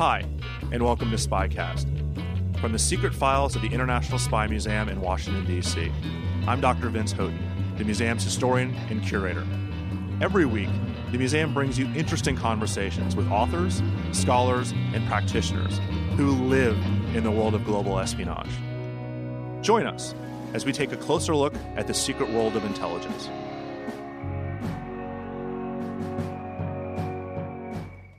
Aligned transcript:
Hi, 0.00 0.24
and 0.72 0.82
welcome 0.82 1.10
to 1.10 1.18
Spycast. 1.18 1.84
From 2.58 2.72
the 2.72 2.78
secret 2.78 3.14
files 3.14 3.54
of 3.54 3.60
the 3.60 3.68
International 3.68 4.18
Spy 4.18 4.46
Museum 4.46 4.88
in 4.88 4.98
Washington, 4.98 5.44
D.C., 5.44 5.92
I'm 6.46 6.58
Dr. 6.58 6.88
Vince 6.88 7.12
Houghton, 7.12 7.74
the 7.76 7.84
museum's 7.84 8.24
historian 8.24 8.74
and 8.88 9.02
curator. 9.02 9.46
Every 10.22 10.46
week, 10.46 10.70
the 11.12 11.18
museum 11.18 11.52
brings 11.52 11.78
you 11.78 11.84
interesting 11.94 12.34
conversations 12.34 13.14
with 13.14 13.30
authors, 13.30 13.82
scholars, 14.12 14.72
and 14.72 15.06
practitioners 15.06 15.78
who 16.16 16.30
live 16.46 16.78
in 17.14 17.22
the 17.22 17.30
world 17.30 17.54
of 17.54 17.66
global 17.66 17.98
espionage. 17.98 18.48
Join 19.60 19.86
us 19.86 20.14
as 20.54 20.64
we 20.64 20.72
take 20.72 20.92
a 20.92 20.96
closer 20.96 21.36
look 21.36 21.52
at 21.76 21.86
the 21.86 21.92
secret 21.92 22.30
world 22.30 22.56
of 22.56 22.64
intelligence. 22.64 23.28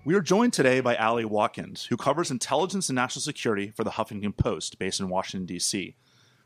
We 0.04 0.16
are 0.16 0.22
joined 0.22 0.54
today 0.54 0.80
by 0.80 0.96
Ali 0.96 1.26
Watkins, 1.26 1.86
who 1.86 1.96
covers 1.96 2.32
intelligence 2.32 2.90
and 2.90 2.96
national 2.96 3.22
security 3.22 3.70
for 3.70 3.84
the 3.84 3.92
Huffington 3.92 4.36
Post, 4.36 4.80
based 4.80 5.00
in 5.00 5.10
Washington, 5.10 5.46
D.C. 5.46 5.96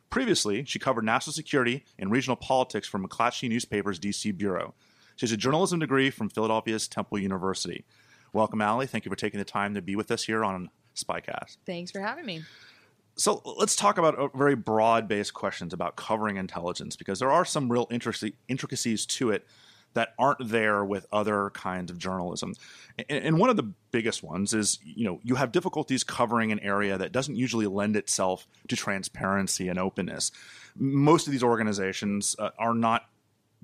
Previously, 0.09 0.65
she 0.65 0.77
covered 0.77 1.05
national 1.05 1.31
security 1.31 1.85
and 1.97 2.11
regional 2.11 2.35
politics 2.35 2.85
for 2.85 2.99
McClatchy 2.99 3.47
Newspaper's 3.47 3.97
D.C. 3.97 4.31
Bureau. 4.31 4.73
She 5.15 5.25
has 5.25 5.31
a 5.31 5.37
journalism 5.37 5.79
degree 5.79 6.09
from 6.09 6.29
Philadelphia's 6.29 6.89
Temple 6.89 7.17
University. 7.17 7.85
Welcome, 8.33 8.61
Ali. 8.61 8.87
Thank 8.87 9.05
you 9.05 9.09
for 9.09 9.15
taking 9.15 9.37
the 9.37 9.45
time 9.45 9.73
to 9.75 9.81
be 9.81 9.95
with 9.95 10.11
us 10.11 10.23
here 10.25 10.43
on 10.43 10.69
Spycast. 10.93 11.55
Thanks 11.65 11.91
for 11.91 12.01
having 12.01 12.25
me. 12.25 12.41
So 13.15 13.41
let's 13.57 13.77
talk 13.77 13.97
about 13.97 14.35
very 14.35 14.55
broad 14.55 15.07
based 15.07 15.33
questions 15.33 15.71
about 15.71 15.95
covering 15.95 16.35
intelligence 16.35 16.97
because 16.97 17.19
there 17.19 17.31
are 17.31 17.45
some 17.45 17.71
real 17.71 17.87
intricacies 17.89 19.05
to 19.05 19.29
it 19.29 19.47
that 19.95 20.13
aren't 20.19 20.49
there 20.49 20.83
with 20.85 21.07
other 21.11 21.49
kinds 21.51 21.89
of 21.89 21.97
journalism. 21.97 22.53
And, 23.09 23.39
one 23.39 23.49
of 23.49 23.55
the 23.55 23.71
biggest 23.91 24.21
ones 24.23 24.53
is, 24.53 24.77
you 24.83 25.05
know, 25.05 25.19
you 25.23 25.35
have 25.35 25.51
difficulties 25.51 26.03
covering 26.03 26.51
an 26.51 26.59
area 26.59 26.97
that 26.97 27.11
doesn't 27.11 27.35
usually 27.35 27.65
lend 27.65 27.95
itself 27.95 28.45
to 28.67 28.75
transparency 28.75 29.69
and 29.69 29.79
openness. 29.79 30.31
Most 30.75 31.27
of 31.27 31.31
these 31.31 31.43
organizations 31.43 32.35
uh, 32.37 32.49
are 32.59 32.73
not 32.73 33.03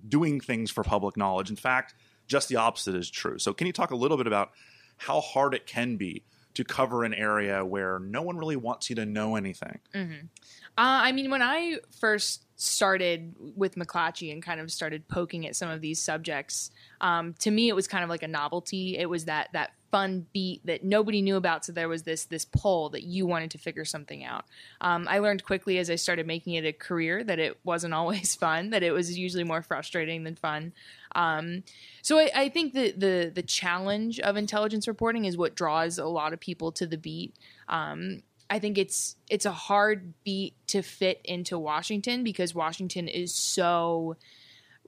doing 0.08 0.40
things 0.40 0.72
for 0.72 0.84
public 0.84 1.18
knowledge. 1.18 1.50
In 1.50 1.58
fact, 1.58 1.94
just 2.28 2.48
the 2.48 2.56
opposite 2.56 2.96
is 2.96 3.10
true. 3.10 3.38
So, 3.38 3.54
can 3.54 3.68
you 3.68 3.74
talk 3.74 3.92
a 3.92 3.96
little 3.96 4.18
bit 4.18 4.28
about 4.28 4.52
how 4.96 5.20
hard 5.20 5.54
it 5.54 5.68
can 5.68 5.98
be 5.98 6.24
to 6.54 6.64
cover 6.64 7.04
an 7.04 7.14
area 7.14 7.64
where 7.66 8.00
no 8.00 8.22
one 8.22 8.38
really 8.38 8.56
wants 8.56 8.90
you 8.90 8.96
to 8.96 9.06
know 9.06 9.36
anything? 9.36 9.80
Mm-hmm. 9.94 10.26
Uh, 10.78 11.04
I 11.04 11.12
mean, 11.12 11.30
when 11.30 11.42
I 11.42 11.78
first 12.00 12.46
started 12.62 13.34
with 13.56 13.74
McClatchy 13.74 14.32
and 14.32 14.44
kind 14.44 14.60
of 14.60 14.72
started 14.72 15.08
poking 15.08 15.48
at 15.48 15.56
some 15.56 15.68
of 15.68 15.82
these 15.82 16.00
subjects, 16.00 16.70
um, 17.02 17.34
to 17.40 17.50
me 17.50 17.70
it 17.70 17.76
was 17.76 17.88
kind 17.88 18.04
of 18.04 18.10
like 18.10 18.22
a 18.22 18.28
novelty. 18.28 19.00
It 19.00 19.10
was 19.10 19.26
that 19.26 19.50
that 19.54 19.72
fun 19.90 20.28
beat 20.32 20.64
that 20.68 20.84
nobody 20.84 21.24
knew 21.24 21.38
about, 21.38 21.66
so 21.66 21.72
there 21.72 21.90
was 21.90 22.04
this 22.04 22.26
this 22.26 22.46
pull 22.46 22.90
that 22.90 23.02
you 23.02 23.26
wanted 23.26 23.50
to 23.52 23.58
figure 23.58 23.84
something 23.84 24.24
out. 24.24 24.46
Um, 24.80 25.08
I 25.10 25.18
learned 25.18 25.44
quickly 25.44 25.80
as 25.80 25.90
I 25.90 25.96
started 25.96 26.28
making 26.28 26.54
it 26.54 26.64
a 26.64 26.72
career 26.72 27.24
that 27.24 27.40
it 27.40 27.58
wasn't 27.64 27.94
always 27.96 28.36
fun. 28.36 28.70
That 28.70 28.84
it 28.84 28.92
was 28.92 29.18
usually 29.18 29.44
more 29.44 29.64
frustrating 29.64 30.24
than 30.24 30.36
fun. 30.36 30.74
Um, 31.16 31.64
so 32.04 32.20
I, 32.20 32.30
I, 32.36 32.50
think 32.50 32.74
the, 32.74 32.92
the 32.92 33.32
the 33.34 33.42
challenge 33.42 34.20
of 34.20 34.38
intelligence 34.38 34.88
reporting 34.88 35.26
is 35.26 35.36
what 35.36 35.56
draws 35.56 35.98
a 35.98 36.06
lot 36.06 36.32
of 36.32 36.40
people 36.40 36.72
to 36.74 36.86
the 36.86 36.98
beat. 36.98 37.36
Um, 37.68 38.22
I 38.52 38.60
think 38.60 38.78
it's 38.78 39.16
it's 39.30 39.46
a 39.46 39.52
hard 39.52 40.14
beat 40.26 40.56
to 40.68 40.82
fit 40.82 41.22
into 41.24 41.58
Washington 41.58 42.22
because 42.22 42.54
Washington 42.54 43.08
is 43.08 43.34
so 43.34 44.18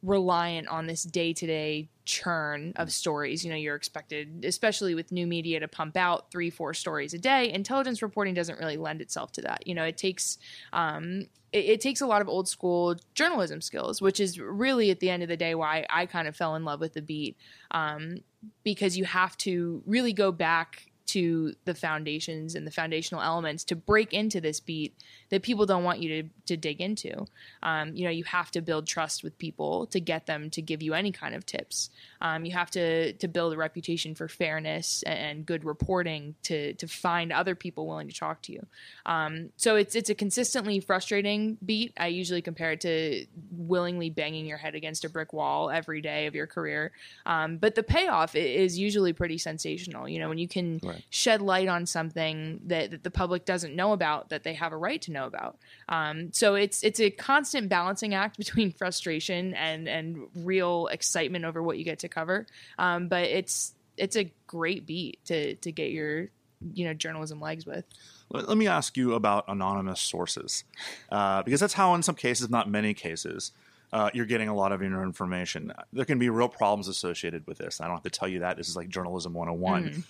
reliant 0.04 0.68
on 0.68 0.86
this 0.86 1.04
day-to-day 1.04 1.88
churn 2.04 2.74
of 2.76 2.92
stories. 2.92 3.46
You 3.46 3.52
know, 3.52 3.58
you're 3.58 3.78
expected, 3.78 4.44
especially 4.44 4.96
with 4.96 5.14
new 5.14 5.26
media, 5.26 5.62
to 5.62 5.70
pump 5.70 5.96
out 5.96 6.30
three, 6.30 6.50
four 6.50 6.74
stories 6.74 7.14
a 7.14 7.18
day. 7.18 7.54
Intelligence 7.54 8.02
reporting 8.02 8.34
doesn't 8.34 8.60
really 8.60 8.76
lend 8.76 9.02
itself 9.02 9.32
to 9.32 9.42
that. 9.44 9.66
You 9.66 9.76
know, 9.76 9.86
it 9.86 9.98
takes 9.98 10.38
um, 10.74 11.28
it, 11.54 11.66
it, 11.66 11.82
takes 11.82 12.02
a 12.02 12.06
lot 12.06 12.22
of 12.22 12.28
old 12.28 12.50
school 12.50 12.98
journalism 13.16 13.62
skills, 13.62 14.02
which 14.02 14.20
is 14.20 14.38
really 14.38 14.92
at 14.92 15.00
the 15.00 15.10
end 15.10 15.24
of 15.24 15.30
the 15.30 15.38
day 15.38 15.56
why 15.56 15.86
I 15.90 16.06
kind 16.06 16.28
of 16.28 16.36
fell 16.36 16.56
in 16.56 16.66
love 16.66 16.82
with 16.82 16.96
the 16.96 17.02
beat, 17.02 17.38
um, 17.72 18.18
because 18.66 18.98
you 18.98 19.06
have 19.06 19.38
to 19.38 19.82
really 19.86 20.12
go 20.12 20.34
back 20.34 20.92
to 21.06 21.54
the 21.66 21.74
foundations 21.74 22.56
and 22.56 22.66
the 22.66 22.72
foundational 22.72 23.22
elements 23.22 23.64
to 23.66 23.76
break 23.76 24.14
into 24.14 24.40
this 24.40 24.60
beat 24.60 24.96
that 25.30 25.42
people 25.42 25.66
don't 25.66 25.84
want 25.84 26.00
you 26.00 26.24
to, 26.24 26.30
to 26.46 26.58
dig 26.58 26.80
into. 26.80 27.26
Um, 27.62 27.96
you 27.96 28.06
know, 28.06 28.12
you 28.12 28.24
have 28.26 28.52
to 28.52 28.62
build 28.62 28.88
trust 28.88 29.24
with 29.24 29.38
people 29.38 29.88
to 29.88 30.00
get 30.00 30.26
them 30.26 30.50
to 30.52 30.62
give 30.62 30.82
you 30.82 30.94
any 30.94 31.12
kind 31.12 31.36
of 31.36 31.46
tips. 31.46 31.90
Um, 32.22 32.46
you 32.46 32.52
have 32.54 32.70
to 32.72 33.14
to 33.14 33.28
build 33.28 33.54
a 33.54 33.58
reputation 33.58 34.16
for 34.16 34.28
fairness 34.28 35.04
and 35.04 35.46
good 35.46 35.66
reporting 35.66 36.36
to 36.44 36.74
to 36.76 36.88
find 36.88 37.32
other 37.32 37.56
people 37.56 37.88
willing 37.88 38.08
to 38.08 38.14
talk 38.14 38.42
to 38.44 38.54
you. 38.54 38.66
Um, 39.06 39.50
so 39.58 39.76
it's 39.76 39.96
it's 39.96 40.10
a 40.10 40.16
consistently 40.16 40.80
frustrating 40.80 41.58
beat. 41.66 41.94
I 41.98 42.08
usually 42.08 42.42
compare 42.42 42.74
it 42.74 42.82
to 42.82 43.26
willingly 43.52 44.10
banging 44.10 44.46
your 44.46 44.58
head 44.58 44.76
against 44.76 45.04
a 45.04 45.10
brick 45.10 45.34
wall 45.34 45.70
every 45.70 46.02
day 46.02 46.28
of 46.28 46.36
your 46.36 46.48
career. 46.48 46.92
Um, 47.26 47.58
but 47.58 47.76
the 47.76 47.84
payoff 47.84 48.36
is 48.36 48.78
usually 48.78 49.14
pretty 49.14 49.38
sensational. 49.38 50.08
You 50.08 50.20
know, 50.20 50.30
when 50.30 50.38
you 50.38 50.48
can 50.48 50.80
right. 50.84 50.93
Shed 51.10 51.42
light 51.42 51.68
on 51.68 51.86
something 51.86 52.60
that, 52.66 52.92
that 52.92 53.04
the 53.04 53.12
public 53.12 53.46
doesn't 53.46 53.76
know 53.76 53.94
about 53.94 54.30
that 54.30 54.44
they 54.44 54.54
have 54.54 54.74
a 54.74 54.78
right 54.78 55.02
to 55.04 55.12
know 55.12 55.26
about. 55.26 55.58
Um, 55.90 56.32
so 56.34 56.56
it's 56.56 56.84
it's 56.84 57.00
a 57.00 57.10
constant 57.10 57.70
balancing 57.70 58.14
act 58.14 58.38
between 58.44 58.72
frustration 58.72 59.54
and 59.54 59.88
and 59.88 60.28
real 60.36 60.88
excitement 60.88 61.46
over 61.46 61.62
what 61.62 61.78
you 61.78 61.84
get 61.84 62.00
to 62.00 62.10
cover. 62.10 62.46
Um, 62.78 63.08
but 63.08 63.24
it's 63.24 63.74
it's 63.98 64.16
a 64.16 64.32
great 64.48 64.86
beat 64.86 65.24
to 65.26 65.56
to 65.56 65.72
get 65.72 65.92
your 65.92 66.30
you 66.74 66.86
know 66.86 66.94
journalism 66.94 67.40
legs 67.40 67.66
with. 67.66 67.86
Let 68.30 68.58
me 68.58 68.68
ask 68.68 68.98
you 68.98 69.14
about 69.14 69.46
anonymous 69.48 70.02
sources, 70.02 70.64
uh, 71.12 71.44
because 71.44 71.60
that's 71.60 71.74
how, 71.74 71.94
in 71.94 72.02
some 72.02 72.16
cases, 72.16 72.50
not 72.50 72.68
many 72.68 72.96
cases, 72.96 73.52
uh, 73.92 74.10
you're 74.14 74.26
getting 74.26 74.50
a 74.50 74.56
lot 74.56 74.72
of 74.72 74.82
your 74.82 75.04
information. 75.04 75.72
There 75.92 76.06
can 76.06 76.18
be 76.18 76.30
real 76.30 76.50
problems 76.50 76.88
associated 76.88 77.46
with 77.46 77.60
this. 77.60 77.80
I 77.80 77.86
don't 77.86 77.96
have 77.98 78.04
to 78.04 78.10
tell 78.10 78.28
you 78.28 78.40
that. 78.40 78.58
This 78.58 78.68
is 78.68 78.76
like 78.76 78.90
journalism 78.90 79.34
101. 79.34 79.84
Mm-hmm. 79.84 80.02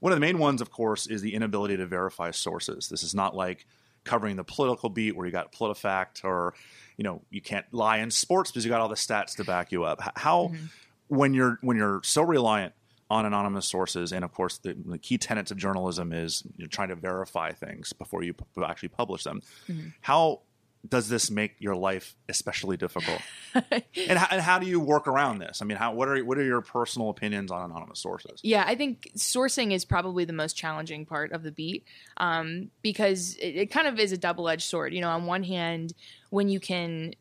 One 0.00 0.12
of 0.12 0.16
the 0.16 0.20
main 0.20 0.38
ones, 0.38 0.60
of 0.60 0.70
course, 0.70 1.06
is 1.06 1.22
the 1.22 1.34
inability 1.34 1.76
to 1.76 1.86
verify 1.86 2.30
sources. 2.30 2.88
This 2.88 3.02
is 3.02 3.14
not 3.14 3.36
like 3.36 3.66
covering 4.04 4.36
the 4.36 4.44
political 4.44 4.88
beat 4.88 5.14
where 5.14 5.26
you 5.26 5.32
got 5.32 5.52
PolitiFact 5.52 6.24
or 6.24 6.54
you 6.96 7.04
know 7.04 7.22
you 7.30 7.40
can't 7.40 7.66
lie 7.72 7.98
in 7.98 8.10
sports 8.10 8.50
because 8.50 8.64
you 8.64 8.70
got 8.70 8.80
all 8.80 8.88
the 8.88 8.94
stats 8.94 9.36
to 9.36 9.44
back 9.44 9.72
you 9.72 9.84
up. 9.84 10.00
How 10.16 10.48
mm-hmm. 10.48 10.64
when 11.08 11.34
you're 11.34 11.58
when 11.60 11.76
you're 11.76 12.00
so 12.02 12.22
reliant 12.22 12.72
on 13.10 13.26
anonymous 13.26 13.66
sources, 13.66 14.12
and 14.12 14.24
of 14.24 14.32
course 14.32 14.58
the, 14.58 14.74
the 14.86 14.98
key 14.98 15.18
tenets 15.18 15.50
of 15.50 15.56
journalism 15.56 16.12
is 16.12 16.42
you're 16.56 16.68
trying 16.68 16.88
to 16.88 16.96
verify 16.96 17.52
things 17.52 17.92
before 17.92 18.22
you 18.22 18.34
p- 18.34 18.44
actually 18.64 18.88
publish 18.88 19.24
them. 19.24 19.42
Mm-hmm. 19.68 19.88
How 20.00 20.40
does 20.88 21.08
this 21.08 21.30
make 21.30 21.56
your 21.58 21.76
life 21.76 22.16
especially 22.28 22.76
difficult? 22.76 23.20
and, 23.54 24.18
how, 24.18 24.26
and, 24.30 24.40
how, 24.40 24.58
do 24.58 24.66
you 24.66 24.80
work 24.80 25.06
around 25.06 25.38
this? 25.38 25.60
I 25.60 25.66
mean, 25.66 25.76
how, 25.76 25.92
what 25.92 26.08
are 26.08 26.24
what 26.24 26.38
are 26.38 26.44
your 26.44 26.62
personal 26.62 27.10
opinions 27.10 27.50
on 27.50 27.70
anonymous 27.70 28.00
sources? 28.00 28.40
Yeah, 28.42 28.64
I 28.66 28.74
think 28.74 29.10
sourcing 29.16 29.72
is 29.72 29.84
probably 29.84 30.24
the 30.24 30.32
most 30.32 30.56
challenging 30.56 31.04
part 31.04 31.32
of 31.32 31.42
the 31.42 31.52
beat 31.52 31.84
um, 32.16 32.70
because 32.80 33.36
it, 33.36 33.56
it 33.56 33.66
kind 33.70 33.86
of 33.86 33.98
is 33.98 34.12
a 34.12 34.18
double 34.18 34.48
edged 34.48 34.62
sword. 34.62 34.94
You 34.94 35.02
know, 35.02 35.10
on 35.10 35.26
one 35.26 35.42
hand, 35.42 35.92
when 36.30 36.48
you 36.48 36.60
can 36.60 37.14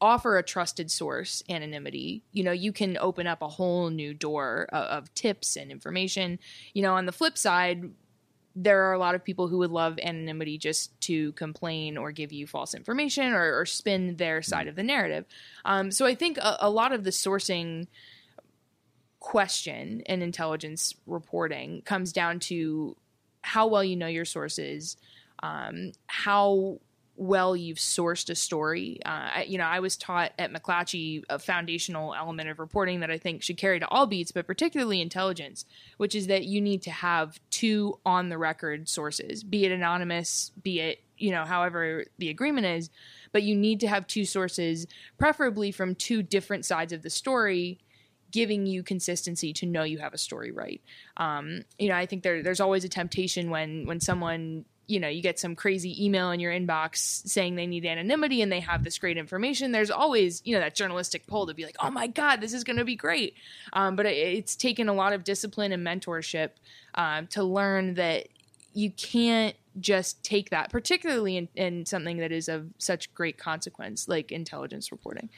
offer 0.00 0.36
a 0.36 0.42
trusted 0.42 0.90
source 0.90 1.42
anonymity, 1.48 2.22
you 2.32 2.44
know, 2.44 2.52
you 2.52 2.72
can 2.72 2.98
open 2.98 3.26
up 3.26 3.40
a 3.42 3.48
whole 3.48 3.88
new 3.88 4.12
door 4.12 4.66
of, 4.72 4.84
of 4.84 5.14
tips 5.14 5.56
and 5.56 5.70
information. 5.70 6.38
You 6.74 6.82
know, 6.82 6.94
on 6.94 7.06
the 7.06 7.12
flip 7.12 7.38
side, 7.38 7.90
there 8.54 8.88
are 8.88 8.92
a 8.92 8.98
lot 8.98 9.14
of 9.14 9.24
people 9.24 9.48
who 9.48 9.58
would 9.58 9.70
love 9.70 9.98
anonymity 10.02 10.58
just 10.58 10.98
to 11.02 11.32
complain 11.32 11.96
or 11.96 12.12
give 12.12 12.32
you 12.32 12.46
false 12.46 12.74
information 12.74 13.32
or, 13.32 13.60
or 13.60 13.66
spin 13.66 14.16
their 14.16 14.42
side 14.42 14.68
of 14.68 14.76
the 14.76 14.82
narrative. 14.82 15.24
Um, 15.64 15.90
so 15.90 16.06
I 16.06 16.14
think 16.14 16.38
a, 16.38 16.58
a, 16.60 16.70
lot 16.70 16.92
of 16.92 17.04
the 17.04 17.10
sourcing 17.10 17.86
question 19.20 20.00
in 20.00 20.20
intelligence 20.20 20.94
reporting 21.06 21.82
comes 21.82 22.12
down 22.12 22.40
to 22.40 22.96
how 23.40 23.66
well 23.66 23.84
you 23.84 23.96
know 23.96 24.06
your 24.06 24.24
sources, 24.24 24.96
um, 25.42 25.92
how 26.06 26.78
well 27.22 27.56
you've 27.56 27.78
sourced 27.78 28.28
a 28.28 28.34
story. 28.34 29.00
Uh, 29.04 29.42
you 29.46 29.58
know, 29.58 29.64
I 29.64 29.80
was 29.80 29.96
taught 29.96 30.32
at 30.38 30.52
McClatchy 30.52 31.22
a 31.30 31.38
foundational 31.38 32.14
element 32.14 32.48
of 32.48 32.58
reporting 32.58 33.00
that 33.00 33.10
I 33.10 33.18
think 33.18 33.42
should 33.42 33.56
carry 33.56 33.80
to 33.80 33.88
all 33.88 34.06
beats, 34.06 34.32
but 34.32 34.46
particularly 34.46 35.00
intelligence, 35.00 35.64
which 35.96 36.14
is 36.14 36.26
that 36.26 36.44
you 36.44 36.60
need 36.60 36.82
to 36.82 36.90
have 36.90 37.40
two 37.50 37.98
on 38.04 38.28
the 38.28 38.38
record 38.38 38.88
sources, 38.88 39.44
be 39.44 39.64
it 39.64 39.72
anonymous, 39.72 40.50
be 40.62 40.80
it, 40.80 41.02
you 41.16 41.30
know, 41.30 41.44
however 41.44 42.04
the 42.18 42.28
agreement 42.28 42.66
is, 42.66 42.90
but 43.30 43.42
you 43.42 43.54
need 43.54 43.80
to 43.80 43.88
have 43.88 44.06
two 44.06 44.24
sources, 44.24 44.86
preferably 45.18 45.70
from 45.70 45.94
two 45.94 46.22
different 46.22 46.64
sides 46.64 46.92
of 46.92 47.02
the 47.02 47.10
story 47.10 47.78
giving 48.32 48.66
you 48.66 48.82
consistency 48.82 49.52
to 49.52 49.66
know 49.66 49.82
you 49.82 49.98
have 49.98 50.14
a 50.14 50.18
story 50.18 50.50
right. 50.50 50.80
Um, 51.18 51.62
you 51.78 51.88
know, 51.88 51.94
I 51.94 52.06
think 52.06 52.22
there, 52.22 52.42
there's 52.42 52.60
always 52.60 52.82
a 52.82 52.88
temptation 52.88 53.50
when 53.50 53.86
when 53.86 54.00
someone 54.00 54.64
you 54.86 55.00
know 55.00 55.08
you 55.08 55.22
get 55.22 55.38
some 55.38 55.54
crazy 55.54 56.04
email 56.04 56.30
in 56.30 56.40
your 56.40 56.52
inbox 56.52 57.26
saying 57.26 57.54
they 57.54 57.66
need 57.66 57.86
anonymity 57.86 58.42
and 58.42 58.50
they 58.50 58.60
have 58.60 58.84
this 58.84 58.98
great 58.98 59.16
information 59.16 59.72
there's 59.72 59.90
always 59.90 60.42
you 60.44 60.54
know 60.54 60.60
that 60.60 60.74
journalistic 60.74 61.26
pull 61.26 61.46
to 61.46 61.54
be 61.54 61.64
like 61.64 61.76
oh 61.80 61.90
my 61.90 62.06
god 62.06 62.40
this 62.40 62.52
is 62.52 62.64
going 62.64 62.76
to 62.76 62.84
be 62.84 62.96
great. 62.96 63.34
Um, 63.72 63.96
but 63.96 64.06
it, 64.06 64.16
it's 64.16 64.56
taken 64.56 64.88
a 64.88 64.92
lot 64.92 65.12
of 65.12 65.24
discipline 65.24 65.72
and 65.72 65.86
mentorship 65.86 66.50
uh, 66.94 67.22
to 67.30 67.42
learn 67.42 67.94
that 67.94 68.28
you 68.74 68.90
can't 68.90 69.56
just 69.80 70.22
take 70.22 70.50
that 70.50 70.70
particularly 70.70 71.38
in, 71.38 71.48
in 71.54 71.86
something 71.86 72.18
that 72.18 72.30
is 72.30 72.48
of 72.48 72.66
such 72.76 73.12
great 73.14 73.38
consequence 73.38 74.06
like 74.06 74.30
intelligence 74.30 74.92
reporting. 74.92 75.30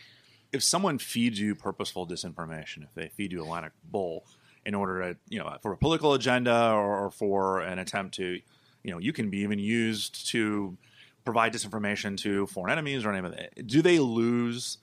If 0.52 0.62
someone 0.64 0.98
feeds 0.98 1.38
you 1.38 1.54
purposeful 1.54 2.06
disinformation 2.06 2.82
if 2.82 2.94
they 2.94 3.08
feed 3.08 3.32
you 3.32 3.42
a 3.42 3.44
line 3.44 3.64
of 3.64 3.72
Bull 3.84 4.24
in 4.66 4.74
order 4.74 5.00
to 5.00 5.18
you 5.28 5.38
know 5.38 5.56
for 5.62 5.72
a 5.72 5.76
political 5.76 6.14
agenda 6.14 6.72
or, 6.72 7.06
or 7.06 7.10
for 7.10 7.60
an 7.60 7.78
attempt 7.78 8.14
to 8.14 8.40
you 8.84 8.92
know, 8.92 8.98
you 8.98 9.12
can 9.12 9.30
be 9.30 9.38
even 9.38 9.58
used 9.58 10.28
to 10.28 10.76
provide 11.24 11.52
disinformation 11.52 12.16
to 12.18 12.46
foreign 12.46 12.70
enemies 12.70 13.04
or 13.04 13.12
anything. 13.12 13.48
Do 13.66 13.82
they 13.82 13.98
lose 13.98 14.78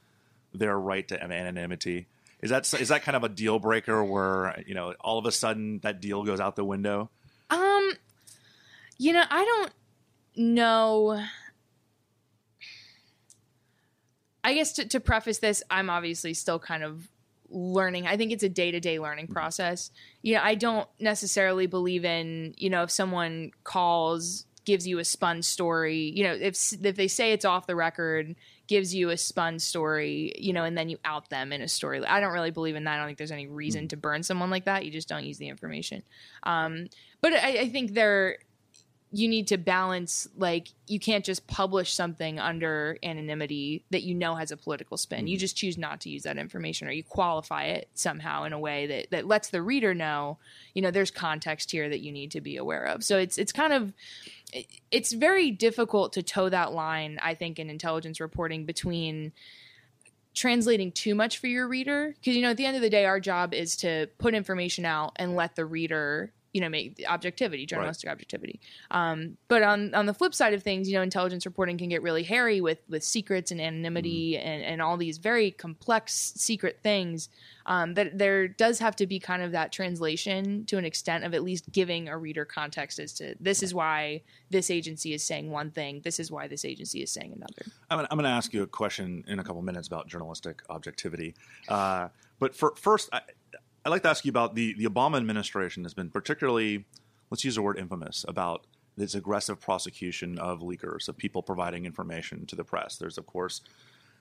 their 0.53 0.77
right 0.77 1.07
to 1.07 1.23
anonymity? 1.23 2.07
Is 2.41 2.49
that 2.49 2.73
is 2.73 2.89
that 2.89 3.03
kind 3.03 3.15
of 3.15 3.23
a 3.23 3.29
deal 3.29 3.59
breaker 3.59 4.03
where 4.03 4.61
you 4.65 4.73
know 4.73 4.95
all 4.99 5.19
of 5.19 5.25
a 5.25 5.31
sudden 5.31 5.79
that 5.83 6.01
deal 6.01 6.23
goes 6.23 6.39
out 6.39 6.55
the 6.55 6.65
window? 6.65 7.09
Um, 7.51 7.93
you 8.97 9.13
know, 9.13 9.23
I 9.29 9.45
don't 9.45 9.73
know. 10.35 11.23
I 14.43 14.55
guess 14.55 14.73
to, 14.73 14.87
to 14.87 14.99
preface 14.99 15.37
this, 15.37 15.61
I'm 15.69 15.91
obviously 15.91 16.33
still 16.33 16.57
kind 16.57 16.83
of 16.83 17.07
learning. 17.51 18.07
I 18.07 18.17
think 18.17 18.31
it's 18.31 18.43
a 18.43 18.49
day 18.49 18.71
to 18.71 18.79
day 18.79 18.99
learning 18.99 19.27
process. 19.27 19.91
Yeah, 20.21 20.41
I 20.43 20.55
don't 20.55 20.87
necessarily 20.99 21.67
believe 21.67 22.05
in, 22.05 22.53
you 22.57 22.69
know, 22.69 22.83
if 22.83 22.91
someone 22.91 23.51
calls, 23.63 24.45
gives 24.63 24.87
you 24.87 24.99
a 24.99 25.05
spun 25.05 25.41
story, 25.41 26.11
you 26.15 26.23
know, 26.23 26.33
if 26.33 26.73
if 26.83 26.95
they 26.95 27.07
say 27.07 27.33
it's 27.33 27.45
off 27.45 27.67
the 27.67 27.75
record, 27.75 28.35
gives 28.67 28.93
you 28.93 29.09
a 29.09 29.17
spun 29.17 29.59
story, 29.59 30.33
you 30.37 30.53
know, 30.53 30.63
and 30.63 30.77
then 30.77 30.87
you 30.87 30.97
out 31.03 31.29
them 31.29 31.51
in 31.51 31.61
a 31.61 31.67
story. 31.67 32.03
I 32.05 32.19
don't 32.19 32.33
really 32.33 32.51
believe 32.51 32.75
in 32.75 32.83
that. 32.85 32.93
I 32.93 32.97
don't 32.97 33.07
think 33.07 33.17
there's 33.17 33.31
any 33.31 33.47
reason 33.47 33.85
mm. 33.85 33.89
to 33.89 33.97
burn 33.97 34.23
someone 34.23 34.49
like 34.49 34.65
that. 34.65 34.85
You 34.85 34.91
just 34.91 35.09
don't 35.09 35.25
use 35.25 35.37
the 35.37 35.49
information. 35.49 36.03
Um, 36.43 36.87
but 37.21 37.33
I, 37.33 37.61
I 37.61 37.69
think 37.69 37.93
there 37.93 38.37
you 39.13 39.27
need 39.27 39.47
to 39.47 39.57
balance 39.57 40.27
like 40.37 40.69
you 40.87 40.97
can't 40.99 41.25
just 41.25 41.45
publish 41.45 41.93
something 41.93 42.39
under 42.39 42.97
anonymity 43.03 43.83
that 43.89 44.03
you 44.03 44.15
know 44.15 44.35
has 44.35 44.51
a 44.51 44.57
political 44.57 44.95
spin. 44.95 45.19
Mm-hmm. 45.19 45.27
You 45.27 45.37
just 45.37 45.57
choose 45.57 45.77
not 45.77 45.99
to 46.01 46.09
use 46.09 46.23
that 46.23 46.37
information 46.37 46.87
or 46.87 46.91
you 46.91 47.03
qualify 47.03 47.65
it 47.65 47.89
somehow 47.93 48.45
in 48.45 48.53
a 48.53 48.59
way 48.59 48.87
that 48.87 49.11
that 49.11 49.27
lets 49.27 49.49
the 49.49 49.61
reader 49.61 49.93
know, 49.93 50.37
you 50.73 50.81
know, 50.81 50.91
there's 50.91 51.11
context 51.11 51.71
here 51.71 51.89
that 51.89 51.99
you 51.99 52.11
need 52.11 52.31
to 52.31 52.41
be 52.41 52.55
aware 52.55 52.85
of. 52.85 53.03
So 53.03 53.17
it's 53.17 53.37
it's 53.37 53.51
kind 53.51 53.73
of 53.73 53.91
it's 54.91 55.11
very 55.11 55.51
difficult 55.51 56.13
to 56.13 56.23
toe 56.23 56.47
that 56.47 56.71
line, 56.71 57.19
I 57.21 57.33
think, 57.33 57.59
in 57.59 57.69
intelligence 57.69 58.21
reporting 58.21 58.65
between 58.65 59.33
translating 60.33 60.93
too 60.93 61.15
much 61.15 61.37
for 61.37 61.47
your 61.47 61.67
reader 61.67 62.15
because 62.17 62.37
you 62.37 62.41
know 62.41 62.51
at 62.51 62.57
the 62.57 62.65
end 62.65 62.77
of 62.77 62.81
the 62.81 62.89
day 62.89 63.03
our 63.03 63.19
job 63.19 63.53
is 63.53 63.75
to 63.75 64.07
put 64.17 64.33
information 64.33 64.85
out 64.85 65.11
and 65.17 65.35
let 65.35 65.57
the 65.57 65.65
reader 65.65 66.31
you 66.53 66.61
know 66.61 66.69
make 66.69 67.01
objectivity 67.07 67.65
journalistic 67.65 68.07
right. 68.07 68.13
objectivity. 68.13 68.59
Um, 68.89 69.37
but 69.47 69.63
on 69.63 69.93
on 69.93 70.05
the 70.05 70.13
flip 70.13 70.33
side 70.33 70.53
of 70.53 70.63
things 70.63 70.89
you 70.89 70.95
know 70.95 71.01
intelligence 71.01 71.45
reporting 71.45 71.77
can 71.77 71.89
get 71.89 72.01
really 72.01 72.23
hairy 72.23 72.61
with 72.61 72.79
with 72.89 73.03
secrets 73.03 73.51
and 73.51 73.61
anonymity 73.61 74.33
mm. 74.33 74.45
and 74.45 74.63
and 74.63 74.81
all 74.81 74.97
these 74.97 75.17
very 75.17 75.51
complex 75.51 76.33
secret 76.35 76.79
things. 76.83 77.29
Um, 77.67 77.93
that 77.93 78.17
there 78.17 78.47
does 78.47 78.79
have 78.79 78.95
to 78.95 79.05
be 79.05 79.19
kind 79.19 79.43
of 79.43 79.51
that 79.51 79.71
translation 79.71 80.65
to 80.65 80.79
an 80.79 80.83
extent 80.83 81.23
of 81.23 81.35
at 81.35 81.43
least 81.43 81.71
giving 81.71 82.09
a 82.09 82.17
reader 82.17 82.43
context 82.43 82.97
as 82.97 83.13
to 83.13 83.35
this 83.39 83.61
is 83.61 83.71
why 83.71 84.23
this 84.49 84.71
agency 84.71 85.13
is 85.13 85.23
saying 85.23 85.51
one 85.51 85.69
thing 85.69 86.01
this 86.03 86.19
is 86.19 86.31
why 86.31 86.47
this 86.47 86.65
agency 86.65 87.03
is 87.03 87.11
saying 87.11 87.33
another. 87.35 87.71
I'm, 87.91 87.99
I'm 87.99 88.17
going 88.17 88.23
to 88.23 88.29
ask 88.29 88.51
you 88.51 88.63
a 88.63 88.67
question 88.67 89.23
in 89.27 89.37
a 89.37 89.43
couple 89.43 89.61
minutes 89.61 89.87
about 89.87 90.07
journalistic 90.07 90.63
objectivity. 90.69 91.35
Uh, 91.69 92.07
but 92.39 92.55
for 92.55 92.73
first 92.75 93.09
I, 93.13 93.21
I'd 93.83 93.89
like 93.89 94.03
to 94.03 94.09
ask 94.09 94.25
you 94.25 94.29
about 94.29 94.53
the, 94.53 94.73
the 94.73 94.85
Obama 94.85 95.17
administration 95.17 95.83
has 95.83 95.95
been 95.95 96.09
particularly, 96.11 96.85
let's 97.31 97.43
use 97.43 97.55
the 97.55 97.63
word 97.63 97.79
infamous, 97.79 98.23
about 98.27 98.67
this 98.95 99.15
aggressive 99.15 99.59
prosecution 99.59 100.37
of 100.37 100.59
leakers, 100.59 101.07
of 101.07 101.17
people 101.17 101.41
providing 101.41 101.85
information 101.85 102.45
to 102.45 102.55
the 102.55 102.63
press. 102.63 102.97
There's, 102.97 103.17
of 103.17 103.25
course, 103.25 103.61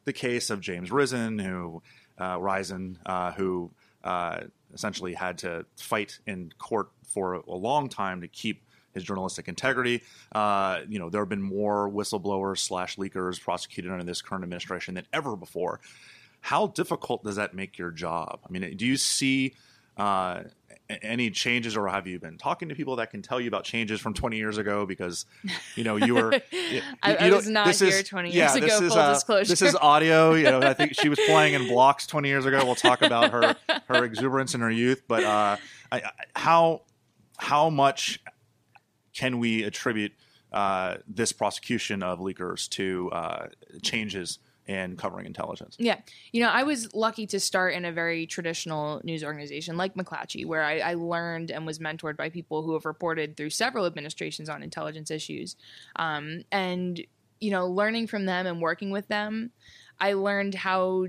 the 0.06 0.14
case 0.14 0.48
of 0.48 0.62
James 0.62 0.90
Risen, 0.90 1.38
who, 1.38 1.82
uh, 2.18 2.38
Risen, 2.40 2.98
uh, 3.04 3.32
who 3.32 3.70
uh, 4.02 4.40
essentially 4.72 5.12
had 5.12 5.36
to 5.38 5.66
fight 5.76 6.20
in 6.26 6.52
court 6.58 6.88
for 7.04 7.34
a 7.34 7.54
long 7.54 7.90
time 7.90 8.22
to 8.22 8.28
keep 8.28 8.62
his 8.94 9.04
journalistic 9.04 9.46
integrity. 9.46 10.02
Uh, 10.32 10.80
you 10.88 10.98
know, 10.98 11.10
there 11.10 11.20
have 11.20 11.28
been 11.28 11.42
more 11.42 11.90
whistleblowers 11.90 12.58
slash 12.58 12.96
leakers 12.96 13.38
prosecuted 13.38 13.92
under 13.92 14.04
this 14.04 14.22
current 14.22 14.42
administration 14.42 14.94
than 14.94 15.06
ever 15.12 15.36
before. 15.36 15.80
How 16.40 16.68
difficult 16.68 17.25
does 17.25 17.37
that 17.37 17.54
make 17.54 17.78
your 17.78 17.90
job? 17.90 18.40
I 18.47 18.50
mean, 18.50 18.76
do 18.76 18.87
you 18.87 18.97
see 18.97 19.54
uh, 19.97 20.42
any 21.02 21.30
changes, 21.30 21.76
or 21.76 21.88
have 21.88 22.06
you 22.06 22.18
been 22.18 22.38
talking 22.38 22.68
to 22.68 22.75
people 22.75 22.97
that 22.97 23.11
can 23.11 23.23
tell 23.23 23.40
you 23.40 23.49
about 23.49 23.64
changes 23.64 24.00
from 24.00 24.14
20 24.14 24.37
years 24.37 24.59
ago? 24.59 24.87
Because 24.87 25.26
you 25.76 25.85
know 25.85 25.97
you 25.97 26.14
were. 26.14 26.40
You, 26.70 26.82
I, 27.02 27.16
I 27.16 27.30
was 27.30 27.49
not 27.49 27.75
here 27.75 27.88
is, 27.88 28.04
20 28.04 28.28
years 28.28 28.37
yeah, 28.37 28.54
ago. 28.54 28.66
This 28.66 28.80
is, 28.80 28.92
full 28.92 28.99
uh, 28.99 29.12
disclosure. 29.14 29.49
This 29.49 29.62
is 29.62 29.75
audio. 29.75 30.35
You 30.35 30.44
know, 30.44 30.61
I 30.61 30.73
think 30.73 30.94
she 30.94 31.09
was 31.09 31.18
playing 31.26 31.54
in 31.54 31.66
blocks 31.66 32.06
20 32.06 32.28
years 32.28 32.47
ago. 32.47 32.64
We'll 32.64 32.76
talk 32.76 33.02
about 33.02 33.32
her 33.32 33.56
her 33.88 34.04
exuberance 34.04 34.54
in 34.54 34.61
her 34.61 34.70
youth, 34.70 35.02
but 35.09 35.25
uh, 35.25 35.56
I, 35.90 36.02
how 36.37 36.82
how 37.38 37.70
much 37.70 38.23
can 39.14 39.38
we 39.40 39.64
attribute 39.64 40.12
uh, 40.52 40.97
this 41.09 41.32
prosecution 41.32 42.04
of 42.04 42.20
leakers 42.20 42.68
to 42.70 43.11
uh, 43.11 43.47
changes? 43.82 44.38
And 44.70 44.96
covering 44.96 45.26
intelligence. 45.26 45.74
Yeah. 45.80 45.98
You 46.32 46.42
know, 46.42 46.48
I 46.48 46.62
was 46.62 46.94
lucky 46.94 47.26
to 47.26 47.40
start 47.40 47.74
in 47.74 47.84
a 47.84 47.90
very 47.90 48.24
traditional 48.24 49.00
news 49.02 49.24
organization 49.24 49.76
like 49.76 49.94
McClatchy, 49.94 50.46
where 50.46 50.62
I, 50.62 50.78
I 50.78 50.94
learned 50.94 51.50
and 51.50 51.66
was 51.66 51.80
mentored 51.80 52.16
by 52.16 52.30
people 52.30 52.62
who 52.62 52.74
have 52.74 52.84
reported 52.84 53.36
through 53.36 53.50
several 53.50 53.84
administrations 53.84 54.48
on 54.48 54.62
intelligence 54.62 55.10
issues. 55.10 55.56
Um, 55.96 56.44
and, 56.52 57.04
you 57.40 57.50
know, 57.50 57.66
learning 57.66 58.06
from 58.06 58.26
them 58.26 58.46
and 58.46 58.60
working 58.60 58.92
with 58.92 59.08
them, 59.08 59.50
I 59.98 60.12
learned 60.12 60.54
how 60.54 61.08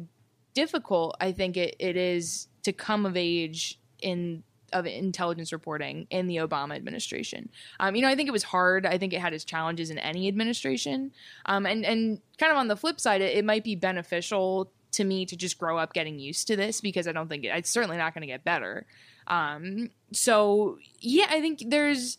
difficult 0.56 1.16
I 1.22 1.32
think 1.32 1.56
it, 1.56 1.76
it 1.78 1.96
is 1.96 2.48
to 2.64 2.74
come 2.74 3.06
of 3.06 3.16
age 3.16 3.80
in 4.02 4.44
of 4.74 4.86
intelligence 4.86 5.52
reporting 5.52 6.08
in 6.10 6.28
the 6.28 6.38
Obama 6.38 6.76
administration. 6.76 7.50
Um, 7.80 7.96
you 7.96 8.02
know, 8.02 8.08
I 8.08 8.16
think 8.16 8.28
it 8.28 8.32
was 8.32 8.44
hard. 8.44 8.86
I 8.86 8.98
think 8.98 9.14
it 9.14 9.22
had 9.22 9.34
its 9.34 9.44
challenges 9.44 9.90
in 9.90 9.98
any 9.98 10.28
administration. 10.28 11.12
Um, 11.46 11.66
and 11.66 11.86
and 11.86 12.20
kind 12.38 12.52
of 12.52 12.58
on 12.58 12.68
the 12.68 12.76
flip 12.76 13.00
side, 13.00 13.22
it, 13.22 13.38
it, 13.38 13.46
might 13.46 13.64
be 13.64 13.76
beneficial 13.76 14.72
to 14.94 15.04
me 15.04 15.26
to 15.26 15.36
just 15.36 15.58
grow 15.58 15.78
up 15.78 15.94
getting 15.94 16.20
used 16.20 16.48
to 16.48 16.56
this 16.56 16.82
because 16.82 17.08
I 17.08 17.12
don't 17.12 17.28
think 17.28 17.44
it, 17.44 17.52
it's 17.56 17.70
certainly 17.70 17.98
not 17.98 18.14
going 18.14 18.22
to 18.22 18.28
get 18.28 18.44
better. 18.44 18.86
Um, 19.28 19.90
so 20.12 20.78
yeah, 21.00 21.28
I 21.30 21.42
think 21.42 21.64
there's. 21.68 22.18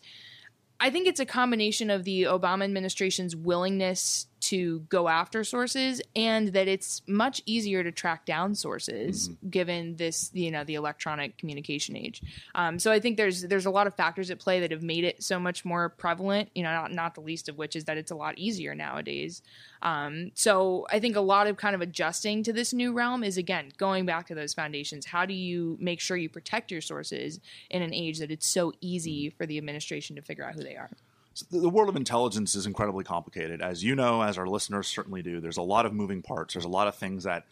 I 0.79 0.89
think 0.89 1.07
it's 1.07 1.21
a 1.21 1.25
combination 1.25 1.89
of 1.89 2.03
the 2.03 2.23
Obama 2.23 2.65
administration's 2.65 3.35
willingness 3.35 4.27
to 4.43 4.79
go 4.89 5.07
after 5.07 5.43
sources 5.43 6.01
and 6.15 6.49
that 6.49 6.67
it's 6.67 7.01
much 7.07 7.41
easier 7.45 7.83
to 7.83 7.91
track 7.91 8.25
down 8.25 8.53
sources 8.55 9.29
Mm-hmm. 9.29 9.49
given 9.49 9.95
this 9.95 10.29
you 10.33 10.51
know 10.51 10.63
the 10.63 10.75
electronic 10.75 11.37
communication 11.37 11.95
age. 11.95 12.21
Um, 12.55 12.79
so 12.79 12.91
i 12.91 12.99
think 12.99 13.17
there's 13.17 13.41
there's 13.43 13.65
a 13.65 13.69
lot 13.69 13.87
of 13.87 13.95
factors 13.95 14.29
at 14.31 14.39
play 14.39 14.59
that 14.59 14.71
have 14.71 14.83
made 14.83 15.03
it 15.03 15.23
so 15.23 15.39
much 15.39 15.63
more 15.63 15.89
prevalent 15.89 16.49
you 16.55 16.63
know 16.63 16.71
not, 16.71 16.91
not 16.91 17.15
the 17.15 17.21
least 17.21 17.47
of 17.49 17.57
which 17.57 17.75
is 17.75 17.85
that 17.85 17.97
it's 17.97 18.11
a 18.11 18.15
lot 18.15 18.37
easier 18.37 18.75
nowadays. 18.75 19.41
Um, 19.81 20.31
so 20.35 20.85
i 20.89 20.99
think 20.99 21.15
a 21.15 21.21
lot 21.21 21.47
of 21.47 21.57
kind 21.57 21.75
of 21.75 21.81
adjusting 21.81 22.43
to 22.43 22.53
this 22.53 22.73
new 22.73 22.91
realm 22.93 23.23
is 23.23 23.37
again 23.37 23.71
going 23.77 24.05
back 24.05 24.27
to 24.27 24.35
those 24.35 24.53
foundations. 24.53 25.05
How 25.05 25.25
do 25.25 25.33
you 25.33 25.77
make 25.79 25.99
sure 25.99 26.17
you 26.17 26.29
protect 26.29 26.71
your 26.71 26.81
sources 26.81 27.39
in 27.69 27.81
an 27.81 27.93
age 27.93 28.19
that 28.19 28.31
it's 28.31 28.47
so 28.47 28.73
easy 28.81 29.29
for 29.29 29.45
the 29.45 29.57
administration 29.57 30.15
to 30.17 30.21
figure 30.21 30.43
out 30.45 30.53
who 30.55 30.63
they 30.63 30.75
are 30.75 30.89
So 31.33 31.45
the 31.49 31.69
world 31.69 31.89
of 31.89 31.95
intelligence 31.95 32.55
is 32.55 32.65
incredibly 32.65 33.03
complicated. 33.03 33.61
As 33.61 33.83
you 33.83 33.95
know, 33.95 34.21
as 34.21 34.37
our 34.37 34.47
listeners 34.47 34.87
certainly 34.87 35.21
do, 35.23 35.39
there's 35.39 35.57
a 35.57 35.63
lot 35.63 35.85
of 35.85 35.93
moving 35.93 36.21
parts. 36.21 36.53
There's 36.53 36.65
a 36.65 36.69
lot 36.69 36.87
of 36.87 36.95
things 36.95 37.23
that 37.23 37.45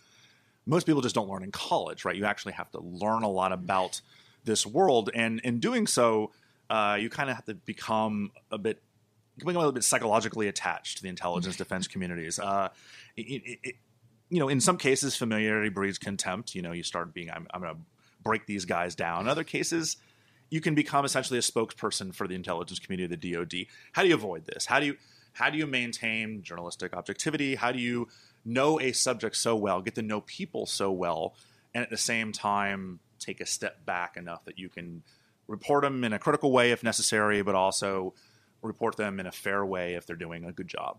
most 0.66 0.86
people 0.86 1.02
just 1.02 1.16
don't 1.16 1.30
learn 1.30 1.44
in 1.44 1.52
college, 1.52 2.06
right? 2.06 2.16
You 2.16 2.26
actually 2.26 2.54
have 2.54 2.70
to 2.72 2.80
learn 2.80 3.24
a 3.24 3.30
lot 3.30 3.52
about 3.52 4.02
this 4.44 4.66
world. 4.66 5.10
And 5.14 5.40
in 5.40 5.60
doing 5.60 5.88
so, 5.88 6.32
uh, 6.70 6.98
you 7.00 7.10
kind 7.10 7.30
of 7.30 7.36
have 7.36 7.46
to 7.46 7.56
become 7.56 8.32
a 8.52 8.58
bit 8.58 8.82
become 9.38 9.56
a 9.56 9.60
little 9.60 9.72
bit 9.72 9.84
psychologically 9.84 10.48
attached 10.48 10.98
to 10.98 11.04
the 11.04 11.10
intelligence 11.10 11.56
defense 11.58 11.88
communities. 11.88 12.38
Uh, 12.38 12.70
it, 13.18 13.60
it, 13.64 13.76
you 14.30 14.40
know, 14.40 14.48
in 14.48 14.62
some 14.62 14.78
cases, 14.78 15.16
familiarity 15.16 15.70
breeds 15.70 15.98
contempt. 15.98 16.54
You 16.54 16.62
know, 16.62 16.72
you 16.72 16.84
start 16.84 17.14
being, 17.14 17.30
I'm, 17.30 17.48
I'm 17.54 17.62
going 17.62 17.76
to 17.76 17.82
break 18.24 18.46
these 18.46 18.66
guys 18.66 18.96
down. 18.96 19.22
In 19.22 19.28
other 19.28 19.44
cases, 19.44 19.98
you 20.52 20.62
can 20.62 20.76
become 20.76 21.04
essentially 21.06 21.40
a 21.40 21.42
spokesperson 21.42 22.14
for 22.14 22.28
the 22.28 22.36
intelligence 22.36 22.78
community, 22.78 23.16
the 23.16 23.34
DoD. 23.34 23.66
How 23.94 24.04
do 24.04 24.10
you 24.10 24.16
avoid 24.16 24.46
this? 24.46 24.68
How 24.68 24.80
do 24.80 24.86
you 24.86 24.98
how 25.34 25.50
do 25.50 25.58
you 25.58 25.66
maintain 25.66 26.44
journalistic 26.44 26.94
objectivity? 26.94 27.56
How 27.56 27.72
do 27.72 27.80
you 27.80 28.10
know 28.44 28.80
a 28.80 28.92
subject 28.92 29.38
so 29.38 29.56
well, 29.56 29.82
get 29.82 29.96
to 29.96 30.02
know 30.02 30.22
people 30.22 30.66
so 30.66 30.92
well, 30.92 31.36
and 31.74 31.82
at 31.84 31.90
the 31.90 31.98
same 31.98 32.34
time 32.34 33.00
take 33.18 33.40
a 33.40 33.46
step 33.46 33.86
back 33.86 34.18
enough 34.18 34.44
that 34.46 34.60
you 34.60 34.68
can 34.68 35.04
report 35.48 35.84
them 35.84 36.04
in 36.04 36.12
a 36.12 36.20
critical 36.20 36.52
way 36.52 36.72
if 36.72 36.84
necessary, 36.84 37.42
but 37.42 37.56
also 37.56 38.14
report 38.62 38.98
them 38.98 39.20
in 39.20 39.26
a 39.26 39.32
fair 39.32 39.66
way 39.66 39.96
if 39.96 40.06
they're 40.06 40.16
doing 40.16 40.44
a 40.46 40.52
good 40.52 40.68
job. 40.68 40.98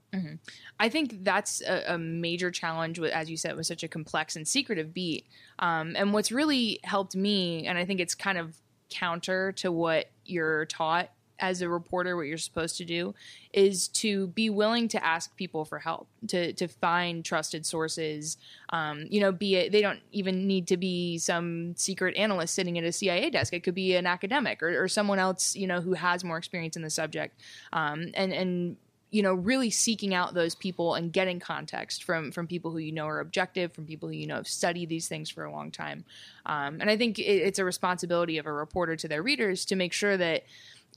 I 0.80 0.88
think 0.88 1.22
that's 1.24 1.60
a, 1.62 1.94
a 1.94 1.98
major 1.98 2.50
challenge 2.50 2.98
with, 2.98 3.12
as 3.12 3.30
you 3.30 3.36
said, 3.36 3.56
with 3.56 3.66
such 3.66 3.82
a 3.82 3.88
complex 3.88 4.34
and 4.34 4.48
secretive 4.48 4.92
beat. 4.94 5.26
Um, 5.58 5.94
and 5.96 6.12
what's 6.12 6.32
really 6.32 6.80
helped 6.84 7.14
me, 7.14 7.66
and 7.66 7.78
I 7.78 7.84
think 7.84 8.00
it's 8.00 8.14
kind 8.14 8.38
of 8.38 8.56
counter 8.92 9.52
to 9.52 9.72
what 9.72 10.10
you're 10.24 10.66
taught 10.66 11.10
as 11.42 11.60
a 11.60 11.68
reporter, 11.68 12.16
what 12.16 12.28
you're 12.28 12.38
supposed 12.38 12.76
to 12.76 12.84
do, 12.84 13.14
is 13.52 13.88
to 13.88 14.28
be 14.28 14.48
willing 14.48 14.86
to 14.86 15.04
ask 15.04 15.36
people 15.36 15.64
for 15.64 15.80
help, 15.80 16.06
to 16.28 16.52
to 16.52 16.68
find 16.68 17.24
trusted 17.24 17.66
sources. 17.66 18.36
Um, 18.70 19.06
you 19.10 19.20
know, 19.20 19.32
be 19.32 19.56
it 19.56 19.72
they 19.72 19.82
don't 19.82 20.00
even 20.12 20.46
need 20.46 20.68
to 20.68 20.76
be 20.76 21.18
some 21.18 21.74
secret 21.76 22.16
analyst 22.16 22.54
sitting 22.54 22.78
at 22.78 22.84
a 22.84 22.92
CIA 22.92 23.28
desk. 23.28 23.52
It 23.52 23.64
could 23.64 23.74
be 23.74 23.96
an 23.96 24.06
academic 24.06 24.62
or, 24.62 24.82
or 24.82 24.88
someone 24.88 25.18
else, 25.18 25.56
you 25.56 25.66
know, 25.66 25.80
who 25.80 25.94
has 25.94 26.22
more 26.22 26.38
experience 26.38 26.76
in 26.76 26.82
the 26.82 26.90
subject. 26.90 27.40
Um, 27.72 28.12
and 28.14 28.32
and 28.32 28.76
you 29.12 29.22
know 29.22 29.34
really 29.34 29.70
seeking 29.70 30.14
out 30.14 30.34
those 30.34 30.54
people 30.54 30.94
and 30.94 31.12
getting 31.12 31.38
context 31.38 32.02
from 32.02 32.32
from 32.32 32.46
people 32.46 32.72
who 32.72 32.78
you 32.78 32.90
know 32.90 33.06
are 33.06 33.20
objective 33.20 33.72
from 33.72 33.86
people 33.86 34.08
who 34.08 34.14
you 34.16 34.26
know 34.26 34.36
have 34.36 34.48
studied 34.48 34.88
these 34.88 35.06
things 35.06 35.30
for 35.30 35.44
a 35.44 35.52
long 35.52 35.70
time. 35.70 36.04
Um, 36.46 36.80
and 36.80 36.90
i 36.90 36.96
think 36.96 37.18
it, 37.18 37.22
it's 37.22 37.58
a 37.58 37.64
responsibility 37.64 38.38
of 38.38 38.46
a 38.46 38.52
reporter 38.52 38.96
to 38.96 39.06
their 39.06 39.22
readers 39.22 39.64
to 39.66 39.76
make 39.76 39.92
sure 39.92 40.16
that 40.16 40.42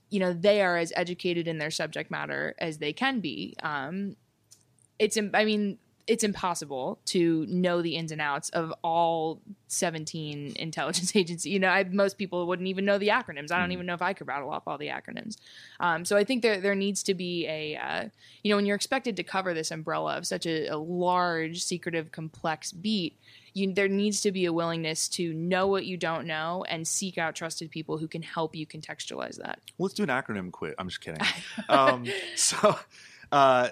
you 0.09 0.19
know 0.19 0.33
they 0.33 0.61
are 0.61 0.77
as 0.77 0.93
educated 0.95 1.47
in 1.47 1.57
their 1.57 1.71
subject 1.71 2.09
matter 2.09 2.55
as 2.57 2.79
they 2.79 2.93
can 2.93 3.19
be. 3.19 3.55
Um, 3.61 4.15
it's 4.97 5.17
i 5.33 5.43
mean 5.43 5.77
it's 6.07 6.23
impossible 6.23 6.99
to 7.05 7.45
know 7.47 7.81
the 7.81 7.95
ins 7.95 8.11
and 8.11 8.21
outs 8.21 8.49
of 8.49 8.73
all 8.83 9.41
17 9.67 10.53
intelligence 10.57 11.15
agencies. 11.15 11.51
You 11.51 11.59
know, 11.59 11.69
I, 11.69 11.83
most 11.83 12.17
people 12.17 12.45
wouldn't 12.45 12.67
even 12.67 12.85
know 12.85 12.97
the 12.97 13.07
acronyms. 13.07 13.51
I 13.51 13.59
don't 13.59 13.71
even 13.71 13.85
know 13.85 13.95
if 13.95 14.01
I 14.01 14.13
could 14.13 14.27
rattle 14.27 14.51
off 14.51 14.63
all 14.67 14.77
the 14.77 14.89
acronyms. 14.89 15.37
Um, 15.79 16.05
so 16.05 16.15
I 16.15 16.23
think 16.23 16.43
there 16.43 16.59
there 16.59 16.75
needs 16.75 17.03
to 17.03 17.13
be 17.13 17.47
a, 17.47 17.75
uh, 17.75 18.09
you 18.43 18.51
know, 18.51 18.55
when 18.57 18.65
you're 18.65 18.75
expected 18.75 19.15
to 19.17 19.23
cover 19.23 19.53
this 19.53 19.71
umbrella 19.71 20.17
of 20.17 20.27
such 20.27 20.45
a, 20.45 20.67
a 20.67 20.77
large, 20.77 21.63
secretive, 21.63 22.11
complex 22.11 22.71
beat, 22.71 23.17
you, 23.53 23.73
there 23.73 23.87
needs 23.87 24.21
to 24.21 24.31
be 24.31 24.45
a 24.45 24.53
willingness 24.53 25.07
to 25.09 25.33
know 25.33 25.67
what 25.67 25.85
you 25.85 25.97
don't 25.97 26.27
know 26.27 26.65
and 26.67 26.87
seek 26.87 27.17
out 27.17 27.35
trusted 27.35 27.71
people 27.71 27.97
who 27.97 28.07
can 28.07 28.21
help 28.21 28.55
you 28.55 28.67
contextualize 28.67 29.37
that. 29.37 29.59
Let's 29.79 29.93
do 29.95 30.03
an 30.03 30.09
acronym 30.09 30.51
quiz. 30.51 30.75
I'm 30.77 30.89
just 30.89 31.01
kidding. 31.01 31.25
um, 31.69 32.05
so, 32.35 32.77
uh, 33.31 33.69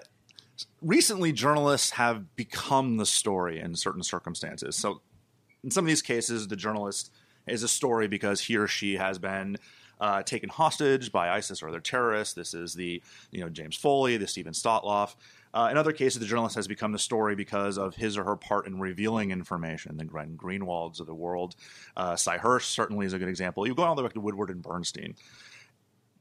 recently, 0.82 1.32
journalists 1.32 1.92
have 1.92 2.36
become 2.36 2.98
the 2.98 3.06
story 3.06 3.60
in 3.60 3.76
certain 3.76 4.04
circumstances. 4.04 4.76
So, 4.76 5.02
in 5.64 5.72
some 5.72 5.86
of 5.86 5.88
these 5.88 6.02
cases, 6.02 6.48
the 6.48 6.56
journalist 6.56 7.12
is 7.48 7.64
a 7.64 7.68
story 7.68 8.08
because 8.08 8.42
he 8.42 8.58
or 8.58 8.68
she 8.68 8.96
has 8.96 9.18
been 9.18 9.58
uh, 10.00 10.24
taken 10.24 10.50
hostage 10.50 11.12
by 11.12 11.30
ISIS 11.30 11.64
or 11.64 11.70
other 11.70 11.80
terrorists. 11.80 12.34
This 12.34 12.54
is 12.54 12.74
the 12.74 13.02
you 13.32 13.42
know 13.42 13.50
James 13.50 13.76
Foley, 13.76 14.18
the 14.18 14.28
Steven 14.28 14.54
Sotloff. 14.54 15.16
Uh, 15.54 15.68
in 15.70 15.78
other 15.78 15.92
cases, 15.92 16.20
the 16.20 16.26
journalist 16.26 16.56
has 16.56 16.68
become 16.68 16.92
the 16.92 17.00
story 17.00 17.36
because 17.36 17.78
of 17.78 17.96
his 17.96 18.18
or 18.18 18.24
her 18.24 18.36
part 18.36 18.66
in 18.66 18.80
revealing 18.80 19.30
information. 19.30 19.96
The 19.98 20.06
Glenn 20.06 20.36
Greenwalds 20.36 21.00
of 21.00 21.06
the 21.06 21.14
world, 21.14 21.56
uh, 21.96 22.16
Sy 22.16 22.40
Hersh 22.40 22.64
certainly 22.64 23.06
is 23.06 23.14
a 23.14 23.20
good 23.20 23.30
example. 23.30 23.68
You 23.68 23.76
go 23.76 23.84
all 23.84 23.94
the 23.94 24.02
way 24.02 24.08
back 24.08 24.16
to 24.16 24.20
Woodward 24.20 24.50
and 24.50 24.64
Bernstein 24.64 25.16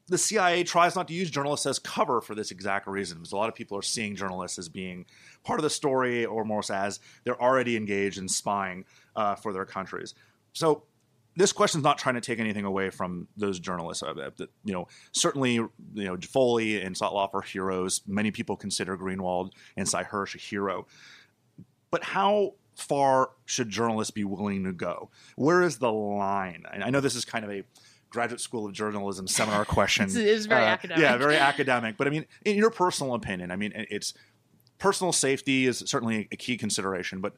the 0.09 0.19
CIA 0.19 0.65
tries 0.65 0.95
not 0.97 1.09
to 1.09 1.15
use 1.15 1.31
journalists 1.31 1.67
as 1.67 1.79
cover 1.79 2.21
for 2.21 2.35
this 2.35 2.51
exact 2.51 2.87
reason. 2.87 3.19
Because 3.19 3.33
a 3.33 3.37
lot 3.37 3.49
of 3.49 3.55
people 3.55 3.79
are 3.79 3.83
seeing 3.83 4.17
journalists 4.17 4.59
as 4.59 4.69
being 4.69 5.07
part 5.45 5.59
of 5.59 5.63
the 5.63 5.71
story, 5.71 6.25
or 6.25 6.45
more 6.45 6.63
as 6.71 7.01
they're 7.25 7.41
already 7.41 7.77
engaged 7.77 8.19
in 8.19 8.29
spying 8.29 8.85
uh, 9.17 9.35
for 9.35 9.53
their 9.53 9.65
countries. 9.65 10.15
So 10.53 10.85
this 11.37 11.53
question 11.53 11.81
is 11.81 11.85
not 11.85 11.99
trying 11.99 12.15
to 12.17 12.21
take 12.21 12.39
anything 12.39 12.65
away 12.65 12.91
from 12.91 13.27
those 13.37 13.59
journalists. 13.59 14.03
Uh, 14.03 14.31
you 14.65 14.73
know, 14.73 14.87
certainly, 15.13 15.55
you 15.55 15.71
know, 15.95 16.17
Foley 16.17 16.81
and 16.81 16.95
Sotloff 16.95 17.35
are 17.35 17.41
heroes. 17.43 18.03
Many 18.07 18.31
people 18.31 18.57
consider 18.57 18.97
Greenwald 18.97 19.53
and 19.77 19.89
Sy 19.89 20.05
Hersh 20.05 20.35
a 20.35 20.39
hero. 20.39 20.87
But 21.91 22.05
how 22.05 22.55
far 22.75 23.31
should 23.47 23.69
journalists 23.69 24.11
be 24.11 24.25
willing 24.25 24.65
to 24.65 24.73
go? 24.73 25.11
Where 25.37 25.63
is 25.63 25.79
the 25.79 25.93
line? 25.93 26.65
And 26.73 26.83
I 26.83 26.91
know 26.91 27.01
this 27.01 27.15
is 27.15 27.25
kind 27.25 27.45
of 27.45 27.51
a 27.51 27.65
graduate 28.13 28.41
school 28.41 28.67
of 28.67 28.73
journalism 28.73 29.27
seminar 29.39 29.65
question. 29.65 30.05
It's- 30.07 30.17
it's 30.17 30.47
very 30.47 30.63
Uh, 30.65 30.67
academic. 30.69 31.03
Yeah, 31.03 31.17
very 31.17 31.37
academic. 31.53 31.97
But 31.97 32.07
I 32.07 32.11
mean, 32.11 32.27
in 32.45 32.57
your 32.57 32.71
personal 32.71 33.15
opinion, 33.15 33.51
I 33.51 33.57
mean, 33.57 33.73
it's 33.75 34.15
personal 34.79 35.13
safety 35.13 35.67
is 35.67 35.79
certainly 35.87 36.29
a 36.33 36.37
key 36.37 36.57
consideration, 36.57 37.21
but 37.21 37.35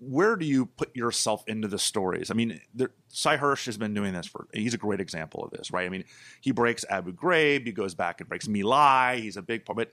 where 0.00 0.36
do 0.36 0.46
you 0.46 0.66
put 0.66 0.94
yourself 0.94 1.42
into 1.48 1.66
the 1.66 1.78
stories? 1.78 2.30
I 2.30 2.34
mean, 2.34 2.60
there, 2.72 2.90
Sy 3.08 3.36
Hersh 3.36 3.66
has 3.66 3.76
been 3.76 3.94
doing 3.94 4.12
this 4.14 4.26
for, 4.26 4.46
he's 4.54 4.72
a 4.74 4.78
great 4.78 5.00
example 5.00 5.42
of 5.44 5.50
this, 5.50 5.72
right? 5.72 5.84
I 5.86 5.88
mean, 5.88 6.04
he 6.40 6.52
breaks 6.52 6.84
Abu 6.88 7.12
Ghraib, 7.12 7.66
he 7.66 7.72
goes 7.72 7.94
back 7.96 8.20
and 8.20 8.28
breaks 8.28 8.46
My 8.46 8.60
Lai, 8.62 9.16
he's 9.20 9.36
a 9.36 9.42
big 9.42 9.64
part, 9.64 9.76
but 9.76 9.90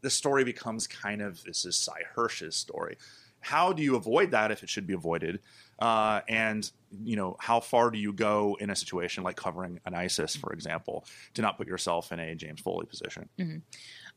the 0.00 0.10
story 0.10 0.44
becomes 0.44 0.86
kind 0.86 1.20
of, 1.20 1.42
this 1.42 1.64
is 1.64 1.76
Sy 1.76 2.00
Hersh's 2.16 2.54
story. 2.54 2.96
How 3.40 3.72
do 3.72 3.82
you 3.82 3.96
avoid 3.96 4.30
that 4.30 4.52
if 4.52 4.62
it 4.62 4.68
should 4.68 4.86
be 4.86 4.94
avoided? 4.94 5.40
Uh, 5.78 6.20
and, 6.28 6.70
you 6.90 7.16
know, 7.16 7.36
how 7.38 7.60
far 7.60 7.90
do 7.90 7.98
you 7.98 8.12
go 8.12 8.56
in 8.60 8.70
a 8.70 8.76
situation 8.76 9.22
like 9.24 9.36
covering 9.36 9.80
an 9.84 9.94
ISIS, 9.94 10.36
for 10.36 10.52
example, 10.52 11.04
to 11.34 11.42
not 11.42 11.56
put 11.56 11.66
yourself 11.66 12.12
in 12.12 12.18
a 12.18 12.34
James 12.34 12.60
Foley 12.60 12.86
position? 12.86 13.28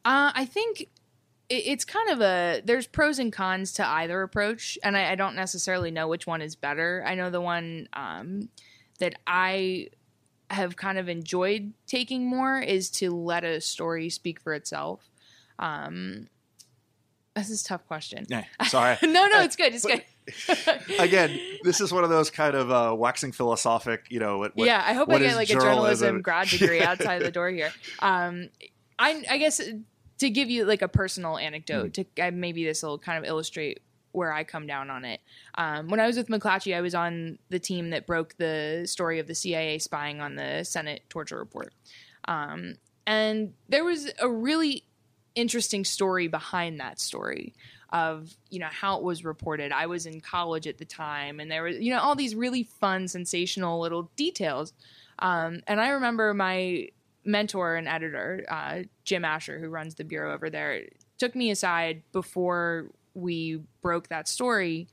Uh, 0.06 0.32
I 0.34 0.46
think 0.46 0.90
it's 1.50 1.84
kind 1.84 2.10
of 2.10 2.22
a 2.22 2.62
there's 2.64 2.88
pros 2.88 3.20
and 3.20 3.32
cons 3.32 3.74
to 3.74 3.86
either 3.86 4.22
approach, 4.22 4.78
and 4.84 4.96
I, 4.96 5.12
I 5.12 5.16
don't 5.16 5.36
necessarily 5.36 5.92
know 5.92 6.08
which 6.08 6.26
one 6.26 6.42
is 6.42 6.56
better. 6.56 7.04
I 7.06 7.16
know 7.16 7.30
the 7.30 7.42
one 7.42 7.90
um, 7.94 8.50
that 9.00 9.16
I 9.28 9.90
have 10.50 10.76
kind 10.76 10.98
of 10.98 11.10
enjoyed 11.10 11.74
taking 11.88 12.26
more 12.26 12.60
is 12.60 12.90
to 12.90 13.12
let 13.12 13.44
a 13.44 13.60
story 13.62 14.10
speak 14.10 14.40
for 14.40 14.54
itself. 14.54 15.10
Um, 15.60 16.28
this 17.36 17.50
is 17.50 17.62
a 17.62 17.66
tough 17.66 17.86
question. 17.88 18.26
Yeah, 18.30 18.46
sorry. 18.68 18.98
no, 19.04 19.28
no, 19.28 19.42
it's 19.42 19.56
good. 19.56 19.74
It's 19.74 19.86
good. 19.86 20.04
Again, 21.00 21.40
this 21.64 21.82
is 21.82 21.92
one 21.94 22.04
of 22.04 22.10
those 22.10 22.30
kind 22.30 22.56
of 22.56 22.72
uh, 22.72 22.96
waxing 22.96 23.32
philosophic, 23.32 24.06
you 24.10 24.20
know. 24.20 24.40
What, 24.40 24.54
yeah, 24.56 24.84
I 24.86 24.94
hope 24.94 25.10
I 25.10 25.20
get 25.20 25.36
like 25.36 25.50
a 25.50 25.54
journalism 25.54 26.22
grad 26.22 26.48
degree 26.50 26.82
outside 26.82 27.22
the 27.22 27.32
door 27.32 27.50
here. 27.50 27.72
Um, 28.00 28.50
I, 28.98 29.24
I 29.30 29.38
guess 29.38 29.62
to 30.20 30.30
give 30.30 30.50
you 30.50 30.66
like 30.66 30.82
a 30.82 30.88
personal 30.88 31.38
anecdote, 31.38 31.94
to 31.96 32.06
uh, 32.22 32.32
maybe 32.32 32.64
this 32.64 32.84
will 32.84 33.00
kind 33.00 33.18
of 33.18 33.28
illustrate 33.28 33.82
where 34.12 34.32
I 34.32 34.44
come 34.44 34.68
down 34.68 34.90
on 34.90 35.06
it. 35.06 35.22
Um, 35.56 35.88
when 35.88 36.00
I 36.00 36.08
was 36.08 36.18
with 36.18 36.28
McClatchy, 36.28 36.76
I 36.76 36.82
was 36.82 36.94
on 36.94 37.40
the 37.50 37.60
team 37.60 37.90
that 37.92 38.06
broke 38.06 38.36
the 38.38 38.84
story 38.86 39.20
of 39.20 39.28
the 39.28 39.36
CIA 39.36 39.80
spying 39.80 40.22
on 40.22 40.36
the 40.36 40.64
Senate 40.64 41.04
torture 41.10 41.38
report. 41.38 41.74
Um, 42.26 42.76
and 43.08 43.54
there 43.70 43.84
was 43.84 44.12
a 44.20 44.30
really 44.30 44.86
interesting 45.36 45.86
story 45.86 46.28
behind 46.28 46.80
that 46.80 47.00
story 47.00 47.54
of 47.90 48.36
you 48.50 48.60
know 48.60 48.70
how 48.70 48.98
it 48.98 49.04
was 49.04 49.26
reported. 49.26 49.72
I 49.72 49.88
was 49.88 50.06
in 50.06 50.22
college 50.22 50.68
at 50.68 50.78
the 50.78 50.86
time 50.86 51.40
and 51.40 51.52
there 51.52 51.64
was 51.64 51.78
you 51.80 51.94
know 51.94 52.00
all 52.00 52.16
these 52.16 52.36
really 52.36 52.64
fun 52.64 53.08
sensational 53.08 53.80
little 53.80 54.10
details. 54.16 54.74
Um, 55.20 55.62
and 55.68 55.80
i 55.80 55.90
remember 55.90 56.34
my 56.34 56.88
mentor 57.24 57.76
and 57.76 57.88
editor 57.88 58.44
uh, 58.50 58.80
jim 59.04 59.24
asher 59.24 59.60
who 59.60 59.70
runs 59.70 59.94
the 59.94 60.04
bureau 60.04 60.34
over 60.34 60.50
there 60.50 60.82
took 61.20 61.36
me 61.36 61.52
aside 61.52 62.02
before 62.12 62.90
we 63.14 63.62
broke 63.84 64.08
that 64.08 64.28
story 64.28 64.88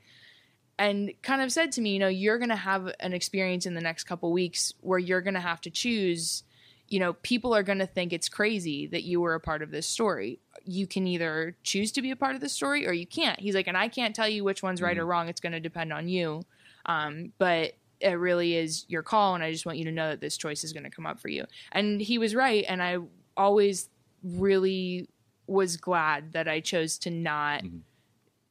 and 0.79 1.11
kind 1.21 1.41
of 1.41 1.51
said 1.51 1.73
to 1.73 1.81
me, 1.81 1.91
you 1.91 1.99
know, 1.99 2.07
you're 2.07 2.37
going 2.37 2.49
to 2.49 2.55
have 2.55 2.89
an 3.01 3.13
experience 3.13 3.65
in 3.65 3.73
the 3.73 3.81
next 3.81 4.05
couple 4.05 4.31
weeks 4.31 4.73
where 4.79 4.97
you're 4.97 5.21
going 5.21 5.33
to 5.33 5.39
have 5.41 5.59
to 5.61 5.69
choose, 5.69 6.43
you 6.89 6.99
know, 6.99 7.13
people 7.13 7.55
are 7.55 7.63
going 7.63 7.79
to 7.79 7.87
think 7.87 8.11
it's 8.11 8.29
crazy 8.29 8.87
that 8.87 9.03
you 9.03 9.21
were 9.21 9.35
a 9.35 9.39
part 9.39 9.61
of 9.61 9.71
this 9.71 9.87
story. 9.87 10.39
You 10.65 10.87
can 10.87 11.07
either 11.07 11.55
choose 11.63 11.91
to 11.93 12.01
be 12.01 12.11
a 12.11 12.15
part 12.15 12.35
of 12.35 12.41
the 12.41 12.49
story 12.49 12.87
or 12.87 12.93
you 12.93 13.05
can't. 13.05 13.39
He's 13.39 13.55
like, 13.55 13.67
and 13.67 13.77
I 13.77 13.87
can't 13.87 14.15
tell 14.15 14.27
you 14.27 14.43
which 14.43 14.63
one's 14.63 14.81
right 14.81 14.97
or 14.97 15.05
wrong. 15.05 15.29
It's 15.29 15.41
going 15.41 15.53
to 15.53 15.59
depend 15.59 15.93
on 15.93 16.07
you. 16.07 16.43
Um, 16.85 17.31
but 17.37 17.73
it 17.99 18.13
really 18.13 18.55
is 18.55 18.85
your 18.87 19.03
call. 19.03 19.35
And 19.35 19.43
I 19.43 19.51
just 19.51 19.65
want 19.65 19.77
you 19.77 19.85
to 19.85 19.91
know 19.91 20.09
that 20.09 20.21
this 20.21 20.37
choice 20.37 20.63
is 20.63 20.73
going 20.73 20.83
to 20.83 20.89
come 20.89 21.05
up 21.05 21.19
for 21.19 21.29
you. 21.29 21.45
And 21.71 22.01
he 22.01 22.17
was 22.17 22.33
right. 22.33 22.65
And 22.67 22.81
I 22.81 22.97
always 23.37 23.89
really 24.23 25.07
was 25.47 25.77
glad 25.77 26.33
that 26.33 26.47
I 26.47 26.59
chose 26.59 26.97
to 26.99 27.11
not 27.11 27.63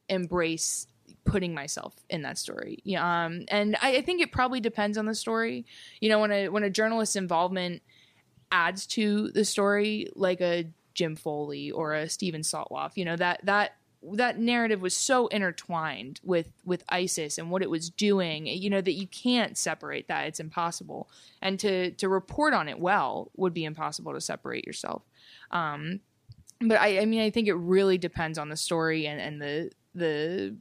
embrace 0.09 0.87
putting 1.25 1.55
myself 1.55 1.95
in 2.09 2.23
that 2.23 2.39
story. 2.39 2.79
Yeah, 2.85 3.25
um, 3.25 3.45
and 3.49 3.77
I, 3.81 3.97
I 3.97 4.03
think 4.03 4.21
it 4.21 4.33
probably 4.33 4.61
depends 4.61 4.99
on 4.99 5.07
the 5.07 5.15
story. 5.15 5.67
You 6.01 6.09
know, 6.09 6.19
when 6.21 6.33
a 6.33 6.49
when 6.49 6.65
a 6.65 6.71
journalist's 6.71 7.17
involvement 7.17 7.83
adds 8.51 8.87
to 8.87 9.31
the 9.31 9.45
story, 9.45 10.11
like 10.15 10.41
a 10.41 10.67
Jim 10.95 11.17
Foley 11.17 11.71
or 11.71 11.95
a 11.95 12.09
Steven 12.09 12.43
Sotloff, 12.43 12.93
you 12.97 13.05
know 13.05 13.17
that 13.17 13.41
that 13.45 13.77
that 14.03 14.39
narrative 14.39 14.81
was 14.81 14.97
so 14.97 15.27
intertwined 15.29 16.21
with 16.23 16.49
with 16.65 16.85
ISIS 16.89 17.39
and 17.39 17.51
what 17.51 17.63
it 17.63 17.71
was 17.71 17.91
doing, 17.91 18.47
you 18.47 18.71
know 18.71 18.81
that 18.81 18.93
you 18.93 19.07
can't 19.07 19.57
separate 19.59 20.09
that. 20.09 20.27
It's 20.27 20.41
impossible, 20.41 21.09
and 21.43 21.59
to 21.61 21.91
to 21.93 22.09
report 22.09 22.55
on 22.55 22.69
it 22.69 22.79
well 22.79 23.31
would 23.37 23.55
be 23.55 23.65
impossible 23.65 24.13
to 24.15 24.21
separate 24.21 24.67
yourself. 24.67 25.03
Um, 25.51 26.01
but 26.61 26.81
I, 26.81 27.01
I 27.01 27.05
mean, 27.05 27.21
I 27.21 27.31
think 27.31 27.49
it 27.49 27.55
really 27.55 27.99
depends 27.99 28.39
on 28.39 28.49
the 28.49 28.57
story 28.57 29.07
and, 29.07 29.21
and 29.21 29.41
the 29.41 29.71
the 29.95 30.57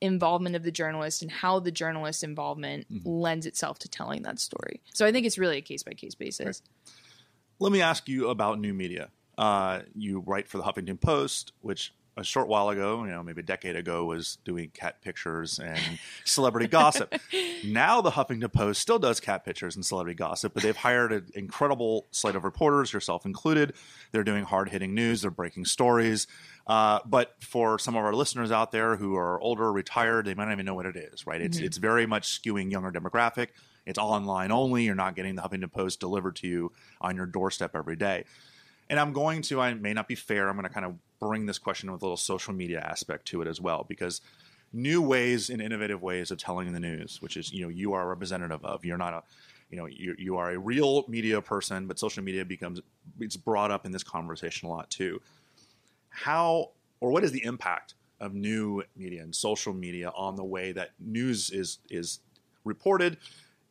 involvement 0.00 0.56
of 0.56 0.62
the 0.62 0.70
journalist 0.70 1.22
and 1.22 1.30
how 1.30 1.58
the 1.58 1.70
journalist's 1.70 2.22
involvement 2.22 2.86
lends 3.04 3.46
itself 3.46 3.78
to 3.80 3.88
telling 3.88 4.22
that 4.22 4.38
story. 4.38 4.80
So 4.92 5.06
I 5.06 5.12
think 5.12 5.26
it's 5.26 5.38
really 5.38 5.56
a 5.56 5.62
case 5.62 5.82
by 5.82 5.92
case 5.92 6.14
basis. 6.14 6.62
Let 7.58 7.72
me 7.72 7.80
ask 7.80 8.08
you 8.08 8.28
about 8.28 8.58
new 8.58 8.74
media. 8.74 9.10
Uh, 9.38 9.80
you 9.94 10.20
write 10.20 10.48
for 10.48 10.58
the 10.58 10.64
Huffington 10.64 11.00
Post, 11.00 11.52
which 11.60 11.92
a 12.18 12.24
short 12.24 12.48
while 12.48 12.70
ago, 12.70 13.04
you 13.04 13.10
know, 13.10 13.22
maybe 13.22 13.40
a 13.40 13.44
decade 13.44 13.76
ago, 13.76 14.04
was 14.06 14.38
doing 14.44 14.70
cat 14.70 15.02
pictures 15.02 15.58
and 15.58 15.78
celebrity 16.24 16.66
gossip. 16.66 17.14
Now 17.64 18.00
the 18.00 18.10
Huffington 18.10 18.50
Post 18.52 18.80
still 18.80 18.98
does 18.98 19.20
cat 19.20 19.44
pictures 19.44 19.76
and 19.76 19.84
celebrity 19.84 20.16
gossip, 20.16 20.54
but 20.54 20.62
they've 20.62 20.76
hired 20.76 21.12
an 21.12 21.26
incredible 21.34 22.06
slate 22.12 22.34
of 22.34 22.44
reporters, 22.44 22.92
yourself 22.92 23.26
included. 23.26 23.74
They're 24.12 24.24
doing 24.24 24.44
hard 24.44 24.70
hitting 24.70 24.94
news, 24.94 25.22
they're 25.22 25.30
breaking 25.30 25.66
stories. 25.66 26.26
Uh, 26.66 27.00
but 27.04 27.34
for 27.40 27.78
some 27.78 27.94
of 27.94 28.04
our 28.04 28.14
listeners 28.14 28.50
out 28.50 28.72
there 28.72 28.96
who 28.96 29.14
are 29.16 29.38
older, 29.40 29.70
retired, 29.70 30.24
they 30.24 30.34
might 30.34 30.46
not 30.46 30.52
even 30.52 30.66
know 30.66 30.74
what 30.74 30.86
it 30.86 30.96
is, 30.96 31.26
right? 31.26 31.40
It's 31.40 31.58
it's 31.58 31.76
very 31.76 32.06
much 32.06 32.40
skewing 32.40 32.72
younger 32.72 32.90
demographic. 32.90 33.48
It's 33.86 33.98
online 33.98 34.50
only. 34.50 34.84
You're 34.84 34.94
not 34.94 35.16
getting 35.16 35.36
the 35.36 35.42
Huffington 35.42 35.72
Post 35.72 36.00
delivered 36.00 36.36
to 36.36 36.48
you 36.48 36.72
on 37.00 37.16
your 37.16 37.26
doorstep 37.26 37.74
every 37.74 37.96
day. 37.96 38.24
And 38.90 39.00
I'm 39.00 39.12
going 39.12 39.42
to, 39.42 39.60
I 39.60 39.74
may 39.74 39.92
not 39.92 40.08
be 40.08 40.14
fair, 40.14 40.48
I'm 40.48 40.56
going 40.56 40.68
to 40.68 40.72
kind 40.72 40.86
of 40.86 40.94
bring 41.18 41.46
this 41.46 41.58
question 41.58 41.90
with 41.90 42.02
a 42.02 42.04
little 42.04 42.16
social 42.16 42.52
media 42.52 42.80
aspect 42.80 43.26
to 43.28 43.42
it 43.42 43.48
as 43.48 43.60
well, 43.60 43.84
because 43.88 44.20
new 44.72 45.00
ways 45.00 45.50
and 45.50 45.62
innovative 45.62 46.02
ways 46.02 46.30
of 46.30 46.38
telling 46.38 46.72
the 46.72 46.80
news, 46.80 47.22
which 47.22 47.36
is, 47.36 47.52
you 47.52 47.62
know, 47.62 47.68
you 47.68 47.92
are 47.94 48.02
a 48.02 48.06
representative 48.06 48.64
of, 48.64 48.84
you're 48.84 48.98
not 48.98 49.14
a, 49.14 49.22
you 49.70 49.76
know, 49.76 49.86
you, 49.86 50.14
you 50.18 50.36
are 50.36 50.52
a 50.52 50.58
real 50.58 51.04
media 51.08 51.40
person, 51.40 51.86
but 51.86 51.98
social 51.98 52.22
media 52.22 52.44
becomes, 52.44 52.80
it's 53.18 53.36
brought 53.36 53.70
up 53.70 53.86
in 53.86 53.92
this 53.92 54.04
conversation 54.04 54.68
a 54.68 54.70
lot 54.70 54.88
too. 54.90 55.20
How, 56.10 56.70
or 57.00 57.10
what 57.10 57.24
is 57.24 57.32
the 57.32 57.44
impact 57.44 57.94
of 58.20 58.34
new 58.34 58.82
media 58.96 59.22
and 59.22 59.34
social 59.34 59.72
media 59.72 60.12
on 60.16 60.36
the 60.36 60.44
way 60.44 60.72
that 60.72 60.90
news 61.00 61.50
is, 61.50 61.78
is 61.90 62.20
reported 62.64 63.16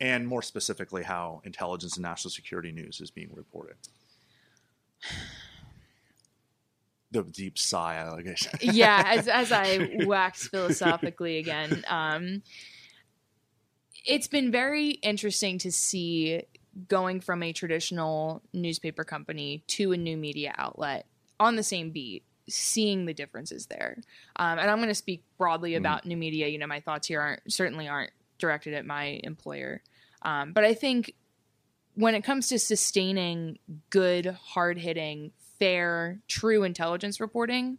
and 0.00 0.26
more 0.26 0.42
specifically 0.42 1.02
how 1.02 1.40
intelligence 1.44 1.96
and 1.96 2.02
national 2.02 2.30
security 2.30 2.72
news 2.72 3.00
is 3.00 3.10
being 3.10 3.30
reported? 3.34 3.76
the 7.10 7.22
deep 7.22 7.58
sigh. 7.58 8.10
Guess. 8.22 8.48
yeah, 8.60 9.02
as 9.06 9.28
as 9.28 9.52
I 9.52 10.04
wax 10.04 10.48
philosophically 10.48 11.38
again, 11.38 11.84
um, 11.88 12.42
it's 14.04 14.28
been 14.28 14.50
very 14.50 14.90
interesting 14.90 15.58
to 15.58 15.72
see 15.72 16.42
going 16.88 17.20
from 17.20 17.42
a 17.42 17.52
traditional 17.52 18.42
newspaper 18.52 19.04
company 19.04 19.62
to 19.66 19.92
a 19.92 19.96
new 19.96 20.16
media 20.16 20.54
outlet 20.58 21.06
on 21.40 21.56
the 21.56 21.62
same 21.62 21.90
beat 21.90 22.22
seeing 22.48 23.06
the 23.06 23.14
differences 23.14 23.66
there 23.66 23.96
um, 24.36 24.58
and 24.58 24.70
i'm 24.70 24.78
going 24.78 24.88
to 24.88 24.94
speak 24.94 25.24
broadly 25.38 25.74
about 25.74 26.04
new 26.06 26.16
media 26.16 26.46
you 26.46 26.58
know 26.58 26.66
my 26.66 26.78
thoughts 26.78 27.08
here 27.08 27.20
aren't 27.20 27.40
certainly 27.50 27.88
aren't 27.88 28.10
directed 28.38 28.74
at 28.74 28.86
my 28.86 29.20
employer 29.24 29.82
um, 30.22 30.52
but 30.52 30.64
i 30.64 30.74
think 30.74 31.14
when 31.94 32.14
it 32.14 32.22
comes 32.22 32.48
to 32.48 32.58
sustaining 32.58 33.58
good 33.90 34.26
hard-hitting 34.26 35.32
fair 35.58 36.20
true 36.28 36.62
intelligence 36.62 37.20
reporting 37.20 37.78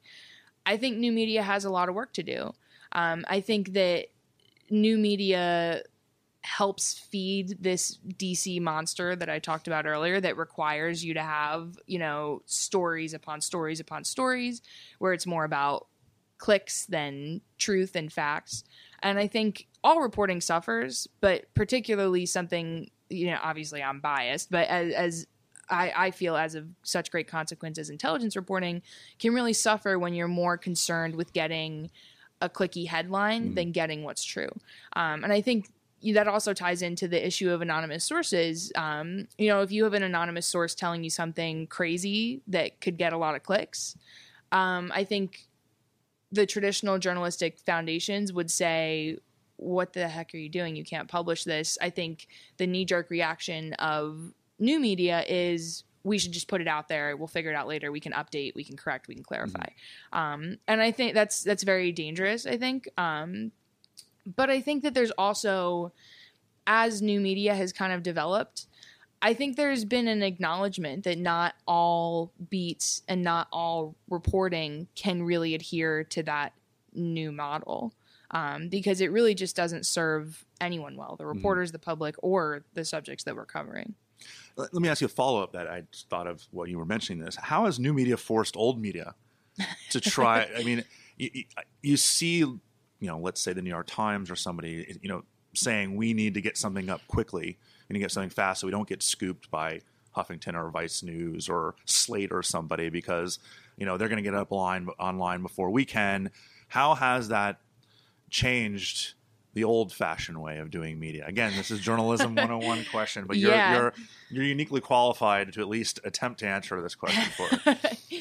i 0.65 0.77
think 0.77 0.97
new 0.97 1.11
media 1.11 1.41
has 1.41 1.65
a 1.65 1.69
lot 1.69 1.89
of 1.89 1.95
work 1.95 2.13
to 2.13 2.23
do 2.23 2.53
um, 2.91 3.23
i 3.27 3.39
think 3.39 3.73
that 3.73 4.07
new 4.69 4.97
media 4.97 5.81
helps 6.47 6.97
feed 6.97 7.57
this 7.61 7.99
DC 8.17 8.61
monster 8.61 9.17
that 9.17 9.29
I 9.29 9.37
talked 9.37 9.67
about 9.67 9.85
earlier 9.85 10.21
that 10.21 10.37
requires 10.37 11.03
you 11.03 11.13
to 11.15 11.21
have, 11.21 11.77
you 11.87 11.99
know, 11.99 12.41
stories 12.45 13.13
upon 13.13 13.41
stories 13.41 13.81
upon 13.81 14.05
stories 14.05 14.61
where 14.99 15.11
it's 15.11 15.25
more 15.25 15.43
about 15.43 15.87
clicks 16.37 16.85
than 16.85 17.41
truth 17.57 17.97
and 17.97 18.11
facts. 18.11 18.63
And 19.01 19.19
I 19.19 19.27
think 19.27 19.67
all 19.83 20.01
reporting 20.01 20.41
suffers, 20.41 21.07
but 21.21 21.45
particularly 21.53 22.25
something, 22.25 22.89
you 23.09 23.27
know, 23.27 23.37
obviously 23.41 23.81
I'm 23.81 23.99
biased, 23.99 24.51
but 24.51 24.67
as, 24.67 24.93
as 24.93 25.27
I, 25.69 25.93
I 25.95 26.11
feel 26.11 26.35
as 26.35 26.55
of 26.55 26.67
such 26.83 27.11
great 27.11 27.27
consequence 27.27 27.77
as 27.77 27.89
intelligence 27.89 28.35
reporting 28.35 28.81
can 29.19 29.33
really 29.33 29.53
suffer 29.53 29.99
when 29.99 30.13
you're 30.13 30.27
more 30.27 30.57
concerned 30.57 31.15
with 31.15 31.33
getting 31.33 31.89
a 32.41 32.49
clicky 32.49 32.87
headline 32.87 33.55
than 33.55 33.71
getting 33.71 34.03
what's 34.03 34.23
true. 34.23 34.49
Um, 34.93 35.23
and 35.23 35.33
I 35.33 35.41
think 35.41 35.69
that 36.13 36.27
also 36.27 36.53
ties 36.53 36.81
into 36.81 37.07
the 37.07 37.25
issue 37.25 37.49
of 37.49 37.61
anonymous 37.61 38.03
sources. 38.03 38.71
Um, 38.75 39.27
you 39.37 39.47
know, 39.47 39.61
if 39.61 39.71
you 39.71 39.83
have 39.83 39.93
an 39.93 40.03
anonymous 40.03 40.45
source 40.45 40.75
telling 40.75 41.03
you 41.03 41.09
something 41.09 41.67
crazy 41.67 42.41
that 42.47 42.79
could 42.79 42.97
get 42.97 43.13
a 43.13 43.17
lot 43.17 43.35
of 43.35 43.43
clicks, 43.43 43.97
um, 44.51 44.91
I 44.93 45.03
think 45.03 45.47
the 46.31 46.45
traditional 46.45 46.99
journalistic 46.99 47.57
foundations 47.59 48.31
would 48.31 48.51
say, 48.51 49.17
What 49.57 49.93
the 49.93 50.07
heck 50.07 50.33
are 50.33 50.37
you 50.37 50.49
doing? 50.49 50.75
You 50.75 50.83
can't 50.83 51.07
publish 51.07 51.43
this. 51.43 51.77
I 51.81 51.89
think 51.89 52.27
the 52.57 52.67
knee 52.67 52.85
jerk 52.85 53.09
reaction 53.09 53.73
of 53.73 54.33
new 54.59 54.79
media 54.79 55.23
is 55.27 55.83
we 56.03 56.17
should 56.17 56.31
just 56.31 56.47
put 56.47 56.61
it 56.61 56.67
out 56.67 56.87
there. 56.87 57.15
We'll 57.17 57.27
figure 57.27 57.51
it 57.51 57.55
out 57.55 57.67
later. 57.67 57.91
We 57.91 57.99
can 57.99 58.13
update, 58.13 58.55
we 58.55 58.63
can 58.63 58.77
correct, 58.77 59.07
we 59.07 59.15
can 59.15 59.23
clarify. 59.23 59.67
Um, 60.13 60.57
and 60.67 60.81
I 60.81 60.91
think 60.91 61.13
that's 61.13 61.43
that's 61.43 61.63
very 61.63 61.91
dangerous. 61.91 62.45
I 62.45 62.57
think 62.57 62.87
um, 62.97 63.51
but 64.35 64.49
I 64.49 64.61
think 64.61 64.83
that 64.83 64.93
there's 64.93 65.11
also, 65.11 65.93
as 66.65 67.01
new 67.01 67.21
media 67.21 67.55
has 67.55 67.71
kind 67.71 67.93
of 67.93 68.03
developed, 68.03 68.67
I 69.21 69.33
think 69.33 69.55
there's 69.55 69.85
been 69.85 70.07
an 70.07 70.21
acknowledgement 70.21 71.05
that 71.05 71.17
not 71.17 71.55
all 71.65 72.31
beats 72.49 73.01
and 73.07 73.23
not 73.23 73.47
all 73.51 73.95
reporting 74.09 74.87
can 74.95 75.23
really 75.23 75.55
adhere 75.55 76.03
to 76.05 76.23
that 76.23 76.53
new 76.93 77.31
model 77.31 77.93
um, 78.31 78.69
because 78.69 79.01
it 79.01 79.11
really 79.11 79.33
just 79.35 79.55
doesn't 79.55 79.85
serve 79.85 80.45
anyone 80.59 80.95
well 80.95 81.15
the 81.17 81.25
reporters, 81.25 81.71
the 81.71 81.79
public, 81.79 82.15
or 82.19 82.63
the 82.73 82.83
subjects 82.85 83.23
that 83.25 83.35
we're 83.35 83.45
covering. 83.45 83.95
Let 84.55 84.73
me 84.73 84.89
ask 84.89 85.01
you 85.01 85.05
a 85.05 85.09
follow 85.09 85.43
up 85.43 85.53
that 85.53 85.67
I 85.67 85.83
thought 86.09 86.25
of 86.27 86.43
while 86.51 86.67
you 86.67 86.77
were 86.79 86.85
mentioning 86.85 87.23
this. 87.23 87.35
How 87.35 87.65
has 87.65 87.79
new 87.79 87.93
media 87.93 88.17
forced 88.17 88.57
old 88.57 88.81
media 88.81 89.13
to 89.91 90.01
try? 90.01 90.47
I 90.57 90.63
mean, 90.63 90.83
you, 91.17 91.43
you- 91.83 91.97
see, 91.97 92.37
you 92.39 92.57
know, 93.01 93.19
let's 93.19 93.39
say 93.39 93.53
the 93.53 93.61
New 93.61 93.69
York 93.69 93.87
Times 93.87 94.31
or 94.31 94.35
somebody, 94.35 94.97
you 95.01 95.09
know, 95.09 95.23
saying 95.53 95.95
we 95.95 96.13
need 96.13 96.33
to 96.33 96.41
get 96.41 96.57
something 96.57 96.89
up 96.89 97.01
quickly, 97.07 97.57
we 97.87 97.93
need 97.93 97.99
to 97.99 98.03
get 98.03 98.11
something 98.11 98.29
fast 98.31 98.61
so 98.61 98.67
we 98.67 98.71
don't 98.71 98.87
get 98.89 99.01
scooped 99.03 99.49
by 99.51 99.81
Huffington 100.15 100.55
or 100.55 100.69
Vice 100.71 101.03
News 101.03 101.47
or 101.47 101.75
Slate 101.85 102.31
or 102.31 102.41
somebody 102.41 102.89
because, 102.89 103.37
you 103.77 103.85
know, 103.85 103.97
they're 103.97 104.09
going 104.09 104.17
to 104.17 104.23
get 104.23 104.33
up 104.33 104.51
line, 104.51 104.87
online 104.99 105.43
before 105.43 105.69
we 105.69 105.85
can. 105.85 106.31
How 106.67 106.95
has 106.95 107.29
that 107.29 107.59
changed 108.29 109.13
the 109.53 109.63
old 109.63 109.91
fashioned 109.91 110.41
way 110.41 110.59
of 110.59 110.69
doing 110.69 110.99
media? 110.99 111.25
Again, 111.27 111.53
this 111.55 111.71
is 111.71 111.79
journalism 111.79 112.35
101 112.35 112.85
question, 112.91 113.25
but 113.25 113.37
you're, 113.37 113.51
Yeah. 113.51 113.75
you're, 113.75 113.93
you're 114.29 114.43
uniquely 114.43 114.81
qualified 114.81 115.53
to 115.53 115.61
at 115.61 115.67
least 115.67 115.99
attempt 116.03 116.39
to 116.41 116.47
answer 116.47 116.81
this 116.81 116.95
question 116.95 117.23
for 117.31 117.69
us. 117.69 117.77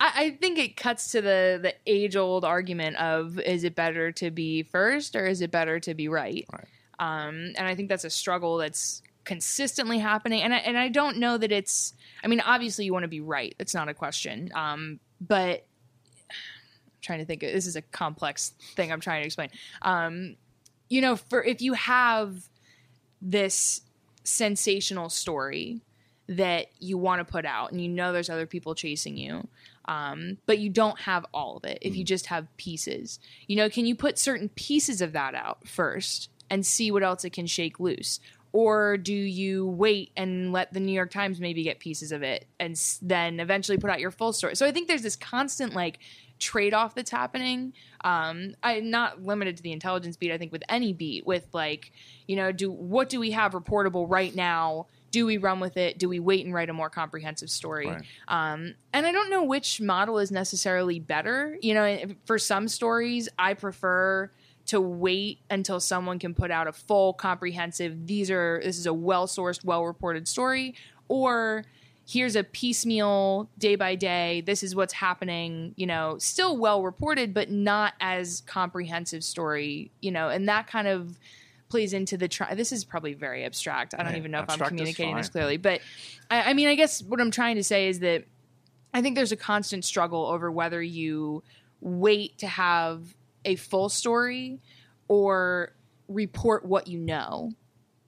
I, 0.00 0.12
I 0.14 0.30
think 0.40 0.58
it 0.58 0.76
cuts 0.76 1.10
to 1.12 1.20
the 1.20 1.58
the 1.60 1.74
age 1.86 2.14
old 2.14 2.44
argument 2.44 2.96
of 2.98 3.40
is 3.40 3.64
it 3.64 3.74
better 3.74 4.12
to 4.12 4.30
be 4.30 4.62
first 4.62 5.16
or 5.16 5.26
is 5.26 5.40
it 5.40 5.50
better 5.50 5.80
to 5.80 5.94
be 5.94 6.06
right? 6.08 6.46
Right. 6.52 6.66
Um, 7.00 7.52
and 7.56 7.66
I 7.66 7.74
think 7.74 7.88
that's 7.88 8.04
a 8.04 8.10
struggle 8.10 8.58
that's 8.58 9.02
consistently 9.24 9.98
happening. 9.98 10.42
And 10.42 10.54
I, 10.54 10.58
and 10.58 10.78
I 10.78 10.88
don't 10.88 11.18
know 11.18 11.36
that 11.38 11.50
it's. 11.52 11.94
I 12.22 12.28
mean, 12.28 12.40
obviously 12.40 12.84
you 12.84 12.92
want 12.92 13.04
to 13.04 13.08
be 13.08 13.20
right. 13.20 13.54
That's 13.58 13.74
not 13.74 13.88
a 13.88 13.94
question. 13.94 14.50
Um, 14.54 15.00
but 15.20 15.66
trying 17.00 17.18
to 17.18 17.24
think. 17.24 17.40
This 17.40 17.66
is 17.66 17.76
a 17.76 17.82
complex 17.82 18.54
thing 18.74 18.92
I'm 18.92 19.00
trying 19.00 19.22
to 19.22 19.26
explain. 19.26 19.50
Um, 19.82 20.36
you 20.88 21.00
know, 21.00 21.16
for 21.16 21.42
if 21.42 21.60
you 21.62 21.74
have 21.74 22.48
this 23.20 23.82
sensational 24.24 25.08
story 25.08 25.80
that 26.28 26.66
you 26.78 26.98
want 26.98 27.20
to 27.20 27.24
put 27.24 27.46
out 27.46 27.72
and 27.72 27.80
you 27.80 27.88
know 27.88 28.12
there's 28.12 28.28
other 28.28 28.46
people 28.46 28.74
chasing 28.74 29.16
you 29.16 29.48
um, 29.86 30.36
but 30.44 30.58
you 30.58 30.68
don't 30.68 31.00
have 31.00 31.24
all 31.32 31.56
of 31.56 31.64
it 31.64 31.78
if 31.80 31.96
you 31.96 32.04
just 32.04 32.26
have 32.26 32.46
pieces 32.58 33.18
you 33.46 33.56
know 33.56 33.70
can 33.70 33.86
you 33.86 33.94
put 33.94 34.18
certain 34.18 34.50
pieces 34.50 35.00
of 35.00 35.12
that 35.12 35.34
out 35.34 35.66
first 35.66 36.28
and 36.50 36.66
see 36.66 36.90
what 36.90 37.02
else 37.02 37.24
it 37.24 37.32
can 37.32 37.46
shake 37.46 37.80
loose 37.80 38.20
or 38.52 38.98
do 38.98 39.14
you 39.14 39.66
wait 39.66 40.10
and 40.18 40.52
let 40.52 40.70
the 40.74 40.80
new 40.80 40.92
york 40.92 41.10
times 41.10 41.40
maybe 41.40 41.62
get 41.62 41.78
pieces 41.78 42.12
of 42.12 42.22
it 42.22 42.46
and 42.60 42.72
s- 42.72 42.98
then 43.00 43.40
eventually 43.40 43.78
put 43.78 43.88
out 43.88 43.98
your 44.00 44.10
full 44.10 44.34
story 44.34 44.54
so 44.54 44.66
i 44.66 44.70
think 44.70 44.86
there's 44.86 45.02
this 45.02 45.16
constant 45.16 45.72
like 45.74 45.98
trade-off 46.38 46.94
that's 46.94 47.10
happening. 47.10 47.72
Um 48.04 48.54
i 48.62 48.80
not 48.80 49.22
limited 49.22 49.56
to 49.56 49.62
the 49.62 49.72
intelligence 49.72 50.16
beat 50.16 50.32
i 50.32 50.38
think 50.38 50.52
with 50.52 50.62
any 50.68 50.92
beat 50.92 51.26
with 51.26 51.46
like 51.52 51.92
you 52.26 52.36
know 52.36 52.52
do 52.52 52.70
what 52.70 53.08
do 53.08 53.18
we 53.20 53.32
have 53.32 53.52
reportable 53.52 54.06
right 54.08 54.34
now? 54.34 54.86
Do 55.10 55.24
we 55.24 55.38
run 55.38 55.58
with 55.58 55.78
it? 55.78 55.98
Do 55.98 56.08
we 56.08 56.20
wait 56.20 56.44
and 56.44 56.54
write 56.54 56.68
a 56.68 56.74
more 56.74 56.90
comprehensive 56.90 57.50
story? 57.50 57.88
Right. 57.88 58.02
um 58.28 58.74
and 58.92 59.06
i 59.06 59.12
don't 59.12 59.30
know 59.30 59.42
which 59.42 59.80
model 59.80 60.18
is 60.18 60.30
necessarily 60.30 61.00
better. 61.00 61.56
You 61.60 61.74
know 61.74 61.98
for 62.24 62.38
some 62.38 62.68
stories 62.68 63.28
i 63.38 63.54
prefer 63.54 64.30
to 64.66 64.80
wait 64.82 65.38
until 65.48 65.80
someone 65.80 66.18
can 66.18 66.34
put 66.34 66.50
out 66.50 66.68
a 66.68 66.72
full 66.72 67.14
comprehensive 67.14 68.06
these 68.06 68.30
are 68.30 68.60
this 68.62 68.78
is 68.78 68.86
a 68.86 68.92
well 68.92 69.26
sourced 69.26 69.64
well 69.64 69.84
reported 69.84 70.28
story 70.28 70.74
or 71.08 71.64
here's 72.08 72.36
a 72.36 72.42
piecemeal 72.42 73.50
day 73.58 73.76
by 73.76 73.94
day. 73.94 74.40
This 74.40 74.62
is 74.62 74.74
what's 74.74 74.94
happening 74.94 75.74
you 75.76 75.86
know 75.86 76.16
still 76.18 76.56
well 76.56 76.82
reported 76.82 77.34
but 77.34 77.50
not 77.50 77.94
as 78.00 78.42
comprehensive 78.46 79.22
story 79.22 79.90
you 80.00 80.10
know 80.10 80.28
and 80.28 80.48
that 80.48 80.66
kind 80.66 80.88
of 80.88 81.18
plays 81.68 81.92
into 81.92 82.16
the 82.16 82.26
try 82.26 82.54
this 82.54 82.72
is 82.72 82.84
probably 82.84 83.12
very 83.12 83.44
abstract. 83.44 83.94
I 83.94 84.02
don't 84.02 84.12
Hey, 84.12 84.18
even 84.18 84.30
know 84.30 84.40
if 84.40 84.50
i'm 84.50 84.58
communicating 84.58 85.16
this 85.16 85.28
clearly 85.28 85.58
but 85.58 85.80
I, 86.30 86.50
I 86.50 86.54
mean 86.54 86.68
i 86.68 86.74
guess 86.74 87.02
what 87.02 87.20
i'm 87.20 87.30
trying 87.30 87.56
to 87.56 87.64
say 87.64 87.88
is 87.88 88.00
that 88.00 88.24
i 88.94 89.02
think 89.02 89.16
there's 89.16 89.32
a 89.32 89.36
constant 89.36 89.84
struggle 89.84 90.26
over 90.26 90.50
whether 90.50 90.82
you 90.82 91.42
wait 91.80 92.38
to 92.38 92.46
have 92.46 93.02
a 93.44 93.56
full 93.56 93.88
story 93.88 94.60
or 95.08 95.72
report 96.08 96.64
what 96.64 96.88
you 96.88 96.98
know 96.98 97.52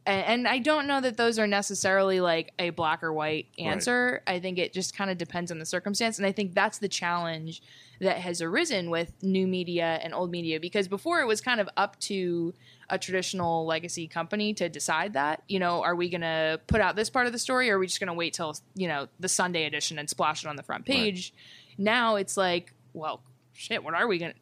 and, 0.06 0.26
and 0.26 0.48
I 0.48 0.58
don't 0.58 0.86
know 0.86 1.00
that 1.00 1.16
those 1.16 1.38
are 1.38 1.46
necessarily 1.46 2.20
like 2.20 2.52
a 2.58 2.70
black 2.70 3.02
or 3.02 3.12
white 3.12 3.46
answer. 3.58 4.22
I 4.26 4.40
think 4.40 4.58
it 4.58 4.72
just 4.72 4.96
kind 4.96 5.10
of 5.10 5.18
depends 5.18 5.50
on 5.50 5.58
the 5.58 5.66
circumstance. 5.66 6.18
And 6.18 6.26
I 6.26 6.32
think 6.32 6.54
that's 6.54 6.78
the 6.78 6.88
challenge 6.88 7.62
that 8.00 8.16
has 8.18 8.40
arisen 8.40 8.88
with 8.88 9.12
new 9.22 9.46
media 9.46 10.00
and 10.02 10.14
old 10.14 10.30
media 10.30 10.58
because 10.58 10.88
before 10.88 11.20
it 11.20 11.26
was 11.26 11.42
kind 11.42 11.60
of 11.60 11.68
up 11.76 12.00
to 12.00 12.54
a 12.88 12.98
traditional 12.98 13.66
legacy 13.66 14.06
company 14.08 14.54
to 14.54 14.68
decide 14.68 15.12
that. 15.12 15.42
You 15.48 15.58
know, 15.58 15.82
are 15.82 15.94
we 15.94 16.08
going 16.08 16.22
to 16.22 16.60
put 16.66 16.80
out 16.80 16.96
this 16.96 17.10
part 17.10 17.26
of 17.26 17.32
the 17.32 17.38
story 17.38 17.70
or 17.70 17.76
are 17.76 17.78
we 17.78 17.86
just 17.86 18.00
going 18.00 18.08
to 18.08 18.14
wait 18.14 18.32
till, 18.32 18.56
you 18.74 18.88
know, 18.88 19.06
the 19.20 19.28
Sunday 19.28 19.64
edition 19.64 19.98
and 19.98 20.08
splash 20.08 20.44
it 20.44 20.48
on 20.48 20.56
the 20.56 20.62
front 20.62 20.86
page? 20.86 21.34
Now 21.78 22.16
it's 22.16 22.36
like, 22.36 22.72
well, 22.94 23.22
shit, 23.52 23.84
what 23.84 23.94
are 23.94 24.08
we 24.08 24.18
going 24.18 24.32
to. 24.32 24.38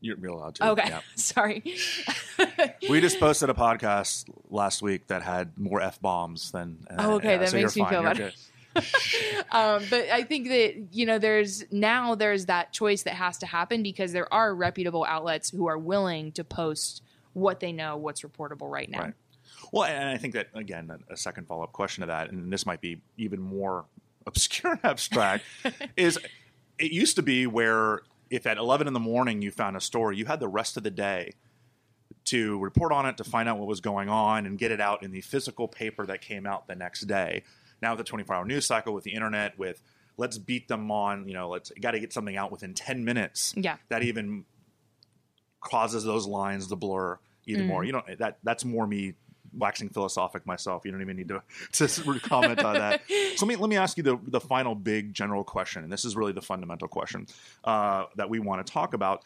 You're, 0.00 0.16
allowed 0.28 0.54
to. 0.56 0.68
Okay. 0.70 0.88
Yeah. 0.88 1.00
Sorry. 1.16 1.62
We 2.88 3.00
just 3.00 3.18
posted 3.18 3.50
a 3.50 3.54
podcast 3.54 4.24
last 4.48 4.80
week 4.82 5.08
that 5.08 5.22
had 5.22 5.58
more 5.58 5.80
f 5.80 6.00
bombs 6.00 6.52
than. 6.52 6.86
uh, 6.90 6.94
Oh, 6.98 7.12
okay, 7.14 7.36
that 7.36 7.48
so 7.48 7.56
makes 7.56 7.74
me 7.76 7.82
fine, 7.82 7.90
feel 7.90 8.02
better. 8.02 8.32
um, 9.50 9.82
but 9.90 10.08
I 10.10 10.22
think 10.22 10.48
that 10.48 10.94
you 10.94 11.04
know 11.06 11.18
there's 11.18 11.64
now 11.72 12.14
there's 12.14 12.46
that 12.46 12.72
choice 12.72 13.02
that 13.04 13.14
has 13.14 13.38
to 13.38 13.46
happen 13.46 13.82
because 13.82 14.12
there 14.12 14.32
are 14.32 14.54
reputable 14.54 15.04
outlets 15.04 15.50
who 15.50 15.66
are 15.66 15.78
willing 15.78 16.30
to 16.32 16.44
post 16.44 17.02
what 17.32 17.58
they 17.60 17.72
know, 17.72 17.96
what's 17.96 18.20
reportable 18.22 18.70
right 18.70 18.88
now. 18.88 19.00
Right. 19.02 19.14
Well, 19.72 19.84
and 19.84 20.08
I 20.08 20.16
think 20.16 20.34
that 20.34 20.48
again, 20.54 20.90
a- 21.10 21.14
a 21.14 21.16
second 21.16 21.46
follow 21.48 21.64
up 21.64 21.72
question 21.72 22.02
to 22.02 22.06
that, 22.06 22.30
and 22.30 22.52
this 22.52 22.66
might 22.66 22.80
be 22.80 23.00
even 23.16 23.40
more 23.40 23.86
obscure 24.26 24.72
and 24.72 24.84
abstract, 24.84 25.44
is 25.96 26.18
it 26.78 26.92
used 26.92 27.16
to 27.16 27.22
be 27.22 27.46
where 27.48 28.02
if 28.30 28.46
at 28.46 28.58
eleven 28.58 28.86
in 28.86 28.92
the 28.92 29.00
morning 29.00 29.42
you 29.42 29.50
found 29.50 29.76
a 29.76 29.80
story, 29.80 30.16
you 30.16 30.26
had 30.26 30.40
the 30.40 30.48
rest 30.48 30.76
of 30.76 30.82
the 30.82 30.90
day 30.90 31.32
to 32.26 32.58
report 32.58 32.92
on 32.92 33.06
it, 33.06 33.16
to 33.16 33.24
find 33.24 33.48
out 33.48 33.58
what 33.58 33.66
was 33.66 33.80
going 33.80 34.08
on, 34.08 34.44
and 34.46 34.58
get 34.58 34.70
it 34.70 34.80
out 34.80 35.02
in 35.02 35.12
the 35.12 35.20
physical 35.20 35.68
paper 35.68 36.04
that 36.06 36.20
came 36.20 36.46
out 36.46 36.66
the 36.66 36.74
next 36.74 37.02
day. 37.02 37.42
Now 37.80 37.92
with 37.92 37.98
the 37.98 38.04
twenty 38.04 38.24
four 38.24 38.36
hour 38.36 38.44
news 38.44 38.66
cycle, 38.66 38.92
with 38.92 39.04
the 39.04 39.14
internet, 39.14 39.58
with 39.58 39.80
let's 40.16 40.36
beat 40.36 40.68
them 40.68 40.90
on, 40.90 41.28
you 41.28 41.34
know, 41.34 41.48
let's 41.48 41.70
got 41.80 41.92
to 41.92 42.00
get 42.00 42.12
something 42.12 42.36
out 42.36 42.50
within 42.50 42.74
ten 42.74 43.04
minutes. 43.04 43.54
Yeah. 43.56 43.76
that 43.88 44.02
even 44.02 44.44
causes 45.60 46.04
those 46.04 46.26
lines 46.26 46.68
to 46.68 46.76
blur 46.76 47.18
even 47.46 47.64
mm. 47.64 47.68
more. 47.68 47.84
You 47.84 47.92
know 47.92 48.02
that 48.18 48.38
that's 48.42 48.64
more 48.64 48.86
me 48.86 49.14
waxing 49.56 49.88
philosophic 49.88 50.46
myself. 50.46 50.84
You 50.84 50.92
don't 50.92 51.00
even 51.00 51.16
need 51.16 51.28
to 51.28 51.42
to 51.86 52.20
comment 52.20 52.62
on 52.62 52.74
that. 52.74 53.02
So 53.36 53.46
let 53.46 53.48
me 53.48 53.56
let 53.56 53.70
me 53.70 53.76
ask 53.76 53.96
you 53.96 54.02
the 54.02 54.18
the 54.26 54.40
final 54.40 54.74
big 54.74 55.12
general 55.14 55.44
question, 55.44 55.82
and 55.84 55.92
this 55.92 56.04
is 56.04 56.16
really 56.16 56.32
the 56.32 56.42
fundamental 56.42 56.88
question 56.88 57.26
uh, 57.64 58.04
that 58.16 58.28
we 58.28 58.38
want 58.38 58.66
to 58.66 58.72
talk 58.72 58.94
about. 58.94 59.24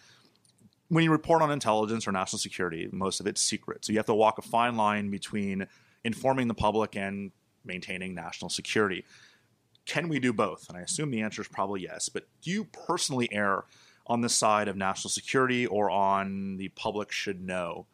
When 0.88 1.04
you 1.04 1.10
report 1.10 1.40
on 1.40 1.50
intelligence 1.50 2.06
or 2.06 2.12
national 2.12 2.38
security, 2.38 2.88
most 2.92 3.20
of 3.20 3.26
it's 3.26 3.40
secret. 3.40 3.84
So 3.84 3.92
you 3.92 3.98
have 3.98 4.06
to 4.06 4.14
walk 4.14 4.38
a 4.38 4.42
fine 4.42 4.76
line 4.76 5.10
between 5.10 5.66
informing 6.04 6.48
the 6.48 6.54
public 6.54 6.96
and 6.96 7.30
maintaining 7.64 8.14
national 8.14 8.50
security. 8.50 9.04
Can 9.86 10.08
we 10.08 10.18
do 10.18 10.32
both? 10.32 10.68
And 10.68 10.76
I 10.76 10.82
assume 10.82 11.10
the 11.10 11.22
answer 11.22 11.42
is 11.42 11.48
probably 11.48 11.82
yes. 11.82 12.08
But 12.08 12.26
do 12.42 12.50
you 12.50 12.64
personally 12.64 13.32
err 13.32 13.64
on 14.06 14.20
the 14.20 14.28
side 14.28 14.68
of 14.68 14.76
national 14.76 15.10
security 15.10 15.66
or 15.66 15.90
on 15.90 16.56
the 16.56 16.68
public 16.68 17.10
should 17.10 17.40
know 17.40 17.86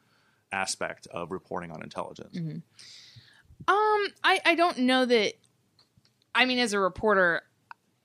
aspect 0.53 1.07
of 1.11 1.31
reporting 1.31 1.71
on 1.71 1.83
intelligence? 1.83 2.37
Um, 3.67 4.07
I 4.25 4.41
I 4.45 4.55
don't 4.55 4.79
know 4.79 5.05
that. 5.05 5.35
I 6.35 6.45
mean, 6.45 6.59
as 6.59 6.73
a 6.73 6.79
reporter, 6.81 7.43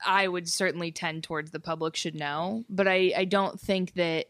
I 0.06 0.28
would 0.28 0.50
certainly 0.50 0.92
tend 0.92 1.24
towards 1.24 1.52
the 1.52 1.60
public 1.60 1.96
should 1.96 2.16
know, 2.16 2.66
but 2.70 2.88
I 2.88 3.14
I 3.16 3.26
don't 3.26 3.60
think 3.60 3.94
that 3.94 4.28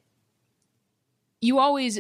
you 1.42 1.60
always. 1.60 2.00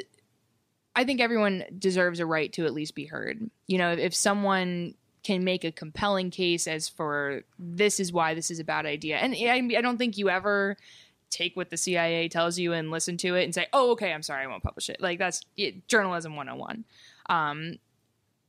I 0.96 1.06
think 1.06 1.22
everyone 1.22 1.64
deserves 1.80 2.20
a 2.20 2.26
right 2.26 2.54
to 2.54 2.66
at 2.66 2.74
least 2.74 2.94
be 2.94 3.06
heard. 3.06 3.50
You 3.66 3.80
know, 3.80 3.92
if 3.92 4.14
someone 4.14 4.94
can 5.24 5.44
make 5.44 5.64
a 5.64 5.72
compelling 5.72 6.30
case 6.30 6.68
as 6.68 6.88
for 6.88 7.42
this 7.58 8.00
is 8.00 8.14
why 8.14 8.36
this 8.36 8.52
is 8.52 8.60
a 8.60 8.64
bad 8.64 8.86
idea, 8.86 9.18
and 9.18 9.34
I, 9.34 9.78
I 9.78 9.82
don't 9.82 9.98
think 9.98 10.18
you 10.18 10.30
ever 10.30 10.78
take 11.34 11.56
what 11.56 11.70
the 11.70 11.78
CIA 11.78 12.30
tells 12.30 12.58
you 12.60 12.74
and 12.74 12.92
listen 12.92 13.18
to 13.18 13.36
it 13.36 13.44
and 13.44 13.54
say, 13.54 13.68
"Oh, 13.74 13.92
okay, 13.92 14.14
I'm 14.14 14.24
sorry, 14.24 14.44
I 14.44 14.48
won't 14.48 14.64
publish 14.64 14.90
it." 14.90 15.02
Like 15.02 15.20
that's 15.20 15.42
it, 15.58 15.88
journalism 15.88 16.36
101. 16.36 16.86
Um, 17.30 17.80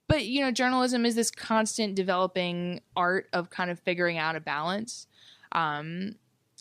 but 0.08 0.26
you 0.26 0.40
know, 0.42 0.50
journalism 0.50 1.06
is 1.06 1.14
this 1.14 1.30
constant 1.30 1.94
developing 1.94 2.80
art 2.96 3.28
of 3.32 3.50
kind 3.50 3.70
of 3.70 3.80
figuring 3.80 4.18
out 4.18 4.36
a 4.36 4.40
balance. 4.40 5.06
Um, 5.52 6.16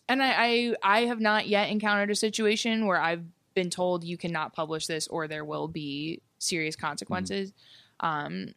and 0.10 0.22
I, 0.22 0.34
I, 0.38 0.76
I 0.84 1.00
have 1.06 1.20
not 1.20 1.48
yet 1.48 1.70
encountered 1.70 2.12
a 2.12 2.16
situation 2.16 2.86
where 2.86 3.00
I've 3.00 3.24
been 3.54 3.70
told 3.70 4.04
you 4.04 4.18
cannot 4.18 4.54
publish 4.54 4.88
this 4.88 5.08
or 5.08 5.28
there 5.28 5.46
will 5.46 5.68
be 5.68 6.22
serious 6.40 6.76
consequences. 6.76 7.54
Um, 8.00 8.54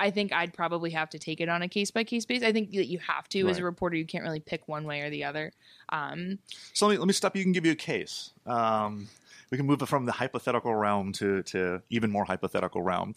I 0.00 0.10
think 0.10 0.32
I'd 0.32 0.54
probably 0.54 0.90
have 0.90 1.10
to 1.10 1.18
take 1.18 1.40
it 1.40 1.48
on 1.48 1.60
a 1.62 1.68
case 1.68 1.90
by 1.90 2.04
case 2.04 2.24
basis. 2.24 2.48
I 2.48 2.52
think 2.52 2.70
that 2.72 2.86
you 2.86 2.98
have 3.00 3.28
to 3.28 3.48
as 3.48 3.58
a 3.58 3.64
reporter. 3.64 3.96
You 3.96 4.06
can't 4.06 4.24
really 4.24 4.40
pick 4.40 4.66
one 4.66 4.84
way 4.84 5.02
or 5.02 5.10
the 5.10 5.24
other. 5.24 5.52
Um, 5.90 6.38
So 6.72 6.86
let 6.86 6.94
me, 6.94 6.98
let 6.98 7.06
me 7.06 7.12
stop 7.12 7.36
you 7.36 7.42
and 7.42 7.52
give 7.52 7.66
you 7.66 7.72
a 7.72 7.76
case. 7.76 8.32
Um, 8.46 9.08
we 9.50 9.58
can 9.58 9.66
move 9.66 9.82
it 9.82 9.86
from 9.86 10.06
the 10.06 10.12
hypothetical 10.12 10.74
realm 10.74 11.12
to, 11.14 11.42
to 11.44 11.82
even 11.90 12.10
more 12.10 12.24
hypothetical 12.24 12.82
realm. 12.82 13.14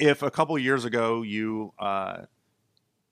If 0.00 0.22
a 0.22 0.30
couple 0.30 0.58
years 0.58 0.84
ago 0.84 1.22
you 1.22 1.72
uh, 1.78 2.22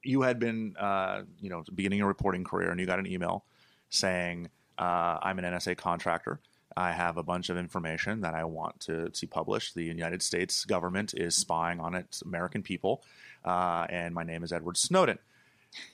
you 0.02 0.22
had 0.22 0.38
been 0.38 0.74
uh, 0.78 1.22
you 1.40 1.50
know 1.50 1.62
beginning 1.74 2.00
a 2.00 2.06
reporting 2.06 2.44
career 2.44 2.70
and 2.70 2.80
you 2.80 2.86
got 2.86 2.98
an 2.98 3.06
email 3.06 3.44
saying 3.88 4.48
uh, 4.78 5.18
I'm 5.22 5.38
an 5.38 5.44
NSA 5.44 5.76
contractor. 5.76 6.40
I 6.76 6.92
have 6.92 7.16
a 7.16 7.22
bunch 7.22 7.48
of 7.48 7.56
information 7.56 8.20
that 8.20 8.34
I 8.34 8.44
want 8.44 8.80
to 8.80 9.10
see 9.14 9.26
published. 9.26 9.74
The 9.74 9.84
United 9.84 10.22
States 10.22 10.64
government 10.64 11.14
is 11.14 11.34
spying 11.34 11.80
on 11.80 11.94
its 11.94 12.22
American 12.22 12.62
people, 12.62 13.02
uh, 13.44 13.86
and 13.88 14.14
my 14.14 14.22
name 14.24 14.42
is 14.44 14.52
Edward 14.52 14.76
Snowden. 14.76 15.18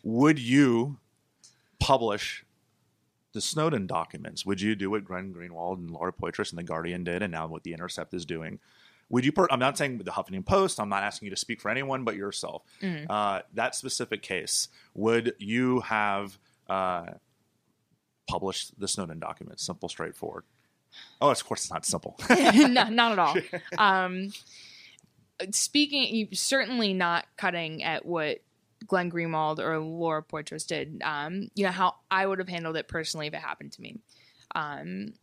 Would 0.03 0.39
you 0.39 0.99
publish 1.79 2.45
the 3.33 3.41
Snowden 3.41 3.87
documents? 3.87 4.45
Would 4.45 4.61
you 4.61 4.75
do 4.75 4.91
what 4.91 5.05
Glenn 5.05 5.33
Greenwald 5.33 5.79
and 5.79 5.91
Laura 5.91 6.13
Poitras 6.13 6.51
and 6.51 6.59
the 6.59 6.65
Guardian 6.65 7.05
did, 7.05 7.23
and 7.23 7.31
now 7.33 7.47
what 7.47 7.63
the 7.63 7.73
Intercept 7.73 8.13
is 8.13 8.25
doing? 8.27 8.59
Would 9.09 9.25
you? 9.25 9.33
Per- 9.33 9.49
I'm 9.51 9.59
not 9.59 9.79
saying 9.79 9.99
the 9.99 10.11
Huffington 10.11 10.45
Post. 10.45 10.81
I'm 10.81 10.89
not 10.89 11.03
asking 11.03 11.27
you 11.27 11.31
to 11.31 11.37
speak 11.37 11.61
for 11.61 11.71
anyone 11.71 12.03
but 12.05 12.17
yourself. 12.17 12.63
Uh, 13.09 13.43
that 13.55 13.75
specific 13.75 14.23
case, 14.23 14.69
would 14.95 15.35
you 15.39 15.81
have 15.81 16.39
uh, 16.69 17.07
published 18.27 18.79
the 18.81 18.89
Snowden 18.89 19.19
documents? 19.19 19.65
Simple, 19.65 19.89
straightforward. 19.89 20.45
Oh, 21.21 21.31
of 21.31 21.45
course, 21.45 21.65
it's 21.65 21.73
not 21.73 21.87
simple. 21.87 22.19
no, 22.31 22.85
not 22.85 23.13
at 23.13 23.19
all. 23.19 23.37
Um, 23.79 24.33
speaking, 25.51 26.29
certainly 26.33 26.95
not 26.95 27.27
cutting 27.37 27.83
at 27.83 28.05
what 28.05 28.39
Glenn 28.87 29.11
Greenwald 29.11 29.59
or 29.59 29.79
Laura 29.79 30.23
Poitras 30.23 30.67
did. 30.67 31.01
Um, 31.05 31.49
you 31.55 31.65
know 31.65 31.71
how 31.73 31.97
I 32.11 32.27
would 32.27 32.39
have 32.39 32.49
handled 32.49 32.77
it 32.77 32.89
personally 32.89 33.27
if 33.27 33.35
it 33.35 33.41
happened 33.41 33.73
to 33.73 33.83
me. 33.83 33.99
Um, 34.55 35.15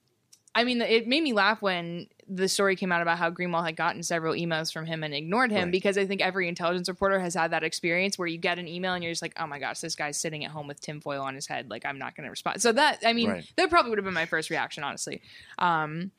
I 0.55 0.63
mean, 0.63 0.82
it 0.82 1.08
made 1.08 1.23
me 1.23 1.34
laugh 1.34 1.62
when 1.62 2.08
the 2.31 2.47
story 2.47 2.75
came 2.75 2.91
out 2.91 3.01
about 3.01 3.17
how 3.17 3.31
Greenwald 3.31 3.65
had 3.65 3.75
gotten 3.75 4.03
several 4.03 4.35
emails 4.35 4.71
from 4.71 4.85
him 4.85 5.03
and 5.03 5.13
ignored 5.15 5.49
him 5.51 5.63
Right. 5.63 5.71
because 5.71 5.97
I 5.97 6.05
think 6.05 6.21
every 6.21 6.47
intelligence 6.47 6.87
reporter 6.87 7.19
has 7.19 7.33
had 7.33 7.51
that 7.51 7.63
experience 7.63 8.19
where 8.19 8.27
you 8.27 8.37
get 8.37 8.59
an 8.59 8.67
email 8.67 8.93
and 8.93 9.03
you're 9.03 9.11
just 9.11 9.23
like, 9.23 9.33
oh 9.39 9.47
my 9.47 9.57
gosh, 9.57 9.79
this 9.79 9.95
guy's 9.95 10.15
sitting 10.17 10.45
at 10.45 10.51
home 10.51 10.67
with 10.67 10.79
tinfoil 10.79 11.21
on 11.23 11.33
his 11.33 11.47
head. 11.47 11.69
Like, 11.71 11.85
I'm 11.85 11.97
not 11.97 12.15
going 12.15 12.25
to 12.25 12.29
respond. 12.29 12.61
So 12.61 12.71
that, 12.73 12.99
I 13.03 13.13
mean, 13.13 13.29
Right. 13.29 13.51
that 13.57 13.69
probably 13.71 13.89
would 13.89 13.97
have 13.97 14.05
been 14.05 14.13
my 14.13 14.27
first 14.27 14.49
reaction, 14.51 14.83
honestly. 14.83 15.21
Um, 15.57 16.11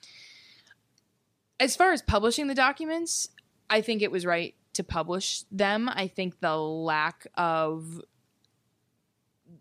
as 1.60 1.76
far 1.76 1.92
as 1.92 2.02
publishing 2.02 2.48
the 2.48 2.54
documents, 2.54 3.28
I 3.68 3.80
think 3.80 4.02
it 4.02 4.10
was 4.10 4.26
right 4.26 4.54
to 4.72 4.82
publish 4.82 5.44
them. 5.52 5.88
I 5.88 6.08
think 6.08 6.40
the 6.40 6.56
lack 6.56 7.26
of 7.36 8.00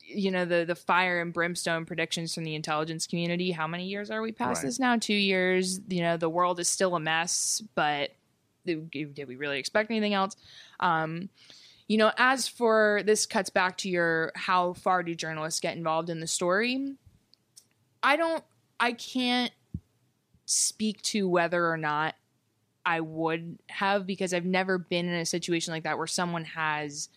you 0.10 0.32
know 0.32 0.46
the 0.46 0.66
the 0.66 0.76
fire 0.76 1.22
and 1.22 1.32
brimstone 1.34 1.86
predictions 1.86 2.34
from 2.34 2.44
the 2.44 2.56
intelligence 2.56 3.06
community 3.08 3.52
how 3.52 3.68
many 3.68 3.86
years 3.88 4.10
are 4.10 4.22
we 4.22 4.32
past 4.32 4.64
Right. 4.64 4.68
this 4.68 4.80
now? 4.80 4.98
2 4.98 5.14
years. 5.14 5.80
You 5.88 6.02
know 6.02 6.18
the 6.18 6.30
world 6.30 6.60
is 6.60 6.68
still 6.68 6.96
a 6.96 7.00
mess 7.00 7.62
but 7.76 8.12
did 8.66 8.90
did 8.92 9.28
we 9.28 9.36
really 9.36 9.60
expect 9.60 9.90
anything 9.92 10.14
else? 10.14 10.36
Um 10.80 11.30
you 11.88 11.98
know 11.98 12.12
as 12.18 12.48
for 12.48 13.02
this 13.06 13.26
cuts 13.26 13.50
back 13.50 13.78
to 13.80 13.90
your 13.90 14.32
how 14.36 14.74
far 14.74 15.04
do 15.04 15.16
journalists 15.16 15.60
get 15.60 15.78
involved 15.78 16.10
in 16.10 16.20
the 16.20 16.28
story? 16.28 16.96
I 18.02 18.16
don't 18.16 18.44
i 18.80 18.94
can't 18.94 19.52
speak 20.46 21.02
to 21.04 21.28
whether 21.30 21.70
or 21.70 21.78
not 21.78 22.16
I 22.86 23.02
would 23.02 23.60
have 23.68 24.08
because 24.08 24.34
I've 24.34 24.46
never 24.46 24.78
been 24.80 25.08
in 25.08 25.14
a 25.16 25.26
situation 25.26 25.74
like 25.74 25.84
that 25.84 25.98
where 26.00 26.08
someone 26.08 26.46
has 26.46 27.10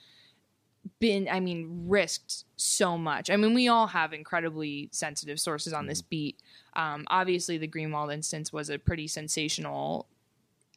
been, 0.98 1.28
I 1.30 1.40
mean, 1.40 1.84
risked 1.86 2.44
so 2.56 2.96
much. 2.98 3.30
I 3.30 3.36
mean, 3.36 3.54
we 3.54 3.68
all 3.68 3.86
have 3.86 4.12
incredibly 4.12 4.88
sensitive 4.92 5.40
sources 5.40 5.72
on 5.72 5.86
this 5.86 6.02
beat. 6.02 6.38
Um, 6.74 7.04
obviously, 7.08 7.58
the 7.58 7.68
Greenwald 7.68 8.12
instance 8.12 8.52
was 8.52 8.70
a 8.70 8.78
pretty 8.78 9.08
sensational 9.08 10.06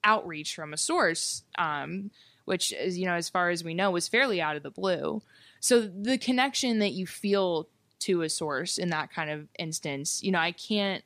outreach 0.03 0.55
from 0.55 0.73
a 0.73 0.77
source, 0.77 1.43
um, 1.57 2.11
which 2.45 2.71
is, 2.73 2.97
you 2.97 3.05
know, 3.05 3.15
as 3.15 3.29
far 3.29 3.49
as 3.49 3.63
we 3.63 3.73
know, 3.73 3.91
was 3.91 4.07
fairly 4.07 4.41
out 4.41 4.55
of 4.55 4.63
the 4.63 4.69
blue. 4.71 5.21
So 5.59 5.81
the 5.81 6.17
connection 6.17 6.79
that 6.79 6.91
you 6.91 7.07
feel 7.07 7.67
to 7.99 8.21
a 8.21 8.29
source 8.29 8.77
in 8.77 8.89
that 8.89 9.11
kind 9.11 9.29
of 9.31 9.47
instance, 9.57 10.21
you 10.21 10.31
know, 10.31 10.39
I 10.39 10.51
can't. 10.51 11.03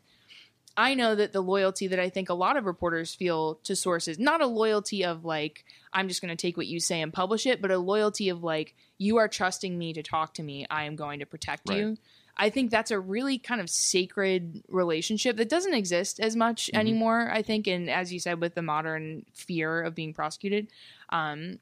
I 0.80 0.94
know 0.94 1.14
that 1.14 1.34
the 1.34 1.42
loyalty 1.42 1.88
that 1.88 2.00
I 2.00 2.10
think 2.10 2.30
a 2.30 2.34
lot 2.34 2.56
of 2.56 2.66
reporters 2.66 3.14
feel 3.14 3.56
to 3.66 3.76
sources, 3.76 4.18
not 4.18 4.40
a 4.40 4.48
loyalty 4.48 5.04
of 5.04 5.26
like, 5.26 5.66
I'm 5.92 6.08
just 6.08 6.22
going 6.22 6.30
to 6.36 6.42
take 6.42 6.56
what 6.56 6.68
you 6.68 6.80
say 6.80 7.02
and 7.02 7.12
publish 7.12 7.46
it, 7.46 7.62
but 7.62 7.70
a 7.70 7.78
loyalty 7.78 8.30
of 8.30 8.44
like, 8.44 8.76
you 8.98 9.18
are 9.18 9.28
trusting 9.28 9.78
me 9.78 9.92
to 9.94 10.02
talk 10.02 10.36
to 10.36 10.44
me. 10.44 10.66
I 10.70 10.86
am 10.86 10.96
going 10.96 11.20
to 11.20 11.26
protect 11.26 11.68
Right. 11.68 11.80
you. 11.80 11.98
I 12.38 12.50
think 12.50 12.72
that's 12.72 12.92
a 12.92 13.00
really 13.00 13.38
kind 13.38 13.60
of 13.60 13.70
sacred 13.70 14.64
relationship 14.70 15.36
that 15.36 15.50
doesn't 15.50 15.74
exist 15.74 16.22
as 16.22 16.38
much 16.38 16.68
Mm-hmm. 16.68 16.80
anymore. 16.80 17.30
I 17.30 17.42
think, 17.42 17.68
and 17.68 17.90
as 17.90 18.14
you 18.14 18.20
said, 18.22 18.40
with 18.40 18.56
the 18.56 18.62
modern 18.62 19.26
fear 19.34 19.82
of 19.82 19.94
being 19.96 20.14
prosecuted. 20.14 20.70
Um, 21.10 21.60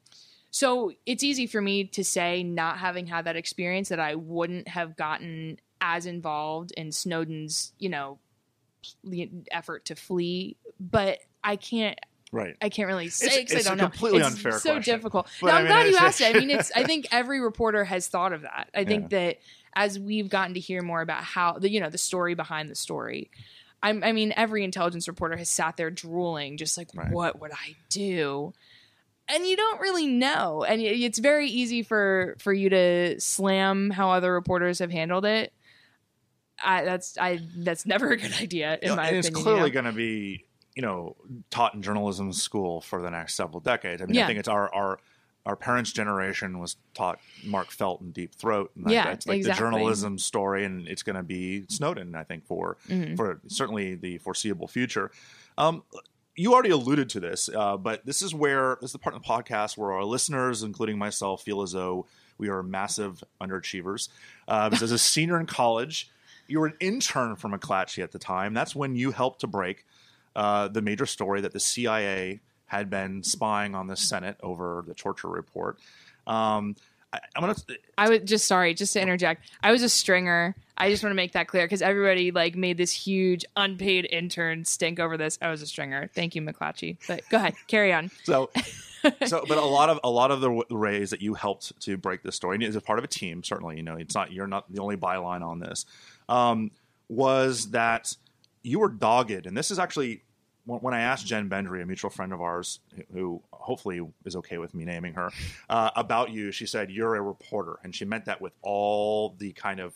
so 0.51 0.91
it's 1.07 1.23
easy 1.23 1.47
for 1.47 1.61
me 1.61 1.85
to 1.85 2.03
say, 2.03 2.43
not 2.43 2.77
having 2.77 3.07
had 3.07 3.25
that 3.25 3.35
experience, 3.35 3.89
that 3.89 3.99
I 3.99 4.13
wouldn't 4.13 4.67
have 4.67 4.95
gotten 4.95 5.59
as 5.81 6.05
involved 6.05 6.71
in 6.77 6.91
Snowden's, 6.91 7.73
you 7.79 7.89
know, 7.89 8.19
effort 9.51 9.85
to 9.85 9.95
flee. 9.95 10.57
But 10.79 11.19
I 11.43 11.55
can't 11.55 11.97
Right. 12.31 12.57
I 12.61 12.67
can't 12.67 12.87
really 12.87 13.07
say 13.07 13.27
It's- 13.41 13.53
'cause 13.53 13.65
I 13.65 13.69
don't 13.69 13.77
know. 13.77 13.85
completely 13.85 14.19
it's 14.19 14.27
unfair 14.27 14.51
so 14.59 14.73
question. 14.73 14.95
difficult. 14.95 15.27
But 15.39 15.47
no, 15.47 15.53
I 15.53 15.55
I'm 15.59 15.63
mean, 15.63 15.71
glad 15.71 15.87
you 15.89 15.95
asked 15.97 16.19
it. 16.21 16.35
I 16.35 16.39
mean, 16.39 16.49
it's. 16.59 16.71
I 16.75 16.83
think 16.83 17.07
every 17.11 17.39
reporter 17.39 17.85
has 17.85 18.07
thought 18.09 18.33
of 18.33 18.41
that. 18.41 18.69
I 18.75 18.83
think 18.83 19.11
Yeah. 19.11 19.19
that 19.19 19.37
as 19.75 19.97
we've 19.97 20.27
gotten 20.27 20.53
to 20.55 20.59
hear 20.59 20.81
more 20.81 21.01
about 21.01 21.23
how 21.23 21.53
the 21.53 21.69
you 21.69 21.79
know 21.79 21.89
the 21.89 21.97
story 21.97 22.35
behind 22.35 22.69
the 22.69 22.75
story. 22.75 23.31
I'm, 23.81 24.03
I 24.03 24.11
mean, 24.11 24.33
every 24.35 24.63
intelligence 24.63 25.07
reporter 25.07 25.37
has 25.37 25.47
sat 25.49 25.77
there 25.77 25.91
drooling, 25.91 26.57
just 26.57 26.77
like, 26.79 26.89
Right. 26.95 27.11
what 27.11 27.39
would 27.39 27.51
I 27.51 27.75
do? 27.89 28.51
And 29.29 29.45
you 29.45 29.55
don't 29.55 29.79
really 29.79 30.07
know, 30.07 30.63
and 30.63 30.81
it's 30.81 31.19
very 31.19 31.47
easy 31.49 31.81
for 31.83 32.35
for 32.39 32.51
you 32.53 32.69
to 32.69 33.21
slam 33.21 33.89
how 33.91 34.09
other 34.11 34.33
reporters 34.33 34.79
have 34.79 34.91
handled 34.91 35.25
it. 35.25 35.53
I, 36.63 36.83
that's 36.83 37.17
I 37.17 37.39
that's 37.57 37.85
never 37.85 38.11
a 38.11 38.17
good 38.17 38.33
idea 38.41 38.73
in 38.75 38.79
You 38.83 38.87
know, 38.89 38.95
my 38.95 39.03
and 39.03 39.07
opinion. 39.17 39.19
it's 39.19 39.29
you 39.29 39.43
clearly 39.43 39.69
know? 39.69 39.73
going 39.73 39.85
to 39.85 39.91
be, 39.91 40.45
you 40.75 40.81
know, 40.81 41.15
taught 41.49 41.73
in 41.73 41.81
journalism 41.81 42.31
school 42.33 42.81
for 42.81 43.01
the 43.01 43.09
next 43.11 43.35
several 43.35 43.59
decades. 43.59 44.01
I 44.01 44.05
mean, 44.05 44.15
Yeah. 44.15 44.23
I 44.25 44.27
think 44.27 44.39
it's 44.39 44.47
our 44.47 44.73
our 44.73 44.99
our 45.45 45.55
parents' 45.55 45.93
generation 45.93 46.59
was 46.59 46.75
taught 46.93 47.19
Mark 47.45 47.71
Felt 47.71 48.01
and 48.01 48.13
Deep 48.13 48.35
Throat, 48.35 48.71
and 48.75 48.89
Yeah, 48.91 49.05
that's 49.05 49.25
like 49.27 49.37
exactly. 49.37 49.65
the 49.65 49.71
journalism 49.71 50.17
story, 50.19 50.65
and 50.65 50.87
it's 50.89 51.03
going 51.03 51.15
to 51.15 51.23
be 51.23 51.65
Snowden, 51.69 52.15
I 52.15 52.23
think, 52.23 52.45
for 52.45 52.77
Mm-hmm. 52.89 53.15
for 53.15 53.39
certainly 53.47 53.95
the 53.95 54.17
foreseeable 54.17 54.67
future. 54.67 55.09
Um, 55.57 55.83
you 56.35 56.53
already 56.53 56.69
alluded 56.71 57.09
to 57.11 57.19
this, 57.21 57.49
uh, 57.55 57.77
but 57.77 58.05
this 58.05 58.21
is 58.21 58.35
where 58.35 58.77
this 58.81 58.89
is 58.89 58.91
the 58.91 58.99
part 58.99 59.15
of 59.15 59.21
the 59.23 59.27
podcast 59.27 59.77
where 59.77 59.91
our 59.93 60.03
listeners, 60.03 60.63
including 60.63 60.97
myself, 60.97 61.43
feel 61.43 61.61
as 61.61 61.71
though 61.71 62.05
we 62.37 62.49
are 62.49 62.61
massive 62.61 63.23
underachievers. 63.41 64.09
Uh, 64.47 64.69
because 64.69 64.83
as 64.83 64.91
a 64.91 64.99
senior 64.99 65.39
in 65.39 65.45
college, 65.47 66.11
you 66.47 66.59
were 66.59 66.67
an 66.67 66.75
intern 66.79 67.35
for 67.35 67.49
McClatchy 67.49 68.03
at 68.03 68.11
the 68.11 68.19
time. 68.19 68.53
That's 68.53 68.75
when 68.75 68.95
you 68.95 69.11
helped 69.11 69.41
to 69.41 69.47
break 69.47 69.85
uh, 70.35 70.67
the 70.67 70.81
major 70.81 71.05
story 71.05 71.41
that 71.41 71.53
the 71.53 71.59
CIA 71.59 72.39
had 72.67 72.89
been 72.89 73.23
spying 73.23 73.75
on 73.75 73.87
the 73.87 73.95
Senate 73.95 74.37
over 74.41 74.83
the 74.87 74.93
torture 74.93 75.29
report. 75.29 75.79
Um, 76.27 76.75
I, 77.11 77.19
I'm 77.35 77.41
gonna. 77.41 77.55
I 77.97 78.09
was 78.09 78.19
just 78.25 78.47
sorry, 78.47 78.73
just 78.73 78.93
to 78.93 79.01
interject. 79.01 79.49
I 79.63 79.71
was 79.71 79.81
a 79.81 79.89
stringer. 79.89 80.55
I 80.77 80.91
just 80.91 81.03
want 81.03 81.11
to 81.11 81.15
make 81.15 81.31
that 81.31 81.47
clear 81.47 81.65
because 81.65 81.81
everybody 81.81 82.31
like 82.31 82.55
made 82.55 82.77
this 82.77 82.91
huge 82.91 83.45
unpaid 83.55 84.07
intern 84.11 84.65
stink 84.65 84.99
over 84.99 85.17
this. 85.17 85.39
I 85.41 85.49
was 85.49 85.61
a 85.61 85.67
stringer. 85.67 86.09
Thank 86.13 86.35
you, 86.35 86.41
McClatchy. 86.41 86.97
But 87.07 87.23
go 87.29 87.37
ahead, 87.37 87.55
carry 87.67 87.93
on. 87.93 88.11
So, 88.25 88.51
so, 89.25 89.43
but 89.47 89.57
a 89.57 89.65
lot 89.65 89.89
of 89.89 89.99
a 90.03 90.09
lot 90.09 90.31
of 90.31 90.41
the 90.41 90.51
ways 90.69 91.09
that 91.11 91.21
you 91.21 91.33
helped 91.33 91.79
to 91.81 91.97
break 91.97 92.23
this 92.23 92.35
story, 92.35 92.55
and 92.55 92.63
as 92.63 92.75
a 92.75 92.81
part 92.81 92.99
of 92.99 93.05
a 93.05 93.07
team, 93.07 93.43
certainly, 93.43 93.77
you 93.77 93.83
know, 93.83 93.95
it's 93.95 94.13
not 94.13 94.31
you're 94.31 94.47
not 94.47 94.71
the 94.71 94.81
only 94.81 94.97
byline 94.97 95.41
on 95.41 95.59
this. 95.59 95.85
Um, 96.29 96.71
was 97.09 97.71
that 97.71 98.15
you 98.63 98.79
were 98.79 98.89
dogged, 98.89 99.45
and 99.45 99.55
this 99.55 99.71
is 99.71 99.79
actually 99.79 100.23
when 100.65 100.79
when 100.81 100.93
I 100.93 100.99
asked 101.01 101.25
Jen 101.25 101.49
Bendery, 101.49 101.81
a 101.81 101.85
mutual 101.85 102.09
friend 102.11 102.33
of 102.33 102.41
ours, 102.41 102.79
who- 102.95 103.03
who 103.13 103.43
hopefully 103.51 104.01
is 104.25 104.35
okay 104.35 104.57
with 104.57 104.73
me 104.73 104.83
naming 104.83 105.13
her, 105.13 105.31
uh, 105.69 105.91
about 105.95 106.31
you. 106.31 106.51
She 106.51 106.65
said 106.65 106.91
you're 106.91 107.15
a 107.15 107.21
reporter, 107.21 107.79
and 107.83 107.95
she 107.95 108.03
meant 108.05 108.25
that 108.25 108.41
with 108.41 108.53
all 108.61 109.35
the 109.37 109.53
kind 109.53 109.79
of 109.79 109.93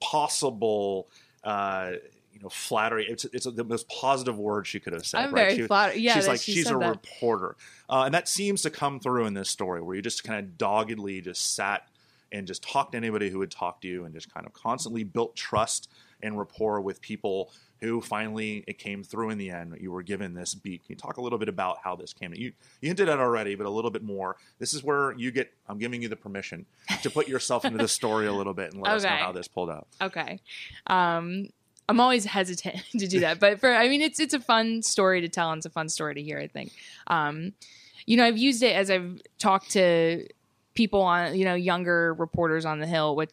possible. 0.00 1.08
Uh, 1.44 1.92
you 2.32 2.42
know, 2.42 2.48
flattery. 2.50 3.06
It's 3.08 3.24
it's 3.26 3.46
the 3.46 3.64
most 3.64 3.88
positive 3.88 4.36
word 4.38 4.66
she 4.66 4.78
could 4.78 4.92
have 4.92 5.06
said. 5.06 5.20
I'm 5.24 5.32
right? 5.32 5.44
very 5.48 5.56
She- 5.56 5.66
flattered. 5.66 5.96
Yeah, 5.96 6.14
she's 6.16 6.28
like 6.28 6.40
she 6.40 6.52
she's 6.52 6.70
a 6.70 6.74
that. 6.76 6.90
reporter, 6.90 7.56
uh, 7.88 8.02
and 8.04 8.12
that 8.14 8.28
seems 8.28 8.60
to 8.62 8.70
come 8.70 9.00
through 9.00 9.24
in 9.24 9.32
this 9.32 9.48
story 9.48 9.80
where 9.80 9.96
you 9.96 10.02
just 10.02 10.22
kind 10.22 10.44
of 10.44 10.58
doggedly 10.58 11.22
just 11.22 11.54
sat 11.54 11.88
and 12.32 12.46
just 12.46 12.62
talked 12.62 12.92
to 12.92 12.98
anybody 12.98 13.30
who 13.30 13.38
would 13.38 13.50
talk 13.50 13.80
to 13.82 13.88
you, 13.88 14.04
and 14.04 14.14
just 14.14 14.32
kind 14.32 14.46
of 14.46 14.52
constantly 14.52 15.04
built 15.04 15.36
trust 15.36 15.90
and 16.22 16.38
rapport 16.38 16.80
with 16.80 17.00
people 17.00 17.52
who 17.80 18.00
finally 18.00 18.64
it 18.66 18.78
came 18.78 19.02
through 19.02 19.30
in 19.30 19.38
the 19.38 19.50
end. 19.50 19.76
You 19.80 19.92
were 19.92 20.02
given 20.02 20.34
this 20.34 20.54
beat. 20.54 20.84
Can 20.84 20.94
you 20.94 20.96
talk 20.96 21.18
a 21.18 21.20
little 21.20 21.38
bit 21.38 21.48
about 21.48 21.78
how 21.84 21.94
this 21.94 22.12
came? 22.12 22.32
You 22.34 22.52
you 22.80 22.88
hinted 22.88 23.08
at 23.08 23.18
it 23.18 23.20
already, 23.20 23.54
but 23.54 23.66
a 23.66 23.70
little 23.70 23.90
bit 23.90 24.02
more. 24.02 24.36
This 24.58 24.74
is 24.74 24.82
where 24.82 25.12
you 25.12 25.30
get. 25.30 25.52
I'm 25.68 25.78
giving 25.78 26.02
you 26.02 26.08
the 26.08 26.16
permission 26.16 26.66
to 27.02 27.10
put 27.10 27.28
yourself 27.28 27.64
into 27.64 27.78
the 27.78 27.88
story 27.88 28.26
a 28.26 28.32
little 28.32 28.54
bit 28.54 28.72
and 28.72 28.82
let 28.82 28.92
us 28.92 29.02
know 29.02 29.10
how 29.10 29.32
this 29.32 29.48
pulled 29.48 29.70
out. 29.70 29.86
Okay. 30.00 30.40
Um, 30.86 31.48
I'm 31.88 32.00
always 32.00 32.24
hesitant 32.24 32.82
to 32.98 33.06
do 33.06 33.20
that, 33.20 33.38
but 33.38 33.60
for 33.60 33.72
I 33.74 33.88
mean, 33.88 34.00
it's 34.00 34.20
it's 34.20 34.34
a 34.34 34.40
fun 34.40 34.82
story 34.82 35.20
to 35.20 35.28
tell 35.28 35.52
and 35.52 35.58
it's 35.58 35.66
a 35.66 35.70
fun 35.70 35.88
story 35.88 36.14
to 36.14 36.22
hear. 36.22 36.38
I 36.38 36.46
think. 36.46 36.72
Um, 37.06 37.52
you 38.06 38.16
know, 38.16 38.24
I've 38.24 38.38
used 38.38 38.62
it 38.62 38.74
as 38.74 38.90
I've 38.90 39.20
talked 39.38 39.72
to 39.72 40.26
people 40.76 41.02
on 41.02 41.36
you 41.36 41.44
know 41.44 41.54
younger 41.54 42.14
reporters 42.14 42.64
on 42.64 42.78
the 42.78 42.86
hill, 42.86 43.16
which 43.16 43.32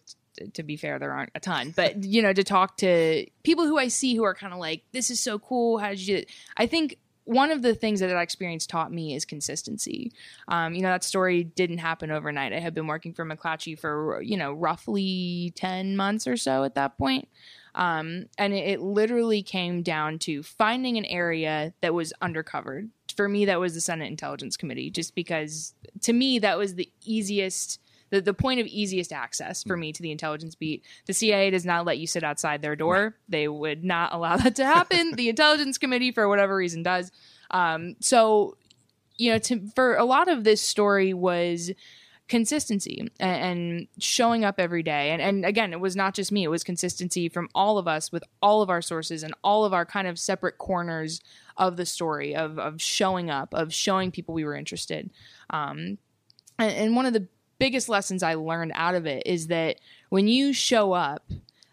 to 0.53 0.63
be 0.63 0.77
fair, 0.77 0.97
there 0.97 1.11
aren't 1.11 1.31
a 1.35 1.39
ton, 1.39 1.71
but 1.75 2.03
you 2.03 2.21
know, 2.21 2.33
to 2.33 2.43
talk 2.43 2.77
to 2.77 3.25
people 3.43 3.65
who 3.65 3.77
I 3.77 3.87
see 3.87 4.15
who 4.15 4.23
are 4.23 4.33
kind 4.33 4.53
of 4.53 4.59
like, 4.59 4.83
"This 4.91 5.11
is 5.11 5.19
so 5.19 5.37
cool. 5.39 5.77
How 5.77 5.89
did 5.89 6.05
you?" 6.05 6.25
I 6.57 6.65
think 6.65 6.97
one 7.25 7.51
of 7.51 7.61
the 7.61 7.73
things 7.73 7.99
that 7.99 8.07
that 8.07 8.17
experience 8.17 8.65
taught 8.65 8.91
me 8.91 9.15
is 9.15 9.25
consistency. 9.25 10.11
Um, 10.47 10.73
you 10.73 10.81
know, 10.81 10.89
that 10.89 11.03
story 11.03 11.43
didn't 11.43 11.77
happen 11.77 12.11
overnight. 12.11 12.53
I 12.53 12.59
had 12.59 12.73
been 12.73 12.87
working 12.87 13.13
for 13.13 13.25
McClatchy 13.25 13.77
for 13.77 14.21
you 14.21 14.37
know 14.37 14.53
roughly 14.53 15.53
ten 15.55 15.95
months 15.95 16.27
or 16.27 16.37
so 16.37 16.63
at 16.63 16.75
that 16.75 16.97
point. 16.97 17.27
Um, 17.75 18.27
and 18.37 18.53
it, 18.53 18.67
it 18.67 18.81
literally 18.81 19.41
came 19.41 19.81
down 19.81 20.19
to 20.19 20.43
finding 20.43 20.97
an 20.97 21.05
area 21.05 21.73
that 21.81 21.93
was 21.93 22.13
undercovered. 22.21 22.89
For 23.13 23.29
me, 23.29 23.45
that 23.45 23.59
was 23.59 23.73
the 23.73 23.81
Senate 23.81 24.07
Intelligence 24.07 24.57
Committee, 24.57 24.89
just 24.89 25.15
because 25.15 25.73
to 26.01 26.13
me 26.13 26.39
that 26.39 26.57
was 26.57 26.75
the 26.75 26.89
easiest. 27.03 27.79
The, 28.09 28.21
the 28.21 28.33
point 28.33 28.59
of 28.59 28.67
easiest 28.67 29.11
access 29.11 29.63
for 29.63 29.75
me 29.75 29.91
to 29.91 30.03
the 30.03 30.11
intelligence 30.11 30.53
beat. 30.53 30.85
The 31.07 31.13
CIA 31.13 31.49
does 31.49 31.65
not 31.65 31.83
let 31.83 31.97
you 31.97 32.05
sit 32.05 32.23
outside 32.23 32.61
their 32.61 32.75
door. 32.75 33.15
They 33.27 33.47
would 33.47 33.83
not 33.83 34.13
allow 34.13 34.37
that 34.37 34.55
to 34.57 34.65
happen. 34.65 35.13
the 35.15 35.29
intelligence 35.29 35.79
committee, 35.79 36.11
for 36.11 36.29
whatever 36.29 36.55
reason, 36.55 36.83
does. 36.83 37.11
Um, 37.49 37.95
so, 38.01 38.55
you 39.17 39.31
know, 39.31 39.39
to, 39.39 39.67
for 39.73 39.95
a 39.95 40.05
lot 40.05 40.27
of 40.27 40.43
this 40.43 40.61
story 40.61 41.15
was 41.15 41.71
consistency 42.27 43.09
and, 43.19 43.87
showing 43.99 44.45
up 44.45 44.55
every 44.59 44.83
day. 44.83 45.11
And, 45.11 45.21
and 45.21 45.45
again, 45.45 45.73
it 45.73 45.79
was 45.79 45.95
not 45.95 46.13
just 46.13 46.31
me, 46.31 46.43
it 46.43 46.49
was 46.49 46.63
consistency 46.63 47.29
from 47.29 47.49
all 47.53 47.77
of 47.77 47.87
us 47.87 48.11
with 48.11 48.23
all 48.41 48.61
of 48.61 48.69
our 48.69 48.81
sources 48.81 49.23
and 49.23 49.33
all 49.43 49.65
of 49.65 49.73
our 49.73 49.85
kind 49.85 50.07
of 50.07 50.17
separate 50.17 50.57
corners 50.57 51.21
of 51.57 51.77
the 51.77 51.85
story 51.85 52.35
of, 52.35 52.57
of 52.57 52.81
showing 52.81 53.29
up, 53.29 53.53
of 53.53 53.73
showing 53.73 54.11
people 54.11 54.33
we 54.33 54.45
were 54.45 54.55
interested. 54.55 55.11
Um, 55.49 55.97
and, 56.57 56.71
and 56.71 56.95
one 56.95 57.05
of 57.05 57.13
the 57.13 57.27
biggest 57.59 57.89
lessons 57.89 58.23
I 58.23 58.35
learned 58.35 58.71
out 58.75 58.95
of 58.95 59.05
it 59.05 59.23
is 59.25 59.47
that 59.47 59.79
when 60.09 60.27
you 60.27 60.53
show 60.53 60.93
up, 60.93 61.29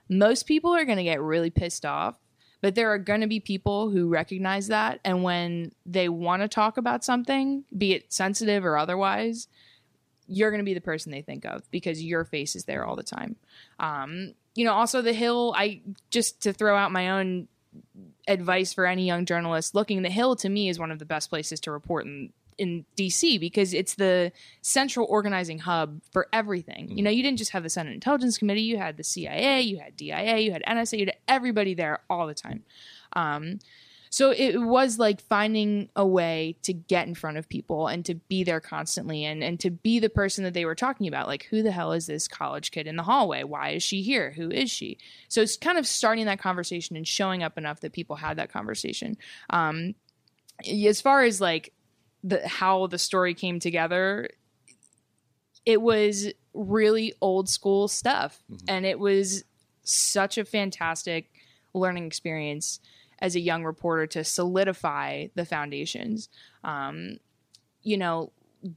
most 0.08 0.44
people 0.44 0.74
are 0.74 0.84
going 0.84 0.98
to 0.98 1.04
get 1.04 1.20
really 1.20 1.50
pissed 1.50 1.86
off 1.86 2.16
but 2.60 2.74
there 2.74 2.92
are 2.92 2.98
going 2.98 3.22
to 3.22 3.26
be 3.26 3.40
people 3.40 3.90
who 3.90 4.08
recognize 4.08 4.68
that 4.68 5.00
and 5.04 5.22
when 5.22 5.72
they 5.86 6.08
want 6.08 6.42
to 6.42 6.48
talk 6.48 6.76
about 6.76 7.04
something 7.04 7.64
be 7.76 7.92
it 7.92 8.12
sensitive 8.12 8.64
or 8.64 8.76
otherwise 8.76 9.48
you're 10.30 10.50
going 10.50 10.60
to 10.60 10.64
be 10.64 10.74
the 10.74 10.80
person 10.80 11.10
they 11.12 11.22
think 11.22 11.44
of 11.44 11.68
because 11.70 12.02
your 12.02 12.24
face 12.24 12.54
is 12.54 12.64
there 12.64 12.84
all 12.84 12.96
the 12.96 13.02
time 13.02 13.36
um, 13.78 14.34
you 14.54 14.64
know 14.64 14.72
also 14.72 15.02
the 15.02 15.12
hill 15.12 15.54
i 15.56 15.80
just 16.10 16.42
to 16.42 16.52
throw 16.52 16.76
out 16.76 16.92
my 16.92 17.10
own 17.10 17.48
advice 18.26 18.72
for 18.72 18.86
any 18.86 19.06
young 19.06 19.26
journalist 19.26 19.74
looking 19.74 20.02
the 20.02 20.10
hill 20.10 20.36
to 20.36 20.48
me 20.48 20.68
is 20.68 20.78
one 20.78 20.90
of 20.90 20.98
the 20.98 21.04
best 21.04 21.30
places 21.30 21.60
to 21.60 21.70
report 21.70 22.06
in 22.06 22.32
in 22.60 22.84
DC 22.94 23.40
because 23.40 23.72
it's 23.72 23.94
the 23.94 24.30
central 24.60 25.06
organizing 25.08 25.58
hub 25.60 26.02
for 26.12 26.28
everything. 26.30 26.88
Mm-hmm. 26.88 26.98
You 26.98 27.04
know, 27.04 27.10
you 27.10 27.22
didn't 27.22 27.38
just 27.38 27.52
have 27.52 27.62
the 27.62 27.70
Senate 27.70 27.94
Intelligence 27.94 28.36
Committee, 28.36 28.60
you 28.60 28.76
had 28.76 28.98
the 28.98 29.02
CIA, 29.02 29.62
you 29.62 29.78
had 29.78 29.96
DIA, 29.96 30.36
you 30.38 30.52
had 30.52 30.62
NSA, 30.68 30.98
you 30.98 31.06
had 31.06 31.16
everybody 31.26 31.72
there 31.72 32.00
all 32.10 32.26
the 32.26 32.34
time. 32.34 32.62
Um, 33.14 33.60
so 34.12 34.32
it 34.32 34.60
was 34.60 34.98
like 34.98 35.20
finding 35.20 35.88
a 35.94 36.04
way 36.04 36.56
to 36.64 36.72
get 36.72 37.06
in 37.06 37.14
front 37.14 37.38
of 37.38 37.48
people 37.48 37.86
and 37.86 38.04
to 38.06 38.16
be 38.16 38.42
there 38.42 38.60
constantly 38.60 39.24
and, 39.24 39.42
and 39.42 39.60
to 39.60 39.70
be 39.70 40.00
the 40.00 40.10
person 40.10 40.42
that 40.42 40.52
they 40.52 40.64
were 40.64 40.74
talking 40.74 41.06
about. 41.06 41.28
Like, 41.28 41.44
who 41.44 41.62
the 41.62 41.70
hell 41.70 41.92
is 41.92 42.06
this 42.06 42.26
college 42.26 42.72
kid 42.72 42.88
in 42.88 42.96
the 42.96 43.04
hallway? 43.04 43.44
Why 43.44 43.70
is 43.70 43.84
she 43.84 44.02
here? 44.02 44.32
Who 44.32 44.50
is 44.50 44.68
she? 44.68 44.98
So 45.28 45.40
it's 45.40 45.56
kind 45.56 45.78
of 45.78 45.86
starting 45.86 46.26
that 46.26 46.40
conversation 46.40 46.96
and 46.96 47.06
showing 47.06 47.44
up 47.44 47.56
enough 47.56 47.80
that 47.80 47.92
people 47.92 48.16
had 48.16 48.36
that 48.38 48.52
conversation. 48.52 49.16
Um, 49.48 49.94
as 50.68 51.00
far 51.00 51.22
as 51.22 51.40
like 51.40 51.72
the 52.24 52.46
how 52.46 52.88
the 52.88 52.98
story 52.98 53.32
came 53.32 53.60
together, 53.60 54.28
it 55.64 55.80
was 55.80 56.32
really 56.52 57.14
old 57.20 57.48
school 57.48 57.86
stuff, 57.86 58.42
mm-hmm. 58.50 58.64
and 58.66 58.84
it 58.84 58.98
was 58.98 59.44
such 59.84 60.36
a 60.36 60.44
fantastic 60.44 61.30
learning 61.74 62.06
experience 62.06 62.80
as 63.20 63.34
a 63.34 63.40
young 63.40 63.64
reporter 63.64 64.06
to 64.06 64.24
solidify 64.24 65.26
the 65.34 65.44
foundations. 65.44 66.28
Um, 66.64 67.18
you 67.82 67.96
know, 67.96 68.32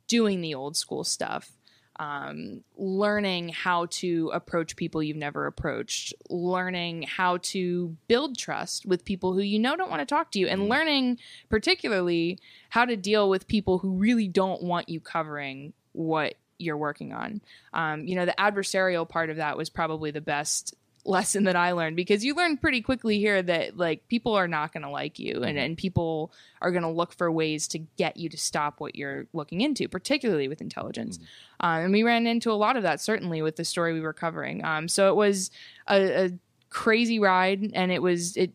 doing 0.08 0.42
the 0.42 0.56
old 0.56 0.78
school 0.78 1.04
stuff 1.04 1.52
um, 2.00 2.64
learning 2.76 3.50
how 3.50 3.86
to 3.86 4.32
approach 4.34 4.76
people 4.76 5.04
you've 5.04 5.18
never 5.18 5.46
approached, 5.46 6.14
learning 6.30 7.04
how 7.04 7.38
to 7.38 7.96
build 8.08 8.38
trust 8.38 8.86
with 8.86 9.06
people 9.06 9.34
who 9.34 9.42
you 9.42 9.60
know 9.60 9.76
don't 9.76 9.92
want 9.92 10.02
to 10.02 10.06
talk 10.06 10.32
to 10.32 10.40
you, 10.40 10.48
and 10.48 10.62
mm. 10.62 10.70
learning 10.70 11.20
particularly 11.50 12.40
how 12.70 12.86
to 12.86 12.96
deal 12.96 13.30
with 13.30 13.48
people 13.48 13.78
who 13.78 13.92
really 13.92 14.28
don't 14.28 14.64
want 14.64 14.90
you 14.90 15.00
covering 15.00 15.74
what 15.92 16.34
you're 16.58 16.78
working 16.78 17.14
on. 17.14 17.42
Um, 17.74 18.08
you 18.08 18.16
know, 18.16 18.26
the 18.26 18.36
adversarial 18.40 19.08
part 19.08 19.30
of 19.30 19.38
that 19.38 19.58
was 19.58 19.70
probably 19.70 20.12
the 20.12 20.22
best 20.22 20.76
lesson 21.06 21.44
that 21.44 21.56
I 21.56 21.74
learned 21.74 21.96
because 21.96 22.24
you 22.24 22.34
learn 22.34 22.58
pretty 22.58 22.82
quickly 22.82 23.20
here 23.20 23.42
that 23.42 23.76
like 23.76 24.08
people 24.08 24.36
are 24.36 24.48
not 24.48 24.72
going 24.72 24.84
to 24.84 24.90
like 24.90 25.20
you 25.20 25.36
and, 25.36 25.58
mm-hmm. 25.58 25.58
and 25.58 25.78
people 25.78 26.32
are 26.62 26.72
going 26.72 26.84
to 26.84 26.90
look 26.90 27.14
for 27.14 27.32
ways 27.32 27.68
to 27.70 27.80
get 27.98 28.16
you 28.16 28.30
to 28.30 28.38
stop 28.38 28.80
what 28.80 28.96
you're 28.96 29.28
looking 29.34 29.62
into, 29.62 29.88
particularly 29.88 30.48
with 30.48 30.62
intelligence. 30.62 31.18
Mm-hmm. 31.18 31.66
Uh, 31.66 31.80
and 31.80 31.94
we 31.94 32.04
ran 32.04 32.26
into 32.26 32.52
a 32.52 32.54
lot 32.54 32.78
of 32.78 32.84
that 32.84 33.02
certainly 33.02 33.42
with 33.42 33.58
the 33.58 33.66
story 33.66 33.94
we 33.94 34.02
were 34.02 34.14
covering. 34.14 34.64
Um, 34.64 34.88
so 34.88 35.10
it 35.10 35.16
was 35.16 35.52
a, 35.88 36.26
a, 36.26 36.30
crazy 36.70 37.20
ride 37.20 37.70
and 37.76 37.92
it 37.92 38.02
was, 38.02 38.36
it, 38.36 38.52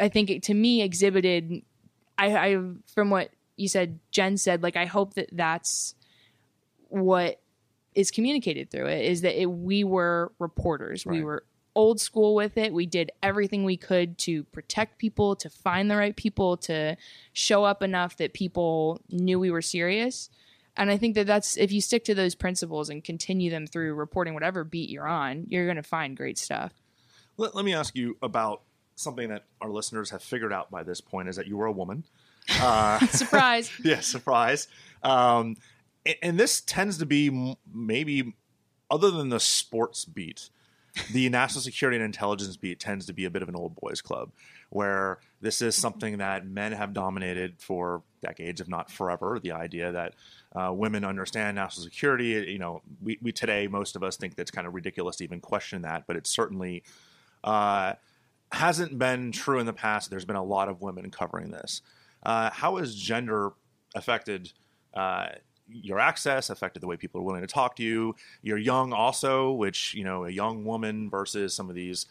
I 0.00 0.08
think 0.08 0.30
it 0.30 0.44
to 0.44 0.54
me 0.54 0.82
exhibited, 0.82 1.62
I, 2.16 2.36
I, 2.36 2.62
from 2.94 3.10
what 3.10 3.30
you 3.56 3.68
said, 3.68 3.98
Jen 4.12 4.36
said, 4.36 4.62
like, 4.62 4.76
I 4.76 4.84
hope 4.84 5.14
that 5.14 5.30
that's 5.32 5.96
what 6.88 7.40
is 7.94 8.10
communicated 8.10 8.70
through 8.70 8.86
it 8.86 9.04
is 9.04 9.22
that 9.22 9.40
it, 9.40 9.46
we 9.46 9.82
were 9.82 10.32
reporters. 10.38 11.04
Right. 11.04 11.16
We 11.16 11.24
were 11.24 11.44
old 11.74 12.00
school 12.00 12.34
with 12.34 12.56
it. 12.56 12.72
We 12.72 12.86
did 12.86 13.12
everything 13.22 13.64
we 13.64 13.76
could 13.76 14.18
to 14.18 14.44
protect 14.44 14.98
people, 14.98 15.36
to 15.36 15.48
find 15.48 15.90
the 15.90 15.96
right 15.96 16.16
people, 16.16 16.56
to 16.58 16.96
show 17.32 17.64
up 17.64 17.82
enough 17.82 18.16
that 18.16 18.32
people 18.32 19.00
knew 19.10 19.38
we 19.38 19.50
were 19.50 19.62
serious. 19.62 20.30
And 20.76 20.90
I 20.90 20.96
think 20.96 21.14
that 21.16 21.26
that's 21.26 21.56
if 21.56 21.72
you 21.72 21.80
stick 21.80 22.04
to 22.04 22.14
those 22.14 22.34
principles 22.34 22.90
and 22.90 23.02
continue 23.02 23.50
them 23.50 23.66
through 23.66 23.94
reporting 23.94 24.34
whatever 24.34 24.64
beat 24.64 24.90
you're 24.90 25.08
on, 25.08 25.46
you're 25.48 25.66
going 25.66 25.76
to 25.76 25.82
find 25.82 26.16
great 26.16 26.38
stuff. 26.38 26.72
Let, 27.36 27.54
let, 27.54 27.64
me 27.64 27.74
ask 27.74 27.94
you 27.94 28.16
about 28.22 28.62
something 28.96 29.28
that 29.30 29.44
our 29.60 29.70
listeners 29.70 30.10
have 30.10 30.22
figured 30.22 30.52
out 30.52 30.70
by 30.70 30.82
this 30.82 31.00
point 31.00 31.28
is 31.28 31.36
that 31.36 31.46
you 31.46 31.56
were 31.56 31.66
a 31.66 31.72
woman. 31.72 32.04
Uh, 32.60 32.98
surprise. 33.06 33.70
yeah, 33.84 34.00
surprise. 34.00 34.66
Um, 35.04 35.56
and, 36.04 36.16
and 36.22 36.40
this 36.40 36.62
tends 36.62 36.98
to 36.98 37.06
be 37.06 37.56
maybe 37.72 38.34
other 38.90 39.10
than 39.10 39.28
the 39.28 39.38
sports 39.38 40.04
beat 40.04 40.48
the 41.12 41.28
national 41.28 41.62
security 41.62 41.96
and 41.96 42.04
intelligence 42.04 42.56
beat 42.56 42.80
tends 42.80 43.06
to 43.06 43.12
be 43.12 43.24
a 43.24 43.30
bit 43.30 43.42
of 43.42 43.48
an 43.48 43.56
old 43.56 43.74
boys 43.76 44.00
club 44.00 44.30
where 44.70 45.18
this 45.40 45.62
is 45.62 45.74
something 45.74 46.18
that 46.18 46.46
men 46.46 46.72
have 46.72 46.92
dominated 46.92 47.54
for 47.58 48.02
decades 48.22 48.60
if 48.60 48.68
not 48.68 48.90
forever. 48.90 49.38
The 49.42 49.52
idea 49.52 49.92
that 49.92 50.14
uh, 50.54 50.72
women 50.72 51.04
understand 51.04 51.56
national 51.56 51.84
security 51.84 52.46
you 52.48 52.58
know 52.58 52.82
we, 53.02 53.18
we, 53.22 53.32
today 53.32 53.66
most 53.68 53.96
of 53.96 54.02
us 54.02 54.16
think 54.16 54.34
that's 54.34 54.50
kind 54.50 54.66
of 54.66 54.74
ridiculous 54.74 55.16
to 55.16 55.24
even 55.24 55.40
question 55.40 55.82
that 55.82 56.04
but 56.06 56.16
it 56.16 56.26
certainly 56.26 56.82
uh, 57.44 57.94
hasn't 58.52 58.98
been 58.98 59.32
true 59.32 59.58
in 59.58 59.66
the 59.66 59.72
past. 59.72 60.10
There's 60.10 60.24
been 60.24 60.36
a 60.36 60.44
lot 60.44 60.68
of 60.68 60.82
women 60.82 61.10
covering 61.10 61.50
this. 61.50 61.82
Uh, 62.22 62.50
how 62.50 62.76
has 62.76 62.94
gender 62.94 63.52
affected 63.94 64.52
uh, 64.94 65.28
your 65.72 65.98
access, 65.98 66.50
affected 66.50 66.82
the 66.82 66.86
way 66.86 66.96
people 66.96 67.20
are 67.20 67.24
willing 67.24 67.42
to 67.42 67.46
talk 67.46 67.76
to 67.76 67.82
you. 67.82 68.14
You're 68.42 68.58
young 68.58 68.92
also, 68.92 69.52
which, 69.52 69.94
you 69.94 70.04
know, 70.04 70.24
a 70.24 70.30
young 70.30 70.64
woman 70.64 71.10
versus 71.10 71.54
some 71.54 71.68
of 71.68 71.74
these, 71.74 72.06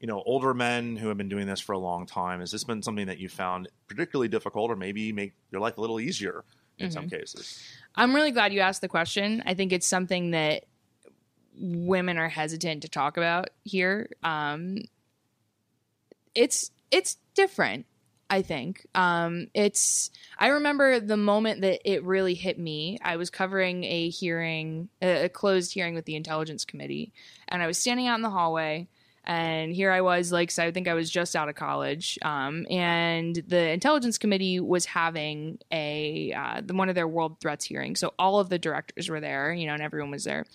you 0.00 0.06
know, 0.06 0.22
older 0.24 0.54
men 0.54 0.96
who 0.96 1.08
have 1.08 1.16
been 1.16 1.28
doing 1.28 1.46
this 1.46 1.60
for 1.60 1.72
a 1.72 1.78
long 1.78 2.06
time. 2.06 2.40
Has 2.40 2.50
this 2.50 2.64
been 2.64 2.82
something 2.82 3.06
that 3.06 3.18
you 3.18 3.28
found 3.28 3.68
particularly 3.88 4.28
difficult 4.28 4.70
or 4.70 4.76
maybe 4.76 5.12
make 5.12 5.34
your 5.50 5.60
life 5.60 5.78
a 5.78 5.80
little 5.80 6.00
easier 6.00 6.44
in 6.78 6.86
mm-hmm. 6.86 6.92
some 6.92 7.08
cases? 7.08 7.62
I'm 7.94 8.14
really 8.14 8.30
glad 8.30 8.52
you 8.52 8.60
asked 8.60 8.80
the 8.80 8.88
question. 8.88 9.42
I 9.46 9.54
think 9.54 9.72
it's 9.72 9.86
something 9.86 10.30
that 10.30 10.64
women 11.60 12.16
are 12.16 12.28
hesitant 12.28 12.82
to 12.82 12.88
talk 12.88 13.16
about 13.16 13.50
here. 13.64 14.10
Um, 14.22 14.78
it's 16.34 16.70
it's 16.90 17.16
different. 17.34 17.86
I 18.30 18.42
think. 18.42 18.86
Um, 18.94 19.48
it's, 19.54 20.10
I 20.38 20.48
remember 20.48 21.00
the 21.00 21.16
moment 21.16 21.62
that 21.62 21.80
it 21.84 22.04
really 22.04 22.34
hit 22.34 22.58
me. 22.60 22.96
I 23.02 23.16
was 23.16 23.28
covering 23.28 23.82
a 23.82 24.08
hearing, 24.08 24.88
a, 25.02 25.28
closed 25.28 25.74
hearing 25.74 25.96
with 25.96 26.04
the 26.04 26.14
Intelligence 26.14 26.64
Committee, 26.64 27.12
and 27.48 27.60
I 27.60 27.66
was 27.66 27.78
standing 27.78 28.06
out 28.06 28.14
in 28.14 28.22
the 28.22 28.30
hallway. 28.30 28.86
And 29.24 29.74
here 29.74 29.90
I 29.90 30.00
was, 30.00 30.32
like, 30.32 30.50
so 30.50 30.64
I 30.64 30.70
think 30.70 30.88
I 30.88 30.94
was 30.94 31.10
just 31.10 31.36
out 31.36 31.48
of 31.48 31.54
college. 31.54 32.18
Um, 32.22 32.66
and 32.70 33.34
the 33.46 33.70
Intelligence 33.70 34.16
Committee 34.16 34.60
was 34.60 34.86
having 34.86 35.58
a 35.70 36.32
uh, 36.32 36.62
one 36.70 36.88
of 36.88 36.94
their 36.94 37.06
world 37.06 37.36
threats 37.40 37.64
hearings. 37.64 38.00
So 38.00 38.14
all 38.18 38.40
of 38.40 38.48
the 38.48 38.58
directors 38.58 39.08
were 39.08 39.20
there, 39.20 39.52
you 39.52 39.66
know, 39.66 39.74
and 39.74 39.82
everyone 39.82 40.10
was 40.10 40.24
there. 40.24 40.46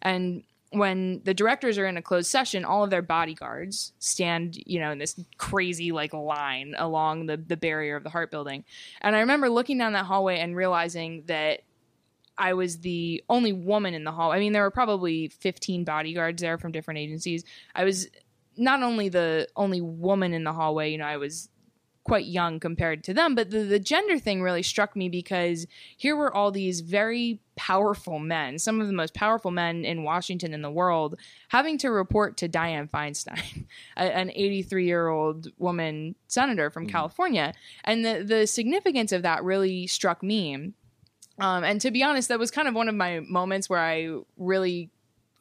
And 0.00 0.42
when 0.76 1.20
the 1.24 1.34
directors 1.34 1.78
are 1.78 1.86
in 1.86 1.96
a 1.96 2.02
closed 2.02 2.30
session, 2.30 2.64
all 2.64 2.84
of 2.84 2.90
their 2.90 3.02
bodyguards 3.02 3.92
stand, 3.98 4.56
you 4.66 4.78
know, 4.78 4.90
in 4.90 4.98
this 4.98 5.18
crazy 5.38 5.92
like 5.92 6.12
line 6.12 6.74
along 6.78 7.26
the 7.26 7.36
the 7.36 7.56
barrier 7.56 7.96
of 7.96 8.04
the 8.04 8.10
Hart 8.10 8.30
building. 8.30 8.64
And 9.00 9.16
I 9.16 9.20
remember 9.20 9.48
looking 9.48 9.78
down 9.78 9.92
that 9.94 10.06
hallway 10.06 10.38
and 10.38 10.56
realizing 10.56 11.24
that 11.26 11.60
I 12.36 12.54
was 12.54 12.78
the 12.78 13.22
only 13.28 13.52
woman 13.52 13.94
in 13.94 14.04
the 14.04 14.12
hall. 14.12 14.32
I 14.32 14.38
mean, 14.38 14.52
there 14.52 14.62
were 14.62 14.70
probably 14.70 15.28
15 15.28 15.84
bodyguards 15.84 16.42
there 16.42 16.58
from 16.58 16.72
different 16.72 16.98
agencies. 16.98 17.44
I 17.74 17.84
was 17.84 18.08
not 18.56 18.82
only 18.82 19.08
the 19.08 19.48
only 19.56 19.80
woman 19.80 20.32
in 20.32 20.44
the 20.44 20.52
hallway, 20.52 20.90
you 20.90 20.98
know, 20.98 21.06
I 21.06 21.16
was 21.16 21.48
quite 22.04 22.26
young 22.26 22.60
compared 22.60 23.02
to 23.04 23.14
them. 23.14 23.34
But 23.34 23.50
the, 23.50 23.60
the 23.60 23.78
gender 23.78 24.18
thing 24.18 24.42
really 24.42 24.62
struck 24.62 24.94
me 24.94 25.08
because 25.08 25.66
here 25.96 26.14
were 26.14 26.34
all 26.34 26.50
these 26.50 26.80
very 26.80 27.40
powerful 27.56 28.18
men, 28.18 28.58
some 28.58 28.80
of 28.80 28.86
the 28.86 28.92
most 28.92 29.14
powerful 29.14 29.50
men 29.50 29.84
in 29.84 30.02
Washington 30.02 30.52
in 30.52 30.62
the 30.62 30.70
world, 30.70 31.18
having 31.48 31.78
to 31.78 31.90
report 31.90 32.36
to 32.38 32.48
Dianne 32.48 32.90
Feinstein, 32.90 33.66
an 33.96 34.30
83 34.34 34.86
year 34.86 35.08
old 35.08 35.48
woman 35.58 36.14
senator 36.28 36.70
from 36.70 36.84
mm-hmm. 36.84 36.92
California. 36.92 37.54
And 37.84 38.04
the, 38.04 38.22
the 38.22 38.46
significance 38.46 39.12
of 39.12 39.22
that 39.22 39.42
really 39.42 39.86
struck 39.86 40.22
me. 40.22 40.54
Um, 41.38 41.64
and 41.64 41.80
to 41.80 41.90
be 41.90 42.02
honest, 42.02 42.28
that 42.28 42.38
was 42.38 42.50
kind 42.50 42.68
of 42.68 42.74
one 42.74 42.88
of 42.88 42.94
my 42.94 43.20
moments 43.20 43.68
where 43.68 43.80
I 43.80 44.18
really 44.36 44.90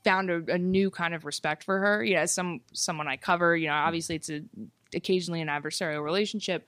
found 0.03 0.29
a, 0.29 0.53
a, 0.53 0.57
new 0.57 0.89
kind 0.89 1.13
of 1.13 1.23
respect 1.23 1.63
for 1.63 1.79
her. 1.79 2.03
Yeah, 2.03 2.25
some 2.25 2.61
someone 2.73 3.07
I 3.07 3.15
cover. 3.17 3.55
You 3.55 3.67
know, 3.67 3.73
obviously 3.73 4.15
it's 4.15 4.29
a 4.29 4.41
occasionally 4.93 5.41
an 5.41 5.47
adversarial 5.47 6.03
relationship. 6.03 6.67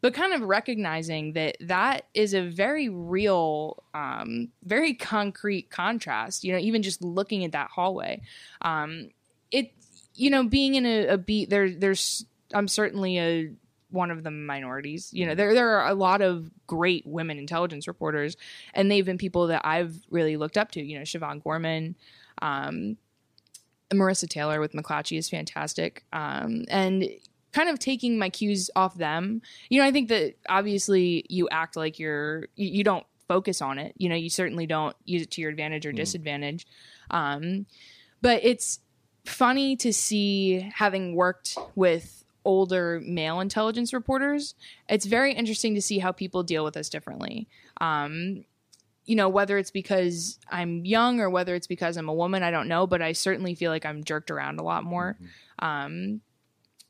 but 0.00 0.12
kind 0.12 0.34
of 0.34 0.42
recognizing 0.42 1.32
that 1.32 1.56
that 1.60 2.06
is 2.12 2.34
a 2.34 2.42
very 2.42 2.88
real, 2.88 3.82
um, 3.94 4.48
very 4.62 4.92
concrete 4.94 5.70
contrast. 5.70 6.44
You 6.44 6.52
know, 6.52 6.58
even 6.58 6.82
just 6.82 7.02
looking 7.02 7.44
at 7.44 7.52
that 7.52 7.70
hallway, 7.70 8.20
um, 8.60 9.08
it 9.50 9.72
you 10.14 10.30
know, 10.30 10.44
being 10.44 10.74
in 10.74 10.86
a, 10.86 11.06
a 11.08 11.18
beat 11.18 11.50
there, 11.50 11.70
there's 11.70 12.26
I'm 12.52 12.68
certainly 12.68 13.18
a 13.18 13.50
one 13.90 14.10
of 14.10 14.24
the 14.24 14.30
minorities. 14.30 15.10
You 15.12 15.26
know, 15.26 15.34
there 15.34 15.54
there 15.54 15.78
are 15.78 15.88
a 15.88 15.94
lot 15.94 16.20
of 16.20 16.50
great 16.66 17.06
women 17.06 17.38
intelligence 17.38 17.88
reporters, 17.88 18.36
and 18.74 18.90
they've 18.90 19.06
been 19.06 19.18
people 19.18 19.46
that 19.48 19.62
I've 19.64 19.96
really 20.10 20.36
looked 20.36 20.58
up 20.58 20.70
to. 20.72 20.82
You 20.82 20.98
know, 20.98 21.04
Siobhan 21.04 21.42
Gorman, 21.42 21.96
um, 22.42 22.96
Marisa 23.92 24.28
Taylor 24.28 24.60
with 24.60 24.72
McClatchy 24.72 25.16
is 25.16 25.28
fantastic, 25.28 26.04
um, 26.12 26.64
and 26.68 27.08
kind 27.54 27.68
of 27.68 27.78
taking 27.78 28.18
my 28.18 28.28
cues 28.28 28.68
off 28.74 28.96
them. 28.96 29.40
You 29.70 29.80
know, 29.80 29.86
I 29.86 29.92
think 29.92 30.08
that 30.08 30.34
obviously 30.48 31.24
you 31.28 31.48
act 31.50 31.76
like 31.76 31.98
you're 31.98 32.48
you, 32.56 32.82
don't 32.82 33.06
focus 33.28 33.62
on 33.62 33.78
it. 33.78 33.94
You 33.96 34.08
know, 34.08 34.16
you 34.16 34.28
certainly 34.28 34.66
don't 34.66 34.96
use 35.04 35.22
it 35.22 35.30
to 35.32 35.40
your 35.40 35.50
advantage 35.50 35.86
or 35.86 35.92
disadvantage. 35.92 36.66
Um, 37.10 37.66
but 38.20 38.40
it's 38.42 38.80
funny 39.24 39.76
to 39.76 39.92
see 39.92 40.68
having 40.74 41.14
worked 41.14 41.56
with 41.74 42.24
older 42.44 43.00
male 43.06 43.40
intelligence 43.40 43.94
reporters 43.94 44.54
it's 44.86 45.06
very 45.06 45.32
interesting 45.32 45.74
to 45.74 45.80
see 45.80 45.98
how 45.98 46.12
people 46.12 46.42
deal 46.42 46.62
with 46.62 46.76
us 46.76 46.90
differently 46.90 47.48
um, 47.80 48.44
you 49.06 49.16
know 49.16 49.30
whether 49.30 49.56
it's 49.56 49.70
because 49.70 50.38
i'm 50.50 50.84
young 50.84 51.20
or 51.20 51.30
whether 51.30 51.54
it's 51.54 51.66
because 51.66 51.96
i'm 51.96 52.10
a 52.10 52.12
woman 52.12 52.42
i 52.42 52.50
don't 52.50 52.68
know 52.68 52.86
but 52.86 53.00
i 53.00 53.12
certainly 53.12 53.54
feel 53.54 53.70
like 53.70 53.86
i'm 53.86 54.04
jerked 54.04 54.30
around 54.30 54.60
a 54.60 54.62
lot 54.62 54.84
more 54.84 55.16
um, 55.60 56.20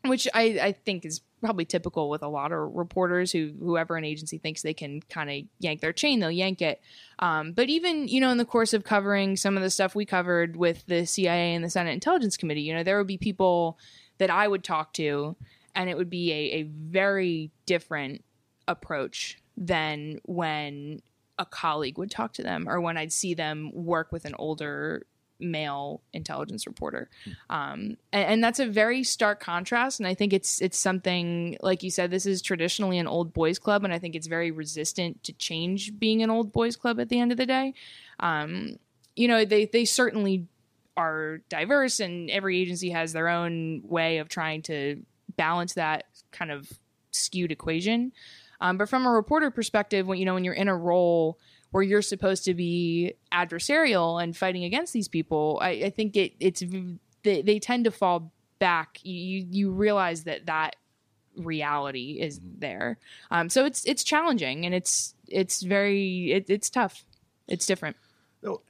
which 0.05 0.29
I, 0.35 0.59
I 0.61 0.73
think 0.73 1.05
is 1.05 1.21
probably 1.41 1.65
typical 1.65 2.09
with 2.09 2.23
a 2.23 2.29
lot 2.29 2.53
of 2.53 2.75
reporters 2.75 3.31
who 3.31 3.53
whoever 3.59 3.97
an 3.97 4.05
agency 4.05 4.39
thinks 4.39 4.63
they 4.63 4.73
can 4.73 5.03
kind 5.03 5.31
of 5.31 5.37
yank 5.59 5.81
their 5.81 5.93
chain 5.93 6.21
they'll 6.21 6.31
yank 6.31 6.63
it. 6.63 6.81
Um, 7.19 7.53
but 7.53 7.69
even 7.69 8.09
you 8.09 8.21
know 8.21 8.31
in 8.31 8.39
the 8.39 8.45
course 8.45 8.73
of 8.73 8.85
covering 8.85 9.37
some 9.37 9.57
of 9.57 9.63
the 9.63 9.71
stuff 9.71 9.95
we 9.95 10.05
covered 10.05 10.57
with 10.57 10.87
the 10.87 11.05
cia 11.05 11.55
and 11.55 11.65
the 11.65 11.71
senate 11.71 11.93
intelligence 11.93 12.37
committee 12.37 12.63
you 12.63 12.75
know 12.75 12.83
there 12.83 12.97
would 12.99 13.07
be 13.07 13.19
people 13.19 13.79
that 14.19 14.31
i 14.31 14.49
would 14.49 14.65
talk 14.65 14.93
to 14.95 15.37
and 15.75 15.91
it 15.91 15.97
would 15.97 16.11
be 16.11 16.33
a, 16.33 16.61
a 16.61 16.63
very 16.63 17.51
different 17.67 18.25
approach 18.67 19.39
than 19.57 20.19
when 20.25 21.01
a 21.39 21.45
colleague 21.45 21.99
would 21.99 22.11
talk 22.11 22.33
to 22.33 22.43
them 22.43 22.69
or 22.69 22.81
when 22.81 22.97
i'd 22.97 23.13
see 23.13 23.35
them 23.35 23.71
work 23.75 24.13
with 24.13 24.25
an 24.25 24.35
older 24.39 25.07
male 25.45 26.01
intelligence 26.13 26.67
reporter. 26.67 27.09
Um, 27.51 27.97
and, 28.13 28.27
and 28.27 28.45
that's 28.45 28.59
a 28.59 28.67
very 28.67 29.03
stark 29.05 29.41
contrast 29.41 30.01
and 30.01 30.07
i 30.07 30.15
think 30.15 30.33
it's 30.33 30.61
it's 30.61 30.79
something 30.79 31.57
like 31.61 31.83
you 31.83 31.91
said 31.91 32.11
this 32.11 32.27
is 32.27 32.43
traditionally 32.43 32.99
an 32.99 33.07
old 33.07 33.33
boys 33.33 33.59
club 33.59 33.85
and 33.85 33.93
i 33.93 33.99
think 33.99 34.15
it's 34.15 34.27
very 34.27 34.51
resistant 34.51 35.23
to 35.25 35.33
change 35.35 35.99
being 35.99 36.23
an 36.23 36.31
old 36.31 36.53
boys 36.53 36.77
club 36.77 36.99
at 37.01 37.09
the 37.09 37.19
end 37.21 37.33
of 37.33 37.39
the 37.39 37.47
day. 37.47 37.75
Um, 38.21 38.79
you 39.17 39.29
know 39.29 39.45
they 39.45 39.67
they 39.67 39.85
certainly 39.85 40.47
are 40.97 41.41
diverse 41.49 42.01
and 42.01 42.31
every 42.31 42.61
agency 42.61 42.91
has 42.91 43.13
their 43.13 43.29
own 43.29 43.83
way 43.85 44.19
of 44.19 44.29
trying 44.29 44.63
to 44.63 45.03
balance 45.37 45.75
that 45.75 46.05
kind 46.31 46.51
of 46.51 46.71
skewed 47.11 47.51
equation. 47.51 48.13
Um, 48.61 48.79
but 48.79 48.89
from 48.89 49.05
a 49.05 49.11
reporter 49.11 49.51
perspective 49.51 50.07
when 50.07 50.19
you 50.19 50.25
know 50.25 50.35
when 50.35 50.45
you're 50.45 50.55
in 50.55 50.69
a 50.69 50.77
role 50.77 51.39
where 51.75 51.83
you're 51.83 52.03
supposed 52.03 52.45
to 52.45 52.55
be 52.55 53.15
adversarial 53.33 54.23
and 54.23 54.37
fighting 54.37 54.63
against 54.63 54.93
these 54.93 55.09
people, 55.09 55.59
I, 55.61 55.71
I 55.71 55.91
think 55.91 56.15
it 56.17 56.35
it's 56.39 56.63
they, 57.25 57.43
they 57.43 57.59
tend 57.59 57.87
to 57.87 57.91
fall 57.91 58.33
back. 58.61 59.01
You 59.03 59.45
you 59.51 59.73
realize 59.73 60.23
that 60.23 60.47
that 60.47 60.77
reality 61.37 62.21
is 62.21 62.41
there. 62.45 62.99
Um, 63.33 63.49
so 63.49 63.65
it's 63.65 63.85
it's 63.87 64.05
challenging 64.05 64.65
and 64.65 64.73
it's 64.73 65.17
it's 65.27 65.63
very 65.63 66.31
it, 66.31 66.49
it's 66.49 66.71
tough. 66.71 67.05
It's 67.49 67.67
different. 67.67 67.97
So, 68.45 68.63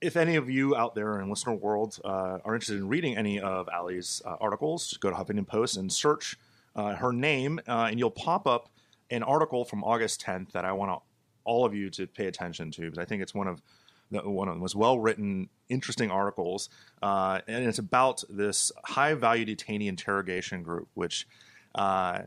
if 0.00 0.16
any 0.16 0.36
of 0.36 0.48
you 0.48 0.74
out 0.74 0.94
there 0.94 1.20
in 1.20 1.28
listener 1.28 1.52
world 1.52 1.98
uh, 2.06 2.38
are 2.42 2.54
interested 2.54 2.78
in 2.78 2.88
reading 2.88 3.18
any 3.18 3.38
of 3.38 3.68
Ali's 3.68 4.22
uh, 4.24 4.36
articles, 4.40 4.96
go 4.96 5.10
to 5.10 5.16
Huffington 5.16 5.46
Post 5.46 5.76
and 5.76 5.92
search 5.92 6.38
uh, 6.74 6.94
her 6.94 7.12
name, 7.12 7.60
uh, 7.68 7.88
and 7.90 7.98
you'll 7.98 8.10
pop 8.10 8.46
up 8.46 8.70
an 9.10 9.22
article 9.22 9.66
from 9.66 9.84
August 9.84 10.24
10th 10.24 10.52
that 10.52 10.64
I 10.64 10.72
want 10.72 10.90
to 10.90 11.15
all 11.46 11.64
of 11.64 11.74
you 11.74 11.88
to 11.90 12.06
pay 12.06 12.26
attention 12.26 12.70
to 12.72 12.82
because 12.82 12.98
I 12.98 13.06
think 13.06 13.22
it's 13.22 13.34
one 13.34 13.48
of 13.48 13.62
the, 14.10 14.28
one 14.28 14.48
of 14.48 14.54
the 14.54 14.60
most 14.60 14.74
well 14.74 14.98
written, 14.98 15.48
interesting 15.68 16.10
articles, 16.10 16.68
uh, 17.02 17.40
and 17.48 17.64
it's 17.64 17.78
about 17.78 18.22
this 18.28 18.70
high 18.84 19.14
value 19.14 19.46
detainee 19.46 19.88
interrogation 19.88 20.62
group, 20.62 20.88
which 20.94 21.26
uh, 21.74 22.22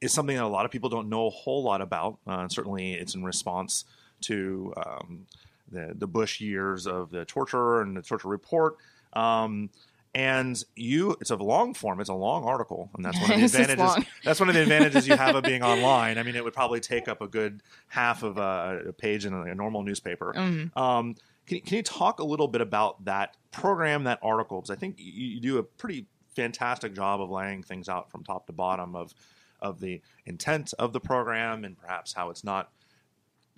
is 0.00 0.12
something 0.12 0.36
that 0.36 0.44
a 0.44 0.48
lot 0.48 0.64
of 0.64 0.70
people 0.70 0.90
don't 0.90 1.08
know 1.08 1.26
a 1.26 1.30
whole 1.30 1.62
lot 1.62 1.80
about. 1.80 2.18
Uh, 2.26 2.46
certainly, 2.48 2.92
it's 2.92 3.14
in 3.14 3.24
response 3.24 3.84
to 4.22 4.74
um, 4.76 5.26
the 5.70 5.94
the 5.96 6.06
Bush 6.06 6.40
years 6.40 6.86
of 6.86 7.10
the 7.10 7.24
torture 7.24 7.80
and 7.80 7.96
the 7.96 8.02
torture 8.02 8.28
report. 8.28 8.76
Um, 9.12 9.70
and 10.14 10.62
you, 10.74 11.16
it's 11.20 11.30
a 11.30 11.36
long 11.36 11.74
form. 11.74 12.00
It's 12.00 12.08
a 12.08 12.14
long 12.14 12.44
article, 12.44 12.90
and 12.96 13.04
that's 13.04 13.20
one 13.20 13.30
of 13.32 13.38
the 13.52 13.62
advantages. 13.62 14.04
That's 14.24 14.40
one 14.40 14.48
of 14.48 14.54
the 14.54 14.62
advantages 14.62 15.06
you 15.08 15.16
have 15.16 15.36
of 15.36 15.44
being 15.44 15.62
online. 15.62 16.18
I 16.18 16.22
mean, 16.22 16.34
it 16.36 16.44
would 16.44 16.52
probably 16.54 16.80
take 16.80 17.08
up 17.08 17.20
a 17.20 17.26
good 17.28 17.62
half 17.88 18.22
of 18.22 18.38
a, 18.38 18.82
a 18.88 18.92
page 18.92 19.24
in 19.26 19.32
a, 19.32 19.42
a 19.42 19.54
normal 19.54 19.82
newspaper. 19.82 20.34
Mm-hmm. 20.36 20.78
Um, 20.78 21.14
can, 21.46 21.56
you- 21.56 21.62
can 21.62 21.76
you 21.76 21.82
talk 21.82 22.18
a 22.20 22.24
little 22.24 22.48
bit 22.48 22.60
about 22.60 23.04
that 23.04 23.36
program, 23.52 24.04
that 24.04 24.18
article? 24.22 24.60
Because 24.60 24.70
I 24.70 24.76
think 24.76 24.96
you, 24.98 25.26
you 25.34 25.40
do 25.40 25.58
a 25.58 25.62
pretty 25.62 26.06
fantastic 26.34 26.94
job 26.94 27.20
of 27.20 27.30
laying 27.30 27.62
things 27.62 27.88
out 27.88 28.10
from 28.10 28.22
top 28.24 28.46
to 28.46 28.52
bottom 28.52 28.94
of 28.96 29.14
of 29.60 29.80
the 29.80 30.00
intent 30.24 30.72
of 30.78 30.92
the 30.92 31.00
program 31.00 31.64
and 31.64 31.76
perhaps 31.76 32.12
how 32.12 32.30
it's 32.30 32.44
not 32.44 32.70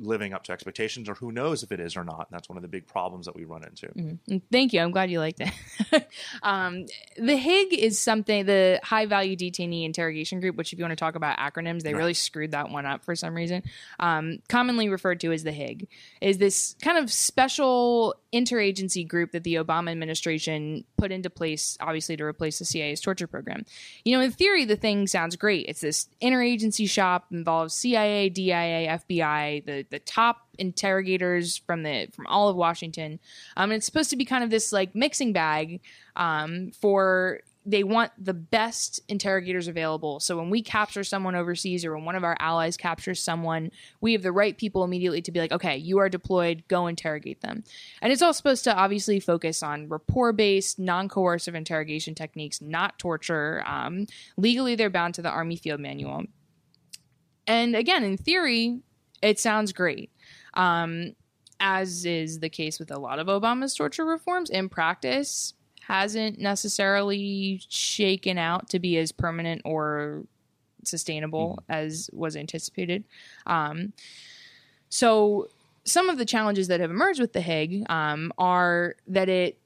living 0.01 0.33
up 0.33 0.45
to 0.45 0.53
expectations, 0.53 1.09
or 1.09 1.15
who 1.15 1.31
knows 1.31 1.63
if 1.63 1.73
it 1.73 1.81
is 1.81 1.97
or 1.97 2.05
not. 2.05 2.29
And 2.29 2.29
that's 2.31 2.49
one 2.49 2.57
of 2.57 2.63
the 2.63 2.69
big 2.69 2.87
problems 2.87 3.27
that 3.27 3.37
we 3.37 3.45
run 3.45 3.65
into. 3.65 3.89
Mm, 3.89 4.43
Thank 4.51 4.73
you. 4.73 4.81
I'm 4.81 4.91
glad 4.91 5.11
you 5.11 5.21
liked 5.21 5.41
it. 5.41 6.09
um, 6.43 6.87
the 7.17 7.37
HIG 7.37 7.75
is 7.75 7.99
something, 7.99 8.47
the 8.47 8.81
High 8.83 9.07
Value 9.07 9.37
Detainee 9.37 9.85
Interrogation 9.85 10.41
Group, 10.41 10.57
which, 10.57 10.73
if 10.73 10.79
you 10.79 10.85
want 10.85 10.93
to 10.93 10.97
talk 10.97 11.15
about 11.15 11.39
acronyms, 11.39 11.83
they 11.83 11.95
really 11.95 12.15
screwed 12.15 12.53
that 12.53 12.71
one 12.71 12.87
up 12.87 13.05
for 13.05 13.15
some 13.15 13.35
reason. 13.35 13.63
Um, 13.99 14.39
commonly 14.49 14.89
referred 14.89 15.21
to 15.21 15.33
as 15.33 15.45
the 15.45 15.53
HIG, 15.53 15.89
is 16.21 16.39
this 16.39 16.75
kind 16.83 16.99
of 16.99 17.13
special 17.13 18.17
interagency 18.33 19.07
group 19.07 19.33
that 19.33 19.45
the 19.45 19.55
Obama 19.55 19.91
administration 19.91 20.85
put 20.97 21.11
into 21.11 21.29
place, 21.29 21.77
obviously, 21.81 22.17
to 22.17 22.25
replace 22.25 22.59
the 22.59 22.65
CIA's 22.65 23.01
torture 23.01 23.27
program. 23.27 23.65
You 24.05 24.17
know, 24.17 24.23
in 24.23 24.31
theory, 24.31 24.65
the 24.65 24.77
thing 24.77 25.07
sounds 25.07 25.37
great. 25.37 25.67
It's 25.69 25.81
this 25.81 26.09
interagency 26.23 26.89
shop, 26.89 27.27
involves 27.33 27.75
CIA, 27.75 28.29
DIA, 28.29 29.01
FBI, 29.09 29.65
the, 29.65 29.87
the 29.91 29.99
top 29.99 30.47
interrogators 30.59 31.57
from 31.57 31.83
the 31.83 32.09
from 32.13 32.27
all 32.27 32.49
of 32.49 32.57
Washington. 32.57 33.19
Um, 33.57 33.71
and 33.71 33.79
it's 33.79 33.87
supposed 33.87 34.11
to 34.11 34.17
be 34.17 34.25
kind 34.25 34.45
of 34.45 34.51
this 34.51 34.73
like 34.73 34.95
mixing 34.95 35.33
bag 35.33 35.81
um, 36.17 36.71
for 36.73 37.41
they 37.67 37.85
want 37.85 38.11
the 38.19 38.33
best 38.33 39.01
interrogators 39.09 39.69
available. 39.69 40.19
So 40.19 40.39
when 40.39 40.49
we 40.49 40.63
capture 40.63 41.05
someone 41.05 41.35
overseas 41.35 41.85
or 41.85 41.95
when 41.95 42.07
one 42.07 42.17
of 42.17 42.25
our 42.25 42.37
allies 42.41 42.77
captures 42.77 43.23
someone, 43.23 43.71
we 44.01 44.13
have 44.13 44.23
the 44.23 44.33
right 44.33 44.57
people 44.57 44.83
immediately 44.83 45.21
to 45.23 45.31
be 45.31 45.41
like, 45.41 45.53
okay, 45.53 45.77
you 45.77 45.99
are 45.99 46.09
deployed, 46.09 46.65
go 46.69 46.87
interrogate 46.87 47.43
them. 47.43 47.63
And 48.01 48.13
it's 48.13 48.23
all 48.23 48.33
supposed 48.33 48.65
to 48.65 48.75
obviously 48.75 49.21
focus 49.21 49.63
on 49.63 49.89
rapport 49.89 50.33
based, 50.33 50.79
non 50.79 51.09
coercive 51.09 51.55
interrogation 51.55 52.15
techniques, 52.15 52.63
not 52.63 52.99
torture. 52.99 53.63
Um, 53.67 54.07
legally, 54.39 54.75
they're 54.75 54.89
bound 54.89 55.15
to 55.17 55.23
the 55.23 55.31
Army 55.31 55.57
Field 55.57 55.81
Manual. 55.81 56.25
And 57.47 57.77
again, 57.77 58.05
in 58.05 58.17
theory, 58.17 58.81
it 59.23 59.39
sounds 59.39 59.73
great. 59.73 60.11
Um, 60.55 61.15
as 61.61 62.07
is 62.07 62.41
the 62.41 62.49
case 62.49 62.79
with 62.79 62.91
a 62.91 62.99
lot 62.99 63.19
of 63.19 63.27
Obama's 63.27 63.75
torture 63.75 64.07
reforms, 64.07 64.49
in 64.49 64.71
practice, 64.71 65.53
hasn't 65.91 66.39
necessarily 66.39 67.61
shaken 67.69 68.39
out 68.39 68.69
to 68.69 68.79
be 68.79 68.97
as 68.97 69.11
permanent 69.11 69.61
or 69.65 70.23
sustainable 70.85 71.59
as 71.69 72.09
was 72.13 72.37
anticipated. 72.37 73.03
Um, 73.45 73.93
so, 74.89 75.49
some 75.85 76.09
of 76.09 76.17
the 76.17 76.25
challenges 76.25 76.69
that 76.69 76.79
have 76.79 76.93
emerged 76.93 77.19
with 77.19 77.33
the 77.33 77.41
HIG 77.41 77.85
um, 77.91 78.33
are 78.39 78.95
that 79.09 79.29
it 79.29 79.59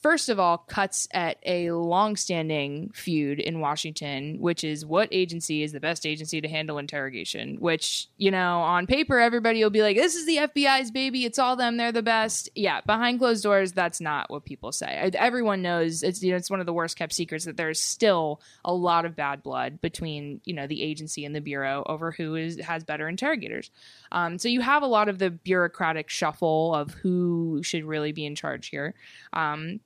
first 0.00 0.28
of 0.28 0.40
all 0.40 0.58
cuts 0.58 1.06
at 1.12 1.38
a 1.44 1.70
long-standing 1.72 2.90
feud 2.94 3.38
in 3.38 3.60
Washington, 3.60 4.40
which 4.40 4.64
is 4.64 4.86
what 4.86 5.08
agency 5.12 5.62
is 5.62 5.72
the 5.72 5.80
best 5.80 6.06
agency 6.06 6.40
to 6.40 6.48
handle 6.48 6.78
interrogation. 6.78 7.56
Which 7.60 8.08
you 8.16 8.30
know, 8.30 8.60
on 8.60 8.86
paper, 8.86 9.18
everybody 9.18 9.62
will 9.62 9.70
be 9.70 9.82
like, 9.82 9.96
"This 9.96 10.14
is 10.14 10.26
the 10.26 10.36
FBI's 10.36 10.90
baby. 10.90 11.24
It's 11.24 11.38
all 11.38 11.56
them. 11.56 11.76
They're 11.76 11.92
the 11.92 12.02
best." 12.02 12.48
Yeah, 12.54 12.80
behind 12.80 13.18
closed 13.18 13.42
doors, 13.42 13.72
that's 13.72 14.00
not 14.00 14.30
what 14.30 14.44
people 14.44 14.72
say. 14.72 15.10
Everyone 15.14 15.62
knows 15.62 16.02
it's 16.02 16.22
you 16.22 16.30
know 16.30 16.36
it's 16.36 16.50
one 16.50 16.60
of 16.60 16.66
the 16.66 16.72
worst 16.72 16.96
kept 16.96 17.12
secrets 17.12 17.44
that 17.44 17.56
there's 17.56 17.82
still 17.82 18.40
a 18.64 18.72
lot 18.72 19.04
of 19.04 19.14
bad 19.14 19.42
blood 19.42 19.80
between 19.80 20.40
you 20.44 20.54
know 20.54 20.66
the 20.66 20.82
agency 20.82 21.24
and 21.24 21.34
the 21.34 21.40
bureau 21.40 21.82
over 21.86 22.12
who 22.12 22.34
is 22.34 22.58
has 22.60 22.84
better 22.84 23.08
interrogators. 23.08 23.70
Um, 24.10 24.38
so 24.38 24.48
you 24.48 24.60
have 24.60 24.82
a 24.82 24.86
lot 24.86 25.08
of 25.08 25.18
the 25.18 25.30
bureaucratic 25.30 26.08
shuffle 26.08 26.74
of 26.74 26.92
who 26.94 27.62
should 27.62 27.84
really 27.84 28.12
be 28.12 28.24
in 28.24 28.34
charge 28.34 28.68
here. 28.68 28.94
Um, 29.32 29.80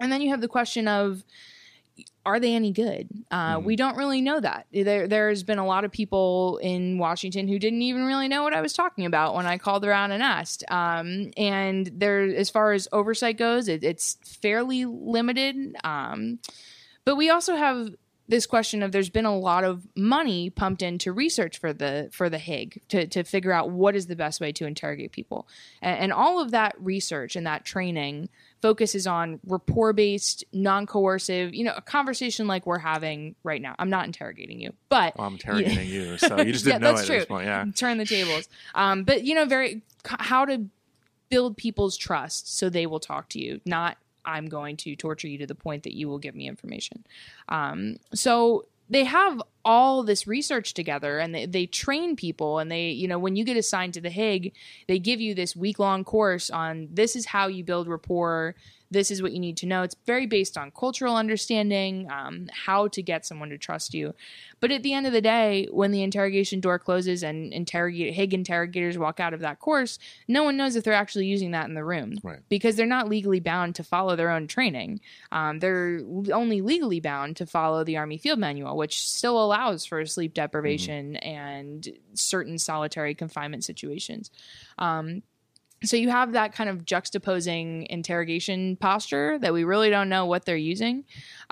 and 0.00 0.10
then 0.12 0.20
you 0.20 0.30
have 0.30 0.40
the 0.40 0.48
question 0.48 0.88
of 0.88 1.24
are 2.24 2.38
they 2.38 2.54
any 2.54 2.72
good? 2.72 3.08
Uh, 3.30 3.60
We 3.62 3.74
don't 3.74 3.96
really 3.96 4.20
know 4.20 4.38
that. 4.38 4.66
There, 4.70 5.08
there's 5.08 5.42
been 5.42 5.58
a 5.58 5.66
lot 5.66 5.84
of 5.84 5.90
people 5.90 6.58
in 6.58 6.98
Washington 6.98 7.48
who 7.48 7.58
didn't 7.58 7.82
even 7.82 8.04
really 8.04 8.28
know 8.28 8.42
what 8.42 8.54
I 8.54 8.60
was 8.60 8.72
talking 8.72 9.06
about 9.06 9.34
when 9.34 9.46
I 9.46 9.58
called 9.58 9.84
around 9.84 10.12
and 10.12 10.22
asked. 10.22 10.62
Um, 10.70 11.30
and 11.36 11.90
there, 11.92 12.22
as 12.22 12.50
far 12.50 12.72
as 12.72 12.86
oversight 12.92 13.38
goes, 13.38 13.68
it, 13.68 13.82
it's 13.82 14.18
fairly 14.24 14.84
limited. 14.84 15.74
Um, 15.82 16.38
but 17.04 17.16
we 17.16 17.30
also 17.30 17.56
have 17.56 17.88
this 18.28 18.46
question 18.46 18.82
of 18.82 18.92
there's 18.92 19.08
been 19.08 19.24
a 19.24 19.36
lot 19.36 19.64
of 19.64 19.86
money 19.96 20.50
pumped 20.50 20.82
into 20.82 21.12
research 21.12 21.58
for 21.58 21.72
the 21.72 22.10
for 22.12 22.28
the 22.28 22.38
Hig 22.38 22.82
to 22.88 23.06
to 23.06 23.24
figure 23.24 23.52
out 23.52 23.70
what 23.70 23.96
is 23.96 24.06
the 24.06 24.16
best 24.16 24.38
way 24.40 24.52
to 24.52 24.66
interrogate 24.66 25.12
people, 25.12 25.48
and, 25.80 25.98
and 25.98 26.12
all 26.12 26.40
of 26.40 26.50
that 26.50 26.74
research 26.78 27.36
and 27.36 27.46
that 27.46 27.64
training 27.64 28.28
focuses 28.60 29.06
on 29.06 29.40
rapport 29.46 29.92
based, 29.92 30.44
non 30.52 30.86
coercive, 30.86 31.54
you 31.54 31.64
know, 31.64 31.74
a 31.76 31.82
conversation 31.82 32.46
like 32.46 32.66
we're 32.66 32.78
having 32.78 33.34
right 33.42 33.62
now. 33.62 33.74
I'm 33.78 33.90
not 33.90 34.06
interrogating 34.06 34.60
you, 34.60 34.72
but 34.88 35.16
Well, 35.16 35.26
I'm 35.26 35.32
interrogating 35.40 35.88
you, 35.88 36.18
so 36.18 36.38
you 36.40 36.52
just 36.52 36.66
yeah, 36.66 36.74
didn't 36.74 36.82
know 36.82 36.92
that's 36.92 37.02
it 37.02 37.06
true. 37.06 37.16
at 37.16 37.18
this 37.20 37.26
point. 37.26 37.46
Yeah. 37.46 37.64
Turn 37.74 37.98
the 37.98 38.04
tables. 38.06 38.48
Um, 38.74 39.04
but 39.04 39.24
you 39.24 39.34
know, 39.34 39.44
very 39.44 39.82
how 40.04 40.44
to 40.44 40.66
build 41.28 41.56
people's 41.56 41.96
trust 41.96 42.56
so 42.56 42.70
they 42.70 42.86
will 42.86 43.00
talk 43.00 43.28
to 43.30 43.38
you, 43.38 43.60
not 43.64 43.98
I'm 44.24 44.46
going 44.46 44.76
to 44.78 44.94
torture 44.94 45.28
you 45.28 45.38
to 45.38 45.46
the 45.46 45.54
point 45.54 45.84
that 45.84 45.94
you 45.94 46.08
will 46.08 46.18
give 46.18 46.34
me 46.34 46.46
information. 46.48 47.04
Um, 47.48 47.96
so 48.14 48.66
they 48.90 49.04
have 49.04 49.42
all 49.68 50.02
this 50.02 50.26
research 50.26 50.72
together 50.72 51.18
and 51.18 51.34
they, 51.34 51.44
they 51.44 51.66
train 51.66 52.16
people 52.16 52.58
and 52.58 52.72
they 52.72 52.88
you 52.88 53.06
know 53.06 53.18
when 53.18 53.36
you 53.36 53.44
get 53.44 53.56
assigned 53.56 53.92
to 53.92 54.00
the 54.00 54.08
hig 54.08 54.54
they 54.86 54.98
give 54.98 55.20
you 55.20 55.34
this 55.34 55.54
week 55.54 55.78
long 55.78 56.02
course 56.04 56.48
on 56.48 56.88
this 56.90 57.14
is 57.14 57.26
how 57.26 57.46
you 57.48 57.62
build 57.62 57.86
rapport 57.86 58.54
this 58.90 59.10
is 59.10 59.20
what 59.20 59.32
you 59.32 59.38
need 59.38 59.58
to 59.58 59.66
know. 59.66 59.82
It's 59.82 59.96
very 60.06 60.24
based 60.26 60.56
on 60.56 60.70
cultural 60.70 61.14
understanding 61.14 62.10
um, 62.10 62.48
how 62.50 62.88
to 62.88 63.02
get 63.02 63.26
someone 63.26 63.50
to 63.50 63.58
trust 63.58 63.92
you. 63.92 64.14
But 64.60 64.70
at 64.70 64.82
the 64.82 64.94
end 64.94 65.06
of 65.06 65.12
the 65.12 65.20
day 65.20 65.68
when 65.70 65.90
the 65.90 66.02
interrogation 66.02 66.60
door 66.60 66.78
closes 66.78 67.22
and 67.22 67.52
interrogate 67.52 68.14
hig 68.14 68.32
interrogators 68.32 68.96
walk 68.96 69.20
out 69.20 69.34
of 69.34 69.40
that 69.40 69.58
course 69.60 69.98
no 70.26 70.42
one 70.42 70.56
knows 70.56 70.74
if 70.74 70.84
they're 70.84 70.94
actually 70.94 71.26
using 71.26 71.50
that 71.50 71.68
in 71.68 71.74
the 71.74 71.84
room 71.84 72.16
Right. 72.22 72.40
because 72.48 72.76
they're 72.76 72.86
not 72.86 73.08
legally 73.08 73.40
bound 73.40 73.74
to 73.74 73.84
follow 73.84 74.16
their 74.16 74.30
own 74.30 74.46
training. 74.46 75.00
Um, 75.30 75.58
they're 75.58 76.00
only 76.32 76.62
legally 76.62 77.00
bound 77.00 77.36
to 77.36 77.46
follow 77.46 77.84
the 77.84 77.98
Army 77.98 78.16
Field 78.16 78.38
Manual, 78.38 78.76
which 78.76 79.02
still 79.06 79.36
allows 79.44 79.57
for 79.88 80.04
sleep 80.06 80.34
deprivation 80.34 81.16
and 81.16 81.88
certain 82.14 82.58
solitary 82.58 83.14
confinement 83.14 83.64
situations. 83.64 84.30
Um, 84.78 85.22
so 85.84 85.96
you 85.96 86.10
have 86.10 86.32
that 86.32 86.52
kind 86.54 86.68
of 86.68 86.84
juxtaposing 86.84 87.86
interrogation 87.86 88.76
posture 88.76 89.38
that 89.38 89.52
we 89.52 89.64
really 89.64 89.90
don't 89.90 90.08
know 90.08 90.26
what 90.26 90.44
they're 90.44 90.56
using. 90.56 91.04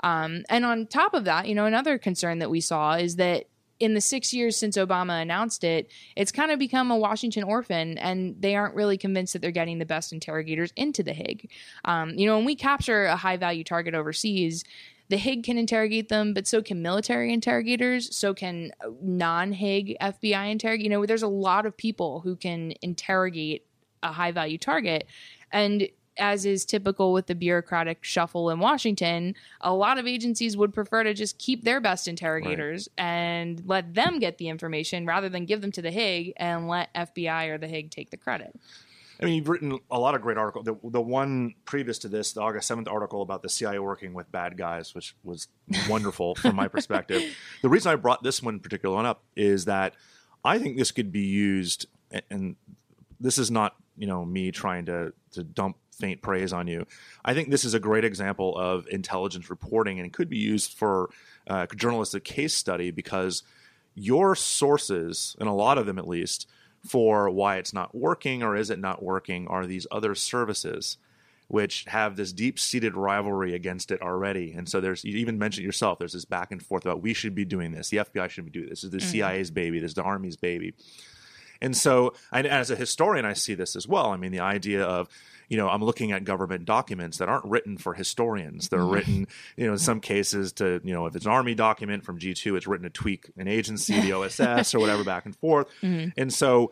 Um, 0.03 0.43
and 0.49 0.65
on 0.65 0.87
top 0.87 1.13
of 1.13 1.25
that, 1.25 1.47
you 1.47 1.55
know, 1.55 1.65
another 1.65 1.97
concern 1.97 2.39
that 2.39 2.49
we 2.49 2.59
saw 2.59 2.95
is 2.95 3.15
that 3.15 3.45
in 3.79 3.93
the 3.93 4.01
six 4.01 4.33
years 4.33 4.57
since 4.57 4.75
Obama 4.75 5.21
announced 5.21 5.63
it, 5.63 5.91
it's 6.15 6.31
kind 6.31 6.51
of 6.51 6.59
become 6.59 6.91
a 6.91 6.97
Washington 6.97 7.43
orphan, 7.43 7.97
and 7.99 8.35
they 8.39 8.55
aren't 8.55 8.75
really 8.75 8.97
convinced 8.97 9.33
that 9.33 9.41
they're 9.41 9.51
getting 9.51 9.77
the 9.77 9.85
best 9.85 10.11
interrogators 10.11 10.73
into 10.75 11.03
the 11.03 11.13
Hig. 11.13 11.51
Um, 11.85 12.11
you 12.11 12.25
know, 12.25 12.35
when 12.37 12.45
we 12.45 12.55
capture 12.55 13.05
a 13.05 13.15
high 13.15 13.37
value 13.37 13.63
target 13.63 13.93
overseas, 13.93 14.63
the 15.09 15.17
Hig 15.17 15.43
can 15.43 15.57
interrogate 15.57 16.09
them, 16.09 16.33
but 16.33 16.47
so 16.47 16.61
can 16.61 16.81
military 16.81 17.33
interrogators, 17.33 18.15
so 18.15 18.33
can 18.33 18.71
uh, 18.83 18.89
non 19.01 19.53
Hig 19.53 19.95
FBI 20.01 20.51
interrogate. 20.51 20.83
You 20.83 20.89
know, 20.89 21.05
there's 21.05 21.23
a 21.23 21.27
lot 21.27 21.65
of 21.65 21.77
people 21.77 22.21
who 22.21 22.35
can 22.35 22.73
interrogate 22.81 23.65
a 24.03 24.11
high 24.11 24.31
value 24.31 24.57
target. 24.57 25.07
And 25.51 25.89
as 26.19 26.45
is 26.45 26.65
typical 26.65 27.13
with 27.13 27.27
the 27.27 27.35
bureaucratic 27.35 28.03
shuffle 28.03 28.49
in 28.49 28.59
Washington, 28.59 29.35
a 29.61 29.73
lot 29.73 29.97
of 29.97 30.07
agencies 30.07 30.57
would 30.57 30.73
prefer 30.73 31.03
to 31.03 31.13
just 31.13 31.37
keep 31.37 31.63
their 31.63 31.79
best 31.79 32.07
interrogators 32.07 32.89
and 32.97 33.61
let 33.65 33.93
them 33.93 34.19
get 34.19 34.37
the 34.37 34.49
information 34.49 35.05
rather 35.05 35.29
than 35.29 35.45
give 35.45 35.61
them 35.61 35.71
to 35.71 35.81
the 35.81 35.91
Hig 35.91 36.33
and 36.37 36.67
let 36.67 36.93
FBI 36.93 37.49
or 37.49 37.57
the 37.57 37.67
Hig 37.67 37.91
take 37.91 38.09
the 38.09 38.17
credit. 38.17 38.59
I 39.21 39.25
mean, 39.25 39.35
you've 39.35 39.49
written 39.49 39.79
a 39.89 39.99
lot 39.99 40.15
of 40.15 40.21
great 40.21 40.37
articles. 40.37 40.65
The, 40.65 40.75
the 40.83 41.01
one 41.01 41.55
previous 41.65 41.99
to 41.99 42.07
this, 42.07 42.33
the 42.33 42.41
August 42.41 42.69
7th 42.69 42.89
article 42.89 43.21
about 43.21 43.41
the 43.41 43.49
CIA 43.49 43.79
working 43.79 44.13
with 44.13 44.31
bad 44.31 44.57
guys, 44.57 44.93
which 44.93 45.15
was 45.23 45.47
wonderful 45.89 46.35
from 46.35 46.55
my 46.55 46.67
perspective. 46.67 47.23
The 47.61 47.69
reason 47.69 47.91
I 47.91 47.95
brought 47.95 48.23
this 48.23 48.43
one 48.43 48.59
particular 48.59 48.95
one 48.95 49.05
up 49.05 49.23
is 49.35 49.65
that 49.65 49.93
I 50.45 50.59
think 50.59 50.77
this 50.77 50.91
could 50.91 51.11
be 51.11 51.25
used, 51.25 51.87
and- 52.29 52.55
this 53.19 53.37
is 53.37 53.49
not, 53.49 53.75
you 53.97 54.07
know, 54.07 54.25
me 54.25 54.51
trying 54.51 54.85
to, 54.85 55.13
to 55.31 55.43
dump 55.43 55.77
faint 55.91 56.21
praise 56.21 56.53
on 56.53 56.67
you. 56.67 56.85
I 57.25 57.33
think 57.33 57.49
this 57.49 57.65
is 57.65 57.73
a 57.73 57.79
great 57.79 58.05
example 58.05 58.55
of 58.57 58.87
intelligence 58.89 59.49
reporting 59.49 59.99
and 59.99 60.05
it 60.05 60.13
could 60.13 60.29
be 60.29 60.37
used 60.37 60.73
for 60.73 61.09
uh, 61.47 61.65
journalistic 61.75 62.23
case 62.23 62.53
study 62.53 62.91
because 62.91 63.43
your 63.95 64.35
sources, 64.35 65.35
and 65.39 65.49
a 65.49 65.53
lot 65.53 65.77
of 65.79 65.87
them 65.87 65.97
at 65.97 66.07
least, 66.07 66.47
for 66.87 67.29
why 67.29 67.57
it's 67.57 67.73
not 67.73 67.93
working 67.93 68.43
or 68.43 68.55
is 68.55 68.69
it 68.69 68.79
not 68.79 69.03
working 69.03 69.47
are 69.47 69.65
these 69.65 69.87
other 69.91 70.15
services 70.15 70.97
which 71.49 71.85
have 71.87 72.17
this 72.17 72.33
deep-seated 72.33 72.95
rivalry 72.95 73.53
against 73.53 73.89
it 73.89 74.01
already. 74.01 74.51
And 74.51 74.67
so 74.67 74.81
there's 74.81 75.03
you 75.05 75.17
even 75.17 75.39
mentioned 75.39 75.65
yourself 75.65 75.99
there's 75.99 76.13
this 76.13 76.25
back 76.25 76.51
and 76.51 76.61
forth 76.61 76.85
about 76.85 77.01
we 77.01 77.13
should 77.13 77.35
be 77.35 77.45
doing 77.45 77.71
this 77.71 77.89
the 77.89 77.97
fbi 77.97 78.29
should 78.29 78.45
be 78.45 78.51
doing 78.51 78.69
this 78.69 78.81
this 78.81 78.85
is 78.85 78.91
the 78.91 79.19
mm-hmm. 79.19 79.35
cia's 79.35 79.51
baby 79.51 79.79
this 79.79 79.91
is 79.91 79.95
the 79.95 80.03
army's 80.03 80.35
baby 80.35 80.73
and 81.61 81.75
so, 81.75 82.13
and 82.31 82.47
as 82.47 82.71
a 82.71 82.75
historian, 82.75 83.25
I 83.25 83.33
see 83.33 83.53
this 83.53 83.75
as 83.75 83.87
well. 83.87 84.07
I 84.07 84.17
mean, 84.17 84.31
the 84.31 84.39
idea 84.39 84.83
of, 84.83 85.09
you 85.49 85.57
know, 85.57 85.69
I'm 85.69 85.83
looking 85.83 86.11
at 86.11 86.23
government 86.23 86.65
documents 86.65 87.17
that 87.19 87.29
aren't 87.29 87.45
written 87.45 87.77
for 87.77 87.93
historians. 87.93 88.69
They're 88.69 88.83
written, 88.83 89.27
you 89.55 89.67
know, 89.67 89.73
in 89.73 89.79
some 89.79 90.01
cases 90.01 90.53
to, 90.53 90.81
you 90.83 90.93
know, 90.93 91.05
if 91.05 91.15
it's 91.15 91.25
an 91.25 91.31
army 91.31 91.55
document 91.55 92.03
from 92.03 92.19
G2, 92.19 92.57
it's 92.57 92.67
written 92.67 92.83
to 92.83 92.89
tweak 92.89 93.31
an 93.37 93.47
agency, 93.47 93.99
the 93.99 94.13
OSS, 94.13 94.75
or 94.75 94.79
whatever, 94.79 95.03
back 95.03 95.25
and 95.25 95.35
forth. 95.35 95.67
And 96.17 96.33
so, 96.33 96.71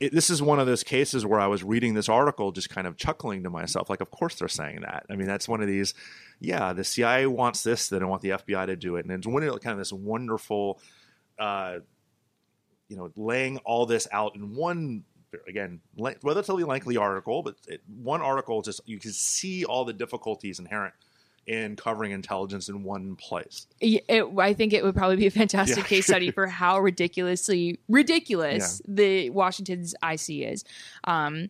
it, 0.00 0.12
this 0.12 0.30
is 0.30 0.42
one 0.42 0.58
of 0.58 0.66
those 0.66 0.82
cases 0.82 1.24
where 1.24 1.40
I 1.40 1.46
was 1.46 1.62
reading 1.62 1.94
this 1.94 2.08
article, 2.08 2.52
just 2.52 2.70
kind 2.70 2.86
of 2.86 2.96
chuckling 2.96 3.44
to 3.44 3.50
myself, 3.50 3.88
like, 3.88 4.00
of 4.00 4.10
course 4.10 4.36
they're 4.36 4.48
saying 4.48 4.80
that. 4.80 5.06
I 5.10 5.16
mean, 5.16 5.26
that's 5.26 5.48
one 5.48 5.60
of 5.60 5.66
these, 5.66 5.94
yeah, 6.40 6.72
the 6.72 6.84
CIA 6.84 7.26
wants 7.26 7.62
this, 7.62 7.88
they 7.88 7.98
don't 7.98 8.08
want 8.08 8.22
the 8.22 8.30
FBI 8.30 8.66
to 8.66 8.76
do 8.76 8.96
it, 8.96 9.04
and 9.04 9.12
it's 9.12 9.26
one 9.26 9.42
of 9.42 9.60
kind 9.60 9.72
of 9.72 9.78
this 9.78 9.92
wonderful. 9.92 10.80
Uh, 11.38 11.80
you 12.88 12.96
know, 12.96 13.10
laying 13.16 13.58
all 13.58 13.86
this 13.86 14.06
out 14.12 14.34
in 14.34 14.54
one 14.54 15.04
again, 15.48 15.80
relatively 16.22 16.64
lengthy 16.64 16.96
article, 16.96 17.42
but 17.42 17.56
it, 17.66 17.82
one 18.02 18.22
article 18.22 18.62
just 18.62 18.80
you 18.86 18.98
can 18.98 19.12
see 19.12 19.64
all 19.64 19.84
the 19.84 19.92
difficulties 19.92 20.58
inherent 20.58 20.94
in 21.46 21.76
covering 21.76 22.10
intelligence 22.10 22.68
in 22.68 22.82
one 22.82 23.14
place. 23.16 23.66
Yeah, 23.80 24.00
It, 24.08 24.26
I 24.38 24.52
think 24.52 24.72
it 24.72 24.82
would 24.82 24.96
probably 24.96 25.16
be 25.16 25.26
a 25.26 25.30
fantastic 25.30 25.78
Yeah. 25.78 25.84
case 25.84 26.06
study 26.06 26.30
for 26.30 26.46
how 26.48 26.80
ridiculously 26.80 27.78
ridiculous 27.88 28.82
the 28.88 29.30
Washington's 29.30 29.94
IC 30.02 30.48
is. 30.50 30.64
Um, 31.04 31.48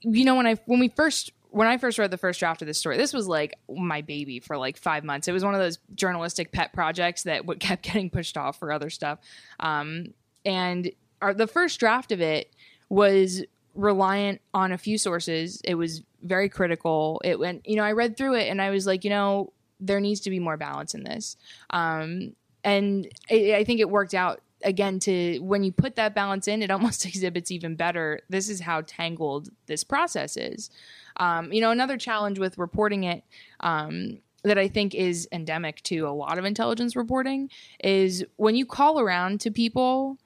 you 0.00 0.24
know, 0.24 0.34
when 0.34 0.46
I 0.46 0.54
when 0.66 0.80
we 0.80 0.88
first 0.88 1.32
when 1.50 1.66
I 1.66 1.78
first 1.78 1.98
read 1.98 2.10
the 2.10 2.18
first 2.18 2.40
draft 2.40 2.62
of 2.62 2.66
this 2.68 2.78
story, 2.78 2.96
this 2.96 3.12
was 3.12 3.26
like 3.26 3.58
my 3.68 4.02
baby 4.02 4.40
for 4.40 4.58
like 4.58 4.76
five 4.76 5.04
months. 5.04 5.28
It 5.28 5.32
was 5.32 5.44
one 5.44 5.54
of 5.54 5.60
those 5.60 5.78
journalistic 5.94 6.52
pet 6.52 6.72
projects 6.72 7.22
that 7.22 7.46
would 7.46 7.60
kept 7.60 7.82
getting 7.84 8.10
pushed 8.10 8.36
off 8.36 8.58
for 8.58 8.72
other 8.72 8.90
stuff. 8.90 9.18
Um, 9.60 10.14
and 10.48 10.90
our, 11.20 11.34
the 11.34 11.46
first 11.46 11.78
draft 11.78 12.10
of 12.10 12.22
it 12.22 12.50
was 12.88 13.44
reliant 13.74 14.40
on 14.54 14.72
a 14.72 14.78
few 14.78 14.96
sources. 14.96 15.60
It 15.62 15.74
was 15.74 16.02
very 16.22 16.48
critical. 16.48 17.20
It 17.22 17.38
went, 17.38 17.68
you 17.68 17.76
know, 17.76 17.84
I 17.84 17.92
read 17.92 18.16
through 18.16 18.36
it 18.36 18.48
and 18.48 18.60
I 18.60 18.70
was 18.70 18.86
like, 18.86 19.04
you 19.04 19.10
know, 19.10 19.52
there 19.78 20.00
needs 20.00 20.20
to 20.20 20.30
be 20.30 20.40
more 20.40 20.56
balance 20.56 20.94
in 20.94 21.04
this. 21.04 21.36
Um, 21.70 22.34
and 22.64 23.06
I, 23.30 23.56
I 23.56 23.64
think 23.64 23.78
it 23.78 23.90
worked 23.90 24.14
out 24.14 24.40
again 24.64 24.98
to 25.00 25.38
when 25.40 25.62
you 25.62 25.70
put 25.70 25.96
that 25.96 26.14
balance 26.14 26.48
in, 26.48 26.62
it 26.62 26.70
almost 26.70 27.04
exhibits 27.04 27.50
even 27.50 27.76
better. 27.76 28.20
This 28.30 28.48
is 28.48 28.60
how 28.60 28.80
tangled 28.86 29.50
this 29.66 29.84
process 29.84 30.36
is. 30.38 30.70
Um, 31.18 31.52
you 31.52 31.60
know, 31.60 31.70
another 31.70 31.98
challenge 31.98 32.38
with 32.38 32.56
reporting 32.56 33.04
it. 33.04 33.22
Um, 33.60 34.20
that 34.44 34.58
I 34.58 34.68
think 34.68 34.94
is 34.94 35.28
endemic 35.32 35.82
to 35.82 36.00
a 36.00 36.10
lot 36.10 36.38
of 36.38 36.44
intelligence 36.44 36.94
reporting 36.94 37.50
is 37.82 38.24
when 38.36 38.54
you 38.54 38.64
call 38.64 39.00
around 39.00 39.40
to 39.40 39.50
people, 39.50 40.16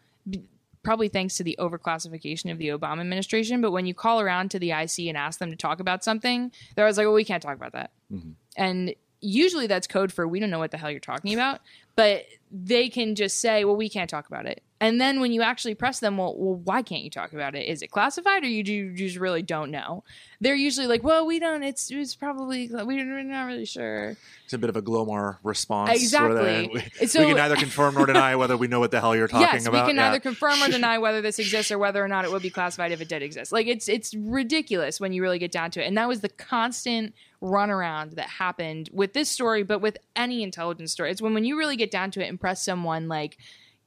probably 0.82 1.08
thanks 1.08 1.36
to 1.36 1.44
the 1.44 1.56
overclassification 1.58 2.50
of 2.50 2.58
the 2.58 2.68
Obama 2.68 3.00
administration, 3.00 3.60
but 3.60 3.70
when 3.70 3.86
you 3.86 3.94
call 3.94 4.20
around 4.20 4.50
to 4.50 4.58
the 4.58 4.70
IC 4.70 5.00
and 5.08 5.16
ask 5.16 5.38
them 5.38 5.50
to 5.50 5.56
talk 5.56 5.80
about 5.80 6.02
something, 6.02 6.52
they're 6.74 6.84
always 6.84 6.98
like, 6.98 7.06
well, 7.06 7.14
we 7.14 7.24
can't 7.24 7.42
talk 7.42 7.56
about 7.56 7.72
that. 7.72 7.92
Mm-hmm. 8.12 8.30
And 8.56 8.94
usually 9.22 9.66
that's 9.66 9.86
code 9.86 10.12
for 10.12 10.28
we 10.28 10.40
don't 10.40 10.50
know 10.50 10.58
what 10.58 10.72
the 10.72 10.76
hell 10.76 10.90
you're 10.90 11.00
talking 11.00 11.32
about, 11.32 11.60
but 11.96 12.26
they 12.50 12.90
can 12.90 13.14
just 13.14 13.40
say, 13.40 13.64
well, 13.64 13.76
we 13.76 13.88
can't 13.88 14.10
talk 14.10 14.26
about 14.26 14.44
it. 14.46 14.62
And 14.78 15.00
then 15.00 15.20
when 15.20 15.32
you 15.32 15.42
actually 15.42 15.76
press 15.76 16.00
them, 16.00 16.18
well, 16.18 16.36
well 16.36 16.56
why 16.56 16.82
can't 16.82 17.02
you 17.04 17.08
talk 17.10 17.32
about 17.32 17.54
it? 17.54 17.68
Is 17.68 17.82
it 17.82 17.92
classified 17.92 18.42
or 18.42 18.48
you, 18.48 18.64
do, 18.64 18.72
you 18.72 18.94
just 18.94 19.16
really 19.16 19.40
don't 19.40 19.70
know? 19.70 20.02
They're 20.40 20.56
usually 20.56 20.88
like, 20.88 21.04
well, 21.04 21.24
we 21.24 21.38
don't, 21.38 21.62
it's, 21.62 21.88
it's 21.90 22.16
probably, 22.16 22.68
we're 22.68 23.22
not 23.22 23.44
really 23.44 23.64
sure. 23.64 24.16
It's 24.44 24.52
a 24.52 24.58
bit 24.58 24.68
of 24.68 24.76
a 24.76 24.82
Glomar 24.82 25.38
response. 25.44 25.92
Exactly. 25.92 26.68
We, 27.00 27.06
So- 27.06 27.20
we 27.20 27.26
can 27.26 27.36
neither 27.36 27.54
confirm 27.56 27.94
nor 27.94 28.06
deny 28.06 28.34
whether 28.34 28.56
we 28.56 28.66
know 28.66 28.80
what 28.80 28.90
the 28.90 29.00
hell 29.00 29.14
you're 29.14 29.28
talking 29.28 29.46
yes, 29.46 29.66
about. 29.66 29.84
we 29.86 29.90
can 29.90 29.96
Yeah. 29.96 30.08
neither 30.08 30.20
confirm 30.20 30.60
or 30.60 30.68
deny 30.70 30.98
whether 30.98 31.22
this 31.22 31.38
exists 31.38 31.70
or 31.70 31.78
whether 31.78 32.04
or 32.04 32.08
not 32.08 32.24
it 32.24 32.32
would 32.32 32.42
be 32.42 32.50
classified 32.50 32.90
if 32.90 33.00
it 33.00 33.08
did 33.08 33.22
exist. 33.22 33.52
Like 33.52 33.68
it's 33.68 33.88
it's 33.88 34.14
ridiculous 34.14 34.98
when 34.98 35.12
you 35.12 35.22
really 35.22 35.38
get 35.38 35.52
down 35.52 35.70
to 35.72 35.82
it. 35.82 35.86
And 35.86 35.96
that 35.96 36.08
was 36.08 36.20
the 36.20 36.28
constant 36.28 37.14
runaround 37.42 38.14
that 38.14 38.28
happened 38.28 38.88
with 38.92 39.12
this 39.12 39.28
story, 39.28 39.64
but 39.64 39.80
with 39.80 39.98
any 40.16 40.42
intelligence 40.42 40.92
story. 40.92 41.10
It's 41.10 41.20
when 41.20 41.34
when 41.34 41.44
you 41.44 41.58
really 41.58 41.76
get 41.76 41.90
down 41.90 42.10
to 42.12 42.24
it 42.24 42.28
and 42.28 42.40
press 42.40 42.64
someone 42.64 43.08
like, 43.08 43.36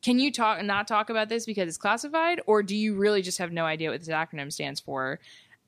can 0.01 0.19
you 0.19 0.31
talk 0.31 0.63
not 0.63 0.87
talk 0.87 1.09
about 1.09 1.29
this 1.29 1.45
because 1.45 1.67
it's 1.67 1.77
classified, 1.77 2.41
or 2.45 2.61
do 2.61 2.75
you 2.75 2.95
really 2.95 3.21
just 3.21 3.37
have 3.37 3.51
no 3.51 3.65
idea 3.65 3.89
what 3.89 3.99
this 3.99 4.09
acronym 4.09 4.51
stands 4.51 4.79
for? 4.79 5.19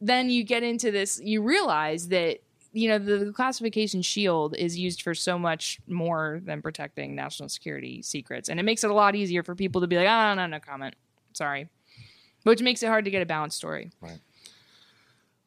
Then 0.02 0.30
you 0.30 0.44
get 0.44 0.62
into 0.62 0.92
this. 0.92 1.20
You 1.24 1.42
realize 1.42 2.10
that 2.10 2.40
you 2.74 2.90
know 2.90 3.00
the 3.00 3.32
classification 3.32 4.02
shield 4.02 4.56
is 4.56 4.78
used 4.78 5.02
for 5.02 5.16
so 5.16 5.40
much 5.40 5.80
more 5.88 6.42
than 6.44 6.62
protecting 6.62 7.16
national 7.16 7.50
security 7.50 8.02
secrets, 8.02 8.50
and 8.50 8.60
it 8.60 8.64
makes 8.64 8.84
it 8.84 8.92
a 8.92 8.94
lot 8.94 9.16
easier 9.16 9.42
for 9.42 9.56
people 9.56 9.82
to 9.82 9.88
be 9.88 9.96
like, 9.96 10.08
oh, 10.08 10.34
no, 10.36 10.46
no 10.46 10.60
comment, 10.60 10.96
sorry, 11.34 11.70
which 12.44 12.62
makes 12.62 12.84
it 12.84 12.88
hard 12.88 13.06
to 13.06 13.12
get 13.12 13.22
a 13.22 13.26
balanced 13.26 13.58
story. 13.58 13.92
Right. 14.02 14.20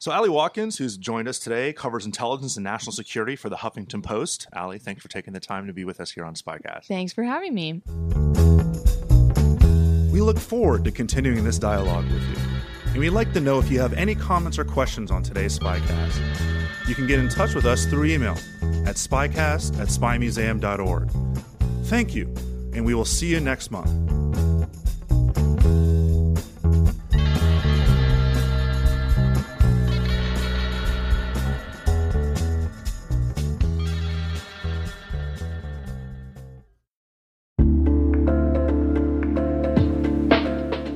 So, 0.00 0.12
Ali 0.12 0.30
Watkins, 0.30 0.78
who's 0.78 0.96
joined 0.96 1.28
us 1.28 1.38
today, 1.38 1.74
covers 1.74 2.06
intelligence 2.06 2.56
and 2.56 2.64
national 2.64 2.92
security 2.92 3.36
for 3.36 3.50
the 3.50 3.56
Huffington 3.56 4.02
Post. 4.02 4.46
Ali, 4.56 4.78
thanks 4.78 5.02
for 5.02 5.08
taking 5.08 5.34
the 5.34 5.40
time 5.40 5.66
to 5.66 5.74
be 5.74 5.84
with 5.84 6.00
us 6.00 6.10
here 6.10 6.24
on 6.24 6.32
Spycast. 6.32 6.86
Thanks 6.86 7.12
for 7.12 7.22
having 7.22 7.52
me. 7.52 7.82
We 10.10 10.22
look 10.22 10.38
forward 10.38 10.84
to 10.84 10.90
continuing 10.90 11.44
this 11.44 11.58
dialogue 11.58 12.10
with 12.10 12.22
you. 12.30 12.36
And 12.86 12.96
we'd 12.96 13.10
like 13.10 13.34
to 13.34 13.40
know 13.40 13.58
if 13.58 13.70
you 13.70 13.78
have 13.80 13.92
any 13.92 14.14
comments 14.14 14.58
or 14.58 14.64
questions 14.64 15.10
on 15.10 15.22
today's 15.22 15.58
Spycast. 15.58 16.18
You 16.88 16.94
can 16.94 17.06
get 17.06 17.18
in 17.18 17.28
touch 17.28 17.54
with 17.54 17.66
us 17.66 17.84
through 17.84 18.06
email 18.06 18.38
at 18.86 18.96
spycast 18.96 19.78
at 19.78 19.88
spymuseum.org. 19.88 21.10
Thank 21.88 22.14
you, 22.14 22.24
and 22.72 22.86
we 22.86 22.94
will 22.94 23.04
see 23.04 23.26
you 23.26 23.38
next 23.38 23.70
month. 23.70 24.19